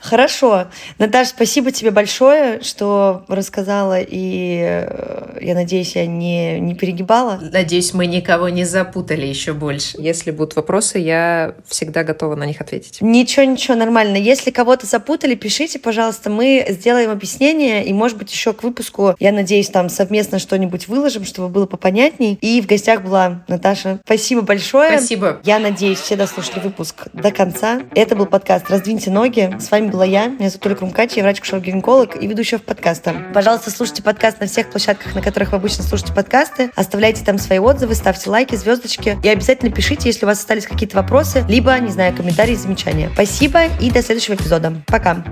Хорошо. 0.00 0.68
Наташа, 0.96 1.30
спасибо 1.30 1.72
тебе 1.72 1.90
большое, 1.90 2.62
что 2.62 3.26
рассказала, 3.28 4.00
и 4.00 4.60
э, 4.66 5.38
я 5.42 5.54
надеюсь, 5.54 5.94
я 5.94 6.06
не, 6.06 6.58
не 6.58 6.74
перегибала. 6.74 7.38
Надеюсь, 7.52 7.92
мы 7.92 8.06
никого 8.06 8.48
не 8.48 8.64
запутали 8.64 9.26
еще 9.26 9.52
больше. 9.52 9.98
Если 9.98 10.30
будут 10.30 10.56
вопросы, 10.56 10.98
я 10.98 11.54
всегда 11.68 12.02
готова 12.02 12.34
на 12.34 12.46
них 12.46 12.62
ответить. 12.62 13.02
Ничего, 13.02 13.44
ничего, 13.44 13.74
нормально. 13.74 14.16
Если 14.16 14.50
кого-то 14.50 14.86
запутали, 14.86 15.34
пишите, 15.34 15.78
пожалуйста, 15.78 16.30
мы 16.30 16.64
сделаем 16.70 17.10
объяснение, 17.10 17.84
и, 17.84 17.92
может 17.92 18.16
быть, 18.16 18.32
еще 18.32 18.54
к 18.54 18.62
выпуску, 18.70 19.14
я 19.18 19.32
надеюсь, 19.32 19.68
там 19.68 19.88
совместно 19.88 20.38
что-нибудь 20.38 20.88
выложим, 20.88 21.24
чтобы 21.24 21.48
было 21.48 21.66
попонятней. 21.66 22.38
И 22.40 22.60
в 22.60 22.66
гостях 22.66 23.02
была 23.02 23.42
Наташа. 23.48 23.98
Спасибо 24.04 24.42
большое. 24.42 24.98
Спасибо. 24.98 25.40
Я 25.44 25.58
надеюсь, 25.58 25.98
все 25.98 26.16
дослушали 26.16 26.60
выпуск 26.60 27.08
до 27.12 27.30
конца. 27.30 27.82
Это 27.94 28.16
был 28.16 28.26
подкаст 28.26 28.70
«Раздвиньте 28.70 29.10
ноги». 29.10 29.54
С 29.58 29.70
вами 29.70 29.88
была 29.88 30.04
я, 30.04 30.26
меня 30.26 30.48
зовут 30.48 30.66
Оля 30.66 30.74
Крумкачи, 30.76 31.18
я 31.18 31.24
врач-кушер-гинеколог 31.24 32.16
и 32.22 32.26
ведущая 32.26 32.58
в 32.58 32.62
подкаста. 32.62 33.14
Пожалуйста, 33.34 33.70
слушайте 33.70 34.02
подкаст 34.02 34.40
на 34.40 34.46
всех 34.46 34.70
площадках, 34.70 35.14
на 35.14 35.22
которых 35.22 35.50
вы 35.50 35.56
обычно 35.56 35.82
слушаете 35.82 36.14
подкасты. 36.14 36.70
Оставляйте 36.76 37.24
там 37.24 37.38
свои 37.38 37.58
отзывы, 37.58 37.94
ставьте 37.94 38.30
лайки, 38.30 38.54
звездочки. 38.54 39.18
И 39.22 39.28
обязательно 39.28 39.72
пишите, 39.72 40.08
если 40.08 40.24
у 40.24 40.28
вас 40.28 40.38
остались 40.38 40.66
какие-то 40.66 40.96
вопросы, 40.96 41.44
либо, 41.48 41.76
не 41.78 41.90
знаю, 41.90 42.14
комментарии, 42.14 42.54
замечания. 42.54 43.10
Спасибо 43.14 43.64
и 43.80 43.90
до 43.90 44.02
следующего 44.02 44.34
эпизода. 44.34 44.82
Пока. 44.86 45.24